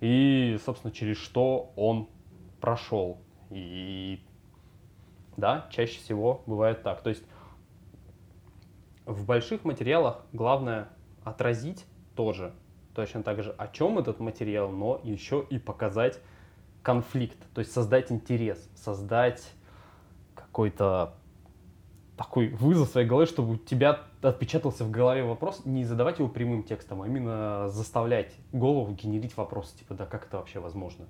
и, 0.00 0.58
собственно, 0.64 0.92
через 0.92 1.18
что 1.18 1.72
он 1.76 2.08
прошел. 2.60 3.18
И 3.52 4.22
да, 5.36 5.68
чаще 5.70 5.98
всего 5.98 6.42
бывает 6.46 6.82
так. 6.82 7.02
То 7.02 7.10
есть 7.10 7.24
в 9.06 9.26
больших 9.26 9.64
материалах 9.64 10.24
главное 10.32 10.88
отразить 11.24 11.84
тоже 12.14 12.52
точно 12.94 13.22
так 13.22 13.42
же, 13.42 13.54
о 13.56 13.68
чем 13.68 13.98
этот 13.98 14.20
материал, 14.20 14.70
но 14.70 15.00
еще 15.02 15.46
и 15.48 15.58
показать 15.58 16.20
конфликт, 16.82 17.38
то 17.54 17.60
есть 17.60 17.72
создать 17.72 18.10
интерес, 18.10 18.68
создать 18.74 19.42
какой-то 20.34 21.14
такой 22.16 22.48
вызов 22.48 22.88
своей 22.88 23.06
голове, 23.06 23.26
чтобы 23.26 23.54
у 23.54 23.56
тебя 23.56 24.00
отпечатался 24.20 24.84
в 24.84 24.90
голове 24.90 25.24
вопрос, 25.24 25.64
не 25.64 25.84
задавать 25.84 26.18
его 26.18 26.28
прямым 26.28 26.62
текстом, 26.62 27.02
а 27.02 27.06
именно 27.06 27.68
заставлять 27.68 28.34
голову 28.52 28.92
генерить 28.92 29.36
вопросы, 29.36 29.76
типа, 29.78 29.94
да 29.94 30.06
как 30.06 30.26
это 30.26 30.36
вообще 30.36 30.60
возможно? 30.60 31.06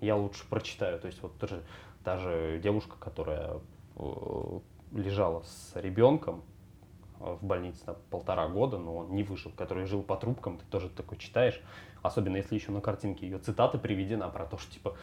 Я 0.00 0.16
лучше 0.16 0.44
прочитаю. 0.48 0.98
То 0.98 1.06
есть 1.06 1.22
вот 1.22 1.36
даже, 1.38 1.62
даже 2.04 2.60
девушка, 2.62 2.96
которая 2.98 3.60
э, 3.96 4.60
лежала 4.92 5.42
с 5.42 5.72
ребенком 5.74 6.42
в 7.18 7.44
больнице 7.44 7.80
на 7.86 7.94
полтора 7.94 8.48
года, 8.48 8.78
но 8.78 8.96
он 8.96 9.14
не 9.14 9.24
выжил, 9.24 9.50
который 9.56 9.86
жил 9.86 10.02
по 10.02 10.16
трубкам, 10.16 10.58
ты 10.58 10.64
тоже 10.70 10.88
такой 10.88 11.18
читаешь, 11.18 11.60
особенно 12.02 12.36
если 12.36 12.54
еще 12.54 12.70
на 12.70 12.80
картинке 12.80 13.26
ее 13.26 13.38
цитаты 13.38 13.78
приведена 13.78 14.28
про 14.28 14.46
то, 14.46 14.56
что 14.56 14.72
типа 14.72 14.96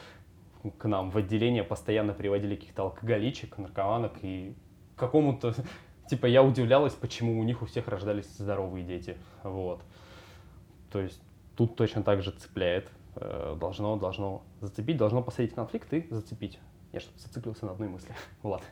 к 0.77 0.85
нам 0.85 1.11
в 1.11 1.17
отделение 1.17 1.63
постоянно 1.63 2.13
приводили 2.13 2.55
каких-то 2.55 2.83
алкоголичек, 2.83 3.57
наркоманок, 3.57 4.13
и 4.21 4.55
какому-то, 4.95 5.53
типа, 6.09 6.25
я 6.25 6.43
удивлялась, 6.43 6.93
почему 6.93 7.39
у 7.39 7.43
них 7.43 7.61
у 7.61 7.65
всех 7.65 7.87
рождались 7.87 8.27
здоровые 8.37 8.85
дети, 8.85 9.17
вот. 9.43 9.81
То 10.91 11.01
есть 11.01 11.21
тут 11.55 11.75
точно 11.75 12.03
так 12.03 12.21
же 12.21 12.31
цепляет, 12.31 12.85
э, 12.85 12.89
должно, 13.15 13.97
должно 13.97 14.43
зацепить, 14.61 14.97
должно 14.97 15.21
посадить 15.23 15.53
конфликт 15.53 15.93
и 15.93 16.07
зацепить. 16.09 16.59
Я 16.91 16.99
что-то 16.99 17.19
зациклился 17.19 17.65
на 17.65 17.73
одной 17.73 17.89
мысли. 17.89 18.15
Влад, 18.41 18.63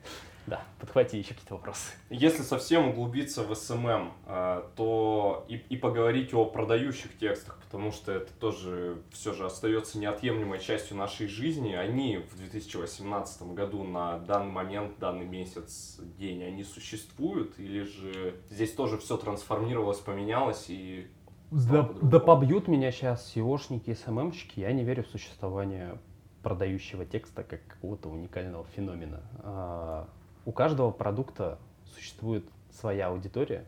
да, 0.46 0.62
подхвати 0.80 1.18
еще 1.18 1.34
какие-то 1.34 1.56
вопросы. 1.56 1.92
Если 2.10 2.42
совсем 2.42 2.90
углубиться 2.90 3.44
в 3.44 3.56
SMM, 3.56 4.14
а, 4.26 4.70
то 4.76 5.46
и, 5.48 5.56
и 5.56 5.78
поговорить 5.78 6.34
о 6.34 6.46
продающих 6.46 7.18
текстах, 7.18 7.60
потому 7.64 7.92
что 7.92 8.12
это 8.12 8.32
тоже 8.34 9.02
все 9.12 9.34
же 9.34 9.46
остается 9.46 10.00
неотъемлемой 10.00 10.60
частью 10.60 10.98
нашей 10.98 11.28
жизни. 11.28 11.74
Они 11.74 12.18
в 12.18 12.38
2018 12.38 13.54
году 13.54 13.84
на 13.84 14.20
данный 14.20 14.52
момент, 14.52 15.00
данный 15.00 15.26
месяц, 15.26 15.98
день, 16.18 16.44
они 16.44 16.64
существуют? 16.64 17.58
Или 17.58 17.84
же 17.84 18.36
здесь 18.50 18.74
тоже 18.74 18.98
все 18.98 19.18
трансформировалось, 19.18 20.00
поменялось 20.00 20.66
и 20.68 21.08
да, 21.54 21.90
да 22.02 22.20
побьют 22.20 22.68
меня 22.68 22.92
сейчас 22.92 23.32
SEOшники, 23.36 23.96
СММщики, 23.96 24.60
я 24.60 24.72
не 24.72 24.84
верю 24.84 25.04
в 25.04 25.08
существование 25.08 25.98
продающего 26.42 27.06
текста 27.06 27.44
как 27.44 27.66
какого-то 27.68 28.10
уникального 28.10 28.66
феномена. 28.76 29.22
А, 29.40 30.10
у 30.46 30.52
каждого 30.52 30.92
продукта 30.92 31.60
существует 31.94 32.46
своя 32.72 33.08
аудитория, 33.08 33.66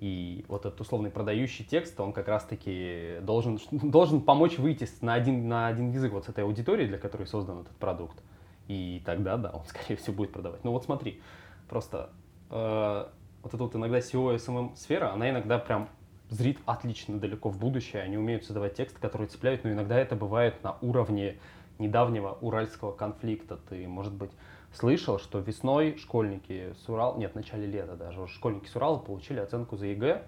и 0.00 0.46
вот 0.48 0.64
этот 0.64 0.80
условный 0.80 1.10
продающий 1.10 1.64
текст, 1.64 2.00
он 2.00 2.14
как 2.14 2.28
раз-таки 2.28 3.18
должен, 3.20 3.60
должен 3.70 4.22
помочь 4.22 4.58
выйти 4.58 4.88
на 5.02 5.14
один, 5.14 5.48
на 5.48 5.66
один 5.66 5.92
язык 5.92 6.12
вот 6.12 6.24
с 6.24 6.28
этой 6.30 6.44
аудитории, 6.44 6.86
для 6.86 6.98
которой 6.98 7.26
создан 7.26 7.60
этот 7.60 7.76
продукт. 7.76 8.22
И 8.68 9.02
тогда, 9.04 9.36
да, 9.36 9.50
он, 9.50 9.64
скорее 9.66 9.96
всего, 9.96 10.16
будет 10.16 10.32
продавать. 10.32 10.64
Ну 10.64 10.72
вот 10.72 10.84
смотри, 10.84 11.20
просто 11.68 12.10
э, 12.48 13.06
вот 13.42 13.54
эта 13.54 13.62
вот 13.62 13.76
иногда 13.76 13.98
SEO 13.98 14.34
и 14.34 14.38
SMM 14.38 14.76
сфера, 14.76 15.12
она 15.12 15.28
иногда 15.28 15.58
прям 15.58 15.90
зрит 16.30 16.58
отлично 16.64 17.18
далеко 17.18 17.50
в 17.50 17.58
будущее, 17.58 18.02
они 18.02 18.16
умеют 18.16 18.44
создавать 18.44 18.74
текст, 18.74 18.98
который 18.98 19.26
цепляют, 19.26 19.64
но 19.64 19.72
иногда 19.72 19.98
это 19.98 20.16
бывает 20.16 20.62
на 20.62 20.76
уровне 20.80 21.38
недавнего 21.78 22.38
уральского 22.40 22.92
конфликта. 22.92 23.58
Ты, 23.68 23.86
может 23.88 24.12
быть, 24.12 24.30
слышал, 24.72 25.18
что 25.18 25.40
весной 25.40 25.96
школьники 25.96 26.74
с 26.84 26.88
Урала, 26.88 27.18
нет, 27.18 27.32
в 27.32 27.34
начале 27.34 27.66
лета 27.66 27.96
даже, 27.96 28.26
школьники 28.28 28.68
с 28.68 28.76
Урала 28.76 28.98
получили 28.98 29.40
оценку 29.40 29.76
за 29.76 29.86
ЕГЭ 29.86 30.22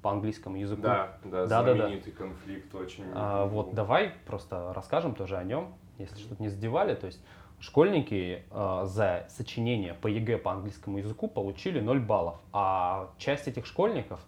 по 0.00 0.10
английскому 0.10 0.56
языку. 0.56 0.82
Да, 0.82 1.18
да, 1.24 1.46
да 1.46 1.62
знаменитый 1.62 2.12
да, 2.12 2.18
да. 2.18 2.24
конфликт 2.24 2.74
очень. 2.74 3.04
А, 3.14 3.46
вот 3.46 3.74
давай 3.74 4.12
просто 4.26 4.72
расскажем 4.74 5.14
тоже 5.14 5.36
о 5.36 5.44
нем, 5.44 5.74
если 5.98 6.18
что-то 6.18 6.42
не 6.42 6.48
задевали. 6.48 6.94
То 6.94 7.06
есть 7.06 7.20
школьники 7.60 8.42
э, 8.50 8.82
за 8.84 9.26
сочинение 9.28 9.94
по 9.94 10.08
ЕГЭ 10.08 10.38
по 10.38 10.52
английскому 10.52 10.98
языку 10.98 11.28
получили 11.28 11.80
0 11.80 12.00
баллов, 12.00 12.40
а 12.52 13.10
часть 13.18 13.46
этих 13.46 13.66
школьников 13.66 14.20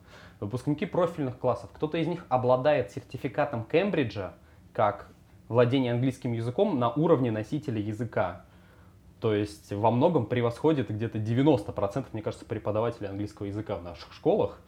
выпускники 0.45 0.87
профильных 0.87 1.39
классов. 1.39 1.71
Кто-то 1.75 1.99
из 1.99 2.07
них 2.07 2.27
обладает 2.29 2.91
сертификатом 2.91 3.65
Кембриджа 3.65 4.35
как 4.73 5.09
владение 5.49 5.93
английским 5.93 6.33
языком 6.33 6.79
на 6.79 6.91
уровне 6.91 7.31
носителя 7.31 7.81
языка. 7.81 8.45
То 9.21 9.35
есть 9.35 9.73
во 9.73 9.91
многом 9.91 10.27
превосходит 10.27 10.91
где-то 10.91 11.19
90%, 11.19 12.07
мне 12.13 12.23
кажется, 12.23 12.45
преподавателей 12.45 13.09
английского 13.09 13.47
языка 13.47 13.77
в 13.77 13.83
наших 13.83 14.13
школах. 14.13 14.61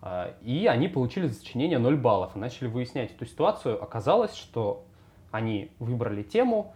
А, 0.00 0.34
и 0.42 0.66
они 0.66 0.88
получили 0.88 1.26
за 1.26 1.34
сочинение 1.34 1.78
0 1.78 1.96
баллов 1.96 2.34
и 2.34 2.38
начали 2.38 2.66
выяснять 2.66 3.12
эту 3.12 3.26
ситуацию. 3.26 3.80
Оказалось, 3.82 4.34
что 4.34 4.84
они 5.30 5.70
выбрали 5.78 6.22
тему, 6.22 6.74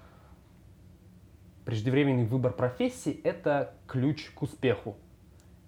преждевременный 1.65 2.27
выбор 2.27 2.53
профессии– 2.53 3.21
это 3.25 3.75
ключ 3.89 4.31
к 4.31 4.43
успеху. 4.43 4.97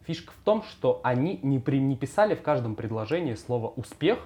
Фишка 0.09 0.33
в 0.33 0.43
том, 0.43 0.63
что 0.63 1.03
они 1.05 1.39
не, 1.43 1.59
при, 1.59 1.79
не 1.79 1.95
писали 1.95 2.35
в 2.35 2.41
каждом 2.41 2.77
предложении 2.77 3.35
слово 3.35 3.69
«успех», 3.69 4.19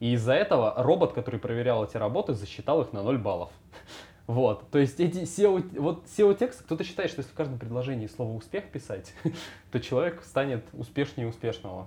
и 0.00 0.14
из-за 0.14 0.32
этого 0.32 0.74
робот, 0.76 1.12
который 1.12 1.38
проверял 1.38 1.84
эти 1.84 1.96
работы, 1.96 2.34
засчитал 2.34 2.82
их 2.82 2.92
на 2.92 3.02
0 3.04 3.18
баллов. 3.18 3.50
Вот, 4.26 4.68
то 4.72 4.80
есть 4.80 4.98
эти 4.98 5.18
SEO, 5.18 5.78
вот 5.80 6.06
SEO-текст, 6.06 6.64
кто-то 6.64 6.82
считает, 6.82 7.12
что 7.12 7.20
если 7.20 7.30
в 7.30 7.36
каждом 7.36 7.60
предложении 7.60 8.08
слово 8.08 8.32
«успех» 8.32 8.64
писать, 8.72 9.14
то 9.70 9.78
человек 9.78 10.24
станет 10.24 10.64
успешнее 10.72 11.28
успешного. 11.28 11.86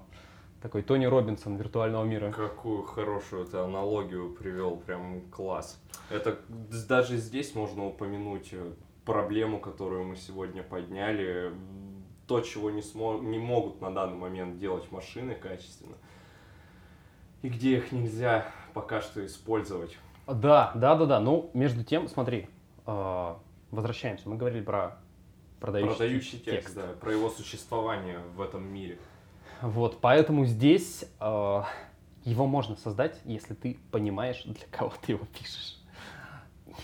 Такой 0.61 0.81
Тони 0.83 1.05
Робинсон 1.05 1.57
виртуального 1.57 2.05
мира. 2.05 2.31
Какую 2.31 2.83
хорошую 2.83 3.45
ты 3.45 3.57
аналогию 3.57 4.33
привел, 4.33 4.77
прям 4.77 5.19
класс. 5.29 5.77
Это 6.09 6.39
даже 6.87 7.17
здесь 7.17 7.53
можно 7.53 7.85
упомянуть 7.85 8.53
э, 8.53 8.71
проблему, 9.03 9.59
которую 9.59 10.05
мы 10.05 10.15
сегодня 10.15 10.63
подняли 10.63 11.51
то, 12.29 12.41
чего 12.41 12.69
не, 12.69 12.81
смо- 12.81 13.19
не 13.19 13.39
могут 13.39 13.81
на 13.81 13.91
данный 13.91 14.15
момент 14.15 14.59
делать 14.59 14.91
машины 14.91 15.33
качественно, 15.33 15.95
и 17.41 17.49
где 17.49 17.77
их 17.77 17.91
нельзя 17.91 18.45
пока 18.75 19.01
что 19.01 19.25
использовать. 19.25 19.97
Да, 20.27 20.71
да, 20.75 20.95
да, 20.95 21.05
да. 21.07 21.19
Ну, 21.19 21.49
между 21.55 21.83
тем, 21.83 22.07
смотри, 22.07 22.47
э, 22.85 23.35
возвращаемся. 23.71 24.29
Мы 24.29 24.35
говорили 24.37 24.61
про 24.61 24.99
продающий, 25.59 25.89
продающий 25.89 26.39
текст, 26.39 26.67
текст, 26.67 26.75
да, 26.75 26.93
про 27.01 27.11
его 27.11 27.31
существование 27.31 28.19
в 28.35 28.41
этом 28.41 28.63
мире. 28.63 28.99
Вот, 29.63 29.99
поэтому 29.99 30.45
здесь 30.45 31.05
э, 31.19 31.63
его 32.25 32.45
можно 32.45 32.75
создать, 32.75 33.19
если 33.25 33.55
ты 33.55 33.79
понимаешь, 33.89 34.43
для 34.45 34.67
кого 34.69 34.93
ты 35.01 35.13
его 35.13 35.25
пишешь. 35.25 35.81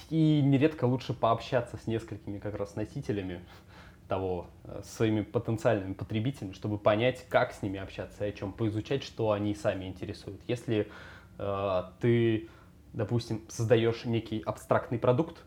И 0.09 0.41
нередко 0.43 0.85
лучше 0.85 1.13
пообщаться 1.13 1.77
с 1.77 1.85
несколькими 1.85 2.39
как 2.39 2.55
раз 2.55 2.75
носителями, 2.75 3.45
того 4.07 4.47
э, 4.63 4.81
своими 4.83 5.21
потенциальными 5.21 5.93
потребителями, 5.93 6.53
чтобы 6.53 6.77
понять, 6.77 7.25
как 7.29 7.53
с 7.53 7.61
ними 7.61 7.79
общаться 7.79 8.25
и 8.25 8.29
о 8.29 8.31
чем, 8.31 8.53
поизучать, 8.53 9.03
что 9.03 9.31
они 9.31 9.55
сами 9.55 9.85
интересуют. 9.85 10.41
Если 10.47 10.87
э, 11.37 11.83
ты, 11.99 12.49
допустим, 12.93 13.41
создаешь 13.47 14.05
некий 14.05 14.41
абстрактный 14.45 14.99
продукт, 14.99 15.43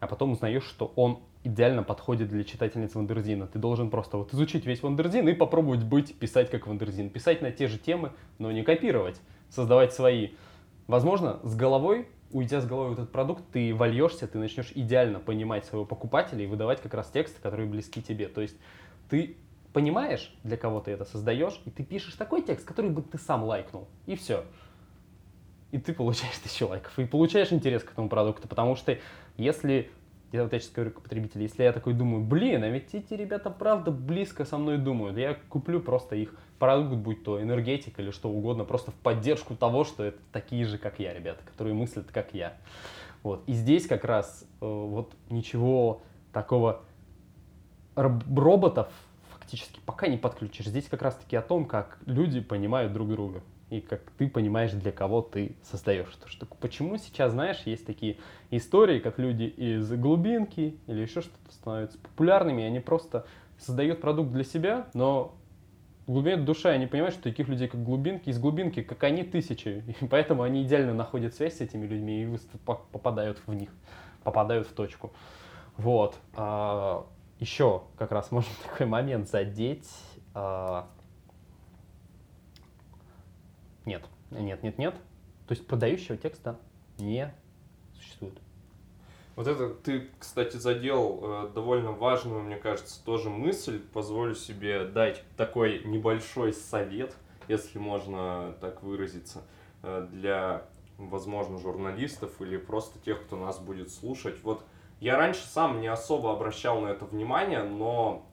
а 0.00 0.06
потом 0.06 0.32
узнаешь, 0.32 0.64
что 0.64 0.92
он 0.96 1.20
идеально 1.44 1.82
подходит 1.82 2.28
для 2.28 2.44
читательниц 2.44 2.94
Wonderzine 2.94 3.37
а. 3.37 3.46
Ты 3.46 3.58
должен 3.58 3.90
просто 3.90 4.16
вот 4.16 4.32
изучить 4.32 4.64
весь 4.64 4.82
Wonderzine 4.82 5.28
и 5.28 5.32
попробовать 5.32 5.84
быть, 5.84 6.16
писать 6.18 6.50
как 6.50 6.66
Wonderzine. 6.66 7.10
Писать 7.10 7.42
на 7.42 7.50
те 7.50 7.66
же 7.66 7.78
темы, 7.78 8.12
но 8.38 8.52
не 8.52 8.62
копировать, 8.62 9.20
создавать 9.48 9.92
свои. 9.92 10.30
Возможно, 10.86 11.40
с 11.42 11.54
головой 11.54 12.08
уйдя 12.32 12.60
с 12.60 12.66
головой 12.66 12.90
в 12.90 12.92
этот 12.94 13.12
продукт, 13.12 13.44
ты 13.52 13.74
вольешься, 13.74 14.26
ты 14.26 14.38
начнешь 14.38 14.72
идеально 14.74 15.20
понимать 15.20 15.64
своего 15.64 15.84
покупателя 15.84 16.42
и 16.42 16.46
выдавать 16.46 16.80
как 16.80 16.94
раз 16.94 17.08
тексты, 17.10 17.40
которые 17.40 17.68
близки 17.68 18.02
тебе. 18.02 18.28
То 18.28 18.40
есть 18.40 18.56
ты 19.08 19.36
понимаешь, 19.72 20.34
для 20.44 20.56
кого 20.56 20.80
ты 20.80 20.90
это 20.90 21.04
создаешь, 21.04 21.60
и 21.64 21.70
ты 21.70 21.84
пишешь 21.84 22.14
такой 22.14 22.42
текст, 22.42 22.66
который 22.66 22.90
бы 22.90 23.02
ты 23.02 23.18
сам 23.18 23.44
лайкнул. 23.44 23.88
И 24.06 24.16
все. 24.16 24.44
И 25.70 25.78
ты 25.78 25.92
получаешь 25.92 26.36
тысячу 26.38 26.66
лайков. 26.68 26.98
И 26.98 27.04
получаешь 27.04 27.52
интерес 27.52 27.82
к 27.82 27.92
этому 27.92 28.08
продукту. 28.08 28.48
Потому 28.48 28.76
что 28.76 28.98
если 29.36 29.90
я 30.32 30.44
вот 30.44 30.52
я 30.52 30.60
сейчас 30.60 30.72
говорю 30.72 30.92
к 30.92 31.02
потребителю, 31.02 31.42
если 31.42 31.62
я 31.62 31.72
такой 31.72 31.92
думаю, 31.92 32.24
блин, 32.24 32.64
а 32.64 32.68
ведь 32.68 32.94
эти 32.94 33.12
ребята 33.12 33.50
правда 33.50 33.90
близко 33.90 34.46
со 34.46 34.56
мной 34.56 34.78
думают, 34.78 35.18
я 35.18 35.34
куплю 35.48 35.80
просто 35.80 36.16
их 36.16 36.34
продукт, 36.62 36.94
будь 36.94 37.24
то 37.24 37.42
энергетик 37.42 37.98
или 37.98 38.12
что 38.12 38.30
угодно, 38.30 38.62
просто 38.62 38.92
в 38.92 38.94
поддержку 38.94 39.56
того, 39.56 39.82
что 39.82 40.04
это 40.04 40.18
такие 40.30 40.64
же, 40.64 40.78
как 40.78 41.00
я, 41.00 41.12
ребята, 41.12 41.42
которые 41.44 41.74
мыслят, 41.74 42.12
как 42.12 42.34
я. 42.34 42.56
Вот. 43.24 43.42
И 43.48 43.52
здесь 43.52 43.88
как 43.88 44.04
раз 44.04 44.44
э, 44.60 44.64
вот 44.64 45.12
ничего 45.28 46.02
такого 46.32 46.82
роботов 47.96 48.92
фактически 49.32 49.80
пока 49.84 50.06
не 50.06 50.16
подключишь. 50.18 50.66
Здесь 50.66 50.86
как 50.86 51.02
раз 51.02 51.16
таки 51.16 51.34
о 51.34 51.42
том, 51.42 51.64
как 51.64 51.98
люди 52.06 52.38
понимают 52.40 52.92
друг 52.92 53.08
друга 53.08 53.42
и 53.68 53.80
как 53.80 54.02
ты 54.16 54.28
понимаешь, 54.28 54.70
для 54.70 54.92
кого 54.92 55.20
ты 55.20 55.56
создаешь 55.64 56.14
эту 56.16 56.28
штуку. 56.28 56.56
Почему 56.60 56.96
сейчас, 56.96 57.32
знаешь, 57.32 57.62
есть 57.64 57.84
такие 57.84 58.18
истории, 58.52 59.00
как 59.00 59.18
люди 59.18 59.44
из 59.44 59.90
глубинки 59.94 60.78
или 60.86 61.00
еще 61.00 61.22
что-то 61.22 61.52
становятся 61.52 61.98
популярными, 61.98 62.62
и 62.62 62.66
они 62.66 62.78
просто 62.78 63.26
создают 63.58 64.00
продукт 64.00 64.30
для 64.30 64.44
себя, 64.44 64.86
но 64.94 65.34
в 66.12 66.14
глубине 66.14 66.36
души 66.36 66.68
они 66.68 66.86
понимают, 66.86 67.14
что 67.14 67.24
таких 67.24 67.48
людей, 67.48 67.68
как 67.68 67.82
глубинки, 67.82 68.28
из 68.28 68.38
глубинки, 68.38 68.82
как 68.82 69.02
они, 69.02 69.22
тысячи. 69.22 69.82
И 70.02 70.06
поэтому 70.06 70.42
они 70.42 70.62
идеально 70.62 70.92
находят 70.92 71.34
связь 71.34 71.56
с 71.56 71.60
этими 71.62 71.86
людьми 71.86 72.24
и 72.24 72.38
попадают 72.66 73.40
в 73.46 73.54
них, 73.54 73.70
попадают 74.22 74.66
в 74.68 74.74
точку. 74.74 75.10
Вот. 75.78 76.14
А, 76.34 77.06
еще 77.38 77.84
как 77.96 78.12
раз 78.12 78.30
можно 78.30 78.50
такой 78.68 78.84
момент 78.84 79.26
задеть. 79.26 79.88
А, 80.34 80.86
нет, 83.86 84.04
нет, 84.30 84.62
нет, 84.62 84.76
нет. 84.76 84.94
То 85.48 85.54
есть 85.54 85.66
продающего 85.66 86.18
текста 86.18 86.58
не. 86.98 87.32
Вот 89.34 89.46
это 89.46 89.70
ты, 89.70 90.10
кстати, 90.18 90.56
задел 90.56 91.20
э, 91.22 91.50
довольно 91.54 91.92
важную, 91.92 92.42
мне 92.42 92.56
кажется, 92.56 93.02
тоже 93.02 93.30
мысль. 93.30 93.80
Позволю 93.92 94.34
себе 94.34 94.84
дать 94.84 95.22
такой 95.36 95.82
небольшой 95.84 96.52
совет, 96.52 97.14
если 97.48 97.78
можно 97.78 98.54
так 98.60 98.82
выразиться, 98.82 99.42
э, 99.82 100.06
для, 100.10 100.64
возможно, 100.98 101.58
журналистов 101.58 102.40
или 102.40 102.58
просто 102.58 102.98
тех, 102.98 103.22
кто 103.22 103.36
нас 103.36 103.58
будет 103.58 103.90
слушать. 103.90 104.36
Вот 104.42 104.62
я 105.00 105.16
раньше 105.16 105.46
сам 105.46 105.80
не 105.80 105.88
особо 105.88 106.32
обращал 106.32 106.82
на 106.82 106.88
это 106.88 107.06
внимание, 107.06 107.62
но 107.62 108.26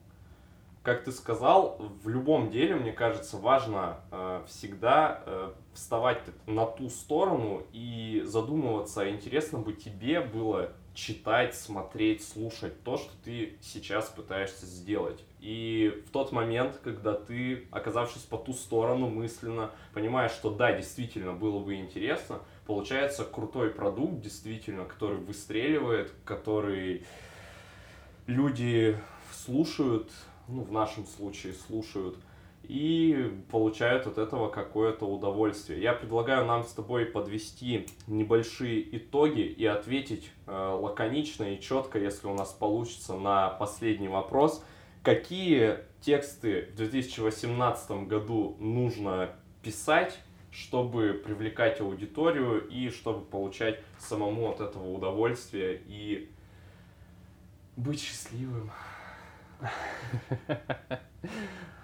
как 0.83 1.03
ты 1.03 1.11
сказал, 1.11 1.77
в 2.03 2.09
любом 2.09 2.49
деле, 2.49 2.75
мне 2.75 2.91
кажется, 2.91 3.37
важно 3.37 3.99
э, 4.11 4.43
всегда 4.47 5.23
э, 5.25 5.51
вставать 5.73 6.21
на 6.45 6.65
ту 6.65 6.89
сторону 6.89 7.63
и 7.71 8.21
задумываться, 8.25 9.09
интересно 9.09 9.59
бы 9.59 9.73
тебе 9.73 10.21
было 10.21 10.71
читать, 10.99 11.55
смотреть, 11.55 12.23
слушать 12.23 12.83
то, 12.83 12.97
что 12.97 13.11
ты 13.23 13.57
сейчас 13.61 14.09
пытаешься 14.09 14.65
сделать. 14.65 15.23
И 15.39 16.03
в 16.05 16.11
тот 16.11 16.31
момент, 16.31 16.79
когда 16.83 17.13
ты, 17.13 17.67
оказавшись 17.71 18.23
по 18.23 18.37
ту 18.37 18.53
сторону 18.53 19.09
мысленно, 19.09 19.71
понимаешь, 19.93 20.31
что 20.31 20.49
да, 20.49 20.73
действительно 20.73 21.33
было 21.33 21.59
бы 21.59 21.75
интересно, 21.75 22.39
получается 22.65 23.23
крутой 23.23 23.69
продукт, 23.69 24.21
действительно, 24.21 24.85
который 24.85 25.17
выстреливает, 25.17 26.11
который 26.25 27.05
люди 28.27 28.99
слушают, 29.31 30.11
ну, 30.47 30.63
в 30.63 30.71
нашем 30.71 31.05
случае 31.05 31.53
слушают, 31.53 32.17
и 32.69 33.33
получают 33.49 34.05
от 34.05 34.19
этого 34.19 34.47
какое-то 34.47 35.05
удовольствие. 35.05 35.81
Я 35.81 35.93
предлагаю 35.93 36.45
нам 36.45 36.63
с 36.63 36.71
тобой 36.71 37.07
подвести 37.07 37.87
небольшие 38.05 38.95
итоги 38.95 39.41
и 39.41 39.65
ответить 39.65 40.29
э, 40.45 40.51
лаконично 40.51 41.45
и 41.45 41.59
четко, 41.59 41.97
если 41.97 42.27
у 42.27 42.35
нас 42.35 42.53
получится, 42.53 43.15
на 43.15 43.49
последний 43.49 44.07
вопрос. 44.07 44.63
Какие 45.01 45.79
тексты 46.01 46.69
в 46.73 46.75
2018 46.75 48.07
году 48.07 48.55
нужно 48.59 49.31
писать, 49.63 50.19
чтобы 50.51 51.19
привлекать 51.25 51.81
аудиторию 51.81 52.67
и 52.67 52.91
чтобы 52.91 53.25
получать 53.25 53.79
самому 53.97 54.51
от 54.51 54.61
этого 54.61 54.91
удовольствие 54.91 55.81
и 55.87 56.29
быть 57.75 57.99
счастливым? 57.99 58.69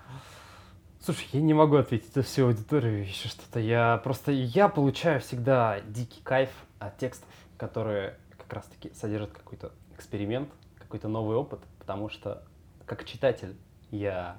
Слушай, 1.06 1.28
я 1.34 1.42
не 1.42 1.54
могу 1.54 1.76
ответить 1.76 2.16
за 2.16 2.24
всю 2.24 2.48
аудиторию 2.48 3.04
еще 3.04 3.28
что-то. 3.28 3.60
Я 3.60 3.98
просто, 4.04 4.32
я 4.32 4.68
получаю 4.68 5.22
всегда 5.22 5.80
дикий 5.82 6.20
кайф 6.24 6.50
от 6.80 6.98
текстов, 6.98 7.30
которые 7.58 8.18
как 8.36 8.52
раз-таки 8.52 8.92
содержат 8.96 9.30
какой-то 9.32 9.72
эксперимент, 9.96 10.50
какой-то 10.80 11.08
новый 11.08 11.38
опыт, 11.38 11.60
потому 11.78 12.10
что 12.10 12.42
как 12.88 13.06
читатель 13.06 13.56
я 13.92 14.38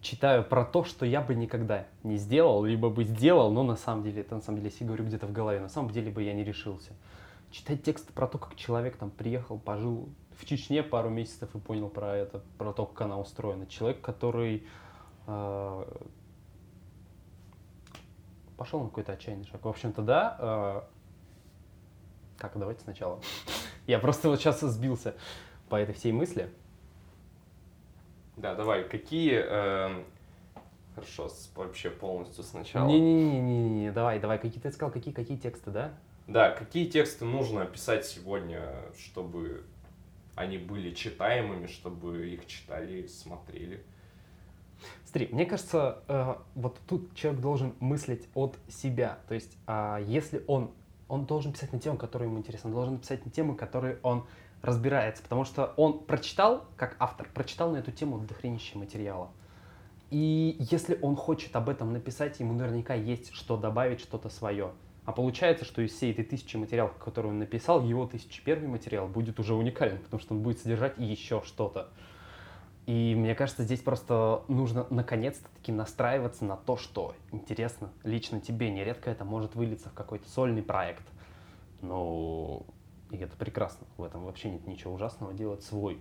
читаю 0.00 0.42
про 0.42 0.64
то, 0.64 0.82
что 0.82 1.06
я 1.06 1.20
бы 1.20 1.36
никогда 1.36 1.86
не 2.02 2.16
сделал, 2.16 2.64
либо 2.64 2.90
бы 2.90 3.04
сделал, 3.04 3.52
но 3.52 3.62
на 3.62 3.76
самом 3.76 4.02
деле, 4.02 4.22
это 4.22 4.34
на 4.34 4.40
самом 4.40 4.58
деле, 4.58 4.70
если 4.72 4.82
говорю 4.82 5.04
где-то 5.04 5.28
в 5.28 5.32
голове, 5.32 5.60
на 5.60 5.68
самом 5.68 5.92
деле 5.92 6.10
бы 6.10 6.24
я 6.24 6.34
не 6.34 6.42
решился. 6.42 6.90
Читать 7.52 7.84
тексты 7.84 8.12
про 8.12 8.26
то, 8.26 8.38
как 8.38 8.56
человек 8.56 8.96
там 8.96 9.12
приехал, 9.12 9.60
пожил 9.60 10.08
в 10.40 10.44
Чечне 10.44 10.82
пару 10.82 11.08
месяцев 11.08 11.54
и 11.54 11.60
понял 11.60 11.88
про 11.88 12.16
это, 12.16 12.42
про 12.58 12.72
то, 12.72 12.84
как 12.84 13.02
она 13.02 13.20
устроена. 13.20 13.68
Человек, 13.68 14.00
который 14.00 14.66
пошел 18.56 18.80
на 18.80 18.88
какой-то 18.88 19.12
отчаянный 19.12 19.46
шаг. 19.46 19.64
В 19.64 19.68
общем-то, 19.68 20.02
да. 20.02 20.36
А, 20.38 20.88
так, 22.38 22.52
давайте 22.56 22.82
сначала. 22.82 23.20
Я 23.86 23.98
просто 23.98 24.28
вот 24.28 24.40
сейчас 24.40 24.60
сбился 24.60 25.14
по 25.68 25.76
этой 25.76 25.94
всей 25.94 26.12
мысли. 26.12 26.50
Да, 28.36 28.54
давай. 28.54 28.84
Какие... 28.84 29.42
Э, 29.44 30.04
хорошо, 30.94 31.30
вообще 31.54 31.90
полностью 31.90 32.44
сначала. 32.44 32.86
Не-не-не, 32.86 33.92
давай, 33.92 34.18
давай. 34.20 34.38
Какие 34.38 34.60
ты 34.60 34.70
сказал, 34.70 34.92
какие, 34.92 35.14
какие 35.14 35.36
тексты, 35.36 35.70
да? 35.70 35.94
Да, 36.26 36.50
какие 36.50 36.88
тексты 36.88 37.24
нужно 37.24 37.64
писать 37.66 38.04
сегодня, 38.04 38.62
чтобы 38.98 39.64
они 40.34 40.58
были 40.58 40.92
читаемыми, 40.92 41.66
чтобы 41.66 42.28
их 42.28 42.46
читали, 42.46 43.06
смотрели? 43.06 43.84
Смотри, 45.16 45.34
мне 45.34 45.46
кажется, 45.46 46.00
э, 46.08 46.34
вот 46.54 46.78
тут 46.86 47.14
человек 47.14 47.40
должен 47.40 47.72
мыслить 47.80 48.28
от 48.34 48.58
себя. 48.68 49.18
То 49.28 49.34
есть, 49.34 49.56
э, 49.66 50.04
если 50.06 50.44
он, 50.46 50.72
он 51.08 51.24
должен 51.24 51.54
писать 51.54 51.72
на 51.72 51.80
тему, 51.80 51.96
которая 51.96 52.28
ему 52.28 52.36
интересна, 52.36 52.68
он 52.68 52.74
должен 52.74 52.98
писать 52.98 53.24
на 53.24 53.30
темы, 53.30 53.54
которые 53.54 53.98
он 54.02 54.26
разбирается, 54.60 55.22
потому 55.22 55.46
что 55.46 55.72
он 55.78 56.00
прочитал, 56.00 56.66
как 56.76 56.96
автор, 56.98 57.30
прочитал 57.32 57.70
на 57.72 57.78
эту 57.78 57.92
тему 57.92 58.18
дохренище 58.18 58.76
материала. 58.76 59.30
И 60.10 60.54
если 60.58 60.98
он 61.00 61.16
хочет 61.16 61.56
об 61.56 61.70
этом 61.70 61.94
написать, 61.94 62.38
ему 62.38 62.52
наверняка 62.52 62.92
есть 62.92 63.32
что 63.32 63.56
добавить, 63.56 64.00
что-то 64.00 64.28
свое. 64.28 64.72
А 65.06 65.12
получается, 65.12 65.64
что 65.64 65.80
из 65.80 65.92
всей 65.92 66.12
этой 66.12 66.26
тысячи 66.26 66.58
материалов, 66.58 66.92
которые 66.98 67.32
он 67.32 67.38
написал, 67.38 67.82
его 67.82 68.06
тысячи 68.06 68.44
первый 68.44 68.68
материал 68.68 69.08
будет 69.08 69.40
уже 69.40 69.54
уникален, 69.54 69.96
потому 69.96 70.20
что 70.20 70.34
он 70.34 70.42
будет 70.42 70.58
содержать 70.58 70.98
еще 70.98 71.40
что-то. 71.42 71.88
И 72.86 73.14
мне 73.16 73.34
кажется, 73.34 73.64
здесь 73.64 73.80
просто 73.80 74.42
нужно 74.46 74.86
наконец-то 74.90 75.48
таки 75.56 75.72
настраиваться 75.72 76.44
на 76.44 76.56
то, 76.56 76.76
что 76.76 77.14
интересно 77.32 77.90
лично 78.04 78.40
тебе. 78.40 78.70
Нередко 78.70 79.10
это 79.10 79.24
может 79.24 79.56
вылиться 79.56 79.88
в 79.88 79.92
какой-то 79.92 80.28
сольный 80.28 80.62
проект. 80.62 81.02
Но 81.82 82.64
и 83.10 83.16
это 83.16 83.36
прекрасно. 83.36 83.86
В 83.96 84.04
этом 84.04 84.24
вообще 84.24 84.50
нет 84.50 84.66
ничего 84.68 84.94
ужасного. 84.94 85.34
Делать 85.34 85.64
свой 85.64 86.00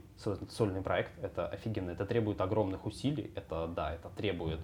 сольный 0.50 0.82
проект— 0.82 1.12
это 1.24 1.48
офигенно. 1.48 1.90
Это 1.90 2.06
требует 2.06 2.40
огромных 2.40 2.86
усилий. 2.86 3.32
Это, 3.36 3.68
да, 3.68 3.94
это 3.96 4.10
требует 4.10 4.62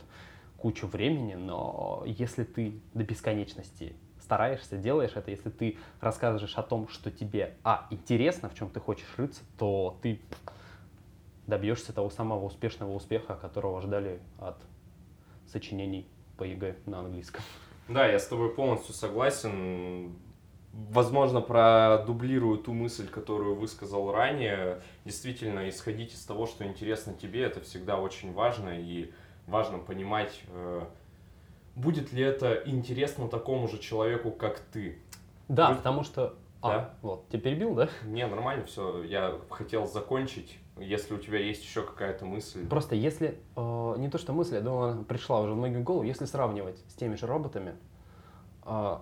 кучу 0.58 0.86
времени, 0.86 1.34
но 1.34 2.04
если 2.06 2.44
ты 2.44 2.80
до 2.94 3.04
бесконечности 3.04 3.96
стараешься, 4.20 4.78
делаешь 4.78 5.14
это, 5.16 5.32
если 5.32 5.50
ты 5.50 5.78
рассказываешь 6.00 6.54
о 6.56 6.62
том, 6.62 6.88
что 6.88 7.10
тебе, 7.10 7.56
а, 7.64 7.88
интересно, 7.90 8.48
в 8.48 8.54
чем 8.54 8.70
ты 8.70 8.80
хочешь 8.80 9.12
рыться, 9.18 9.42
то 9.58 9.98
ты 10.04 10.22
добьешься 11.48 11.94
того 11.94 12.10
самого 12.10 12.46
успешного 12.46 12.94
успеха, 12.94 13.36
которого 13.36 13.82
ждали 13.82 14.20
от 14.40 14.58
сочинений 15.48 16.08
по 16.38 16.44
ЕГЭ 16.44 16.76
на 16.86 17.00
английском. 17.00 17.42
Да, 17.88 18.08
я 18.08 18.20
с 18.20 18.28
тобой 18.28 18.54
полностью 18.54 18.94
согласен. 18.94 20.16
Возможно, 20.72 21.42
продублирую 21.42 22.58
ту 22.58 22.72
мысль, 22.72 23.08
которую 23.10 23.56
высказал 23.56 24.12
ранее. 24.12 24.82
Действительно, 25.04 25.68
исходить 25.68 26.14
из 26.14 26.24
того, 26.24 26.46
что 26.48 26.66
интересно 26.66 27.14
тебе, 27.14 27.44
это 27.44 27.60
всегда 27.60 28.00
очень 28.00 28.34
важно. 28.34 28.80
И 28.80 29.12
важно 29.48 29.80
понимать, 29.80 30.42
э, 30.48 30.84
будет 31.76 32.14
ли 32.14 32.24
это 32.24 32.62
интересно 32.66 33.28
такому 33.28 33.68
же 33.68 33.80
человеку, 33.80 34.32
как 34.32 34.60
ты. 34.60 35.00
Да, 35.50 35.68
Будет... 35.68 35.78
потому 35.80 36.04
что... 36.04 36.36
А, 36.62 36.70
да? 36.70 36.94
вот, 37.02 37.28
ты 37.28 37.38
перебил, 37.40 37.74
да? 37.74 37.90
Не, 38.06 38.26
нормально 38.28 38.66
все. 38.66 39.04
Я 39.04 39.40
хотел 39.50 39.88
закончить 39.88 40.58
если 40.82 41.14
у 41.14 41.18
тебя 41.18 41.40
есть 41.40 41.64
еще 41.64 41.84
какая-то 41.84 42.26
мысль. 42.26 42.68
Просто 42.68 42.96
если, 42.96 43.40
э, 43.56 43.96
не 43.98 44.10
то 44.10 44.18
что 44.18 44.34
мысль, 44.34 44.56
я 44.56 44.62
думаю, 44.62 44.92
она 44.92 45.04
пришла 45.04 45.42
уже 45.42 45.56
многим 45.56 45.82
в 45.82 45.84
голову, 45.84 46.04
если 46.04 46.26
сравнивать 46.26 46.78
с 46.88 46.94
теми 46.94 47.16
же 47.16 47.28
роботами, 47.28 47.76
э, 48.66 48.98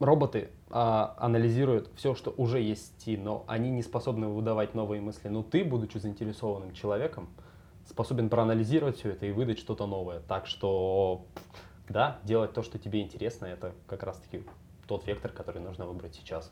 роботы 0.00 0.50
э, 0.68 0.72
анализируют 0.72 1.90
все, 1.96 2.14
что 2.14 2.32
уже 2.36 2.60
есть, 2.60 3.06
но 3.06 3.44
они 3.46 3.70
не 3.70 3.82
способны 3.82 4.28
выдавать 4.28 4.74
новые 4.74 5.00
мысли. 5.00 5.28
Но 5.28 5.42
ты, 5.42 5.64
будучи 5.64 5.98
заинтересованным 5.98 6.72
человеком, 6.72 7.28
способен 7.88 8.28
проанализировать 8.28 8.96
все 8.98 9.10
это 9.10 9.26
и 9.26 9.32
выдать 9.32 9.58
что-то 9.58 9.86
новое. 9.86 10.20
Так 10.20 10.46
что, 10.46 11.26
да, 11.88 12.18
делать 12.24 12.52
то, 12.52 12.62
что 12.62 12.78
тебе 12.78 13.00
интересно, 13.02 13.46
это 13.46 13.74
как 13.86 14.02
раз-таки 14.02 14.42
тот 14.86 15.06
вектор, 15.06 15.30
который 15.30 15.62
нужно 15.62 15.86
выбрать 15.86 16.14
сейчас. 16.14 16.50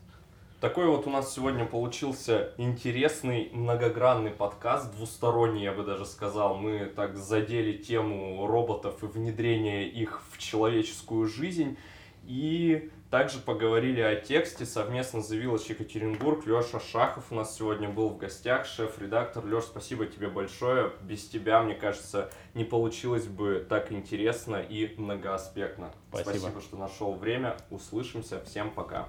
Такой 0.61 0.87
вот 0.87 1.05
у 1.05 1.09
нас 1.09 1.33
сегодня 1.33 1.65
получился 1.65 2.53
интересный, 2.57 3.49
многогранный 3.51 4.31
подкаст, 4.31 4.95
двусторонний, 4.95 5.63
я 5.63 5.73
бы 5.73 5.83
даже 5.83 6.05
сказал. 6.05 6.55
Мы 6.55 6.85
так 6.85 7.17
задели 7.17 7.77
тему 7.77 8.47
роботов 8.47 9.03
и 9.03 9.05
внедрения 9.05 9.87
их 9.87 10.21
в 10.31 10.37
человеческую 10.37 11.27
жизнь. 11.27 11.77
И 12.25 12.89
также 13.11 13.39
поговорили 13.39 13.99
о 13.99 14.15
тексте 14.15 14.65
совместно 14.65 15.21
с 15.21 15.31
Village 15.31 15.65
Екатеринбург. 15.69 16.47
Леша 16.47 16.79
Шахов 16.79 17.25
у 17.31 17.35
нас 17.35 17.55
сегодня 17.55 17.89
был 17.89 18.09
в 18.09 18.17
гостях, 18.17 18.65
шеф-редактор. 18.65 19.45
Леш, 19.45 19.65
спасибо 19.65 20.05
тебе 20.05 20.29
большое. 20.29 20.93
Без 21.01 21.27
тебя, 21.27 21.61
мне 21.61 21.75
кажется, 21.75 22.31
не 22.53 22.63
получилось 22.63 23.27
бы 23.27 23.63
так 23.69 23.91
интересно 23.91 24.55
и 24.55 24.95
многоаспектно. 24.97 25.91
Спасибо, 26.09 26.37
спасибо 26.37 26.61
что 26.61 26.77
нашел 26.77 27.13
время. 27.13 27.57
Услышимся. 27.69 28.41
Всем 28.45 28.71
пока. 28.71 29.07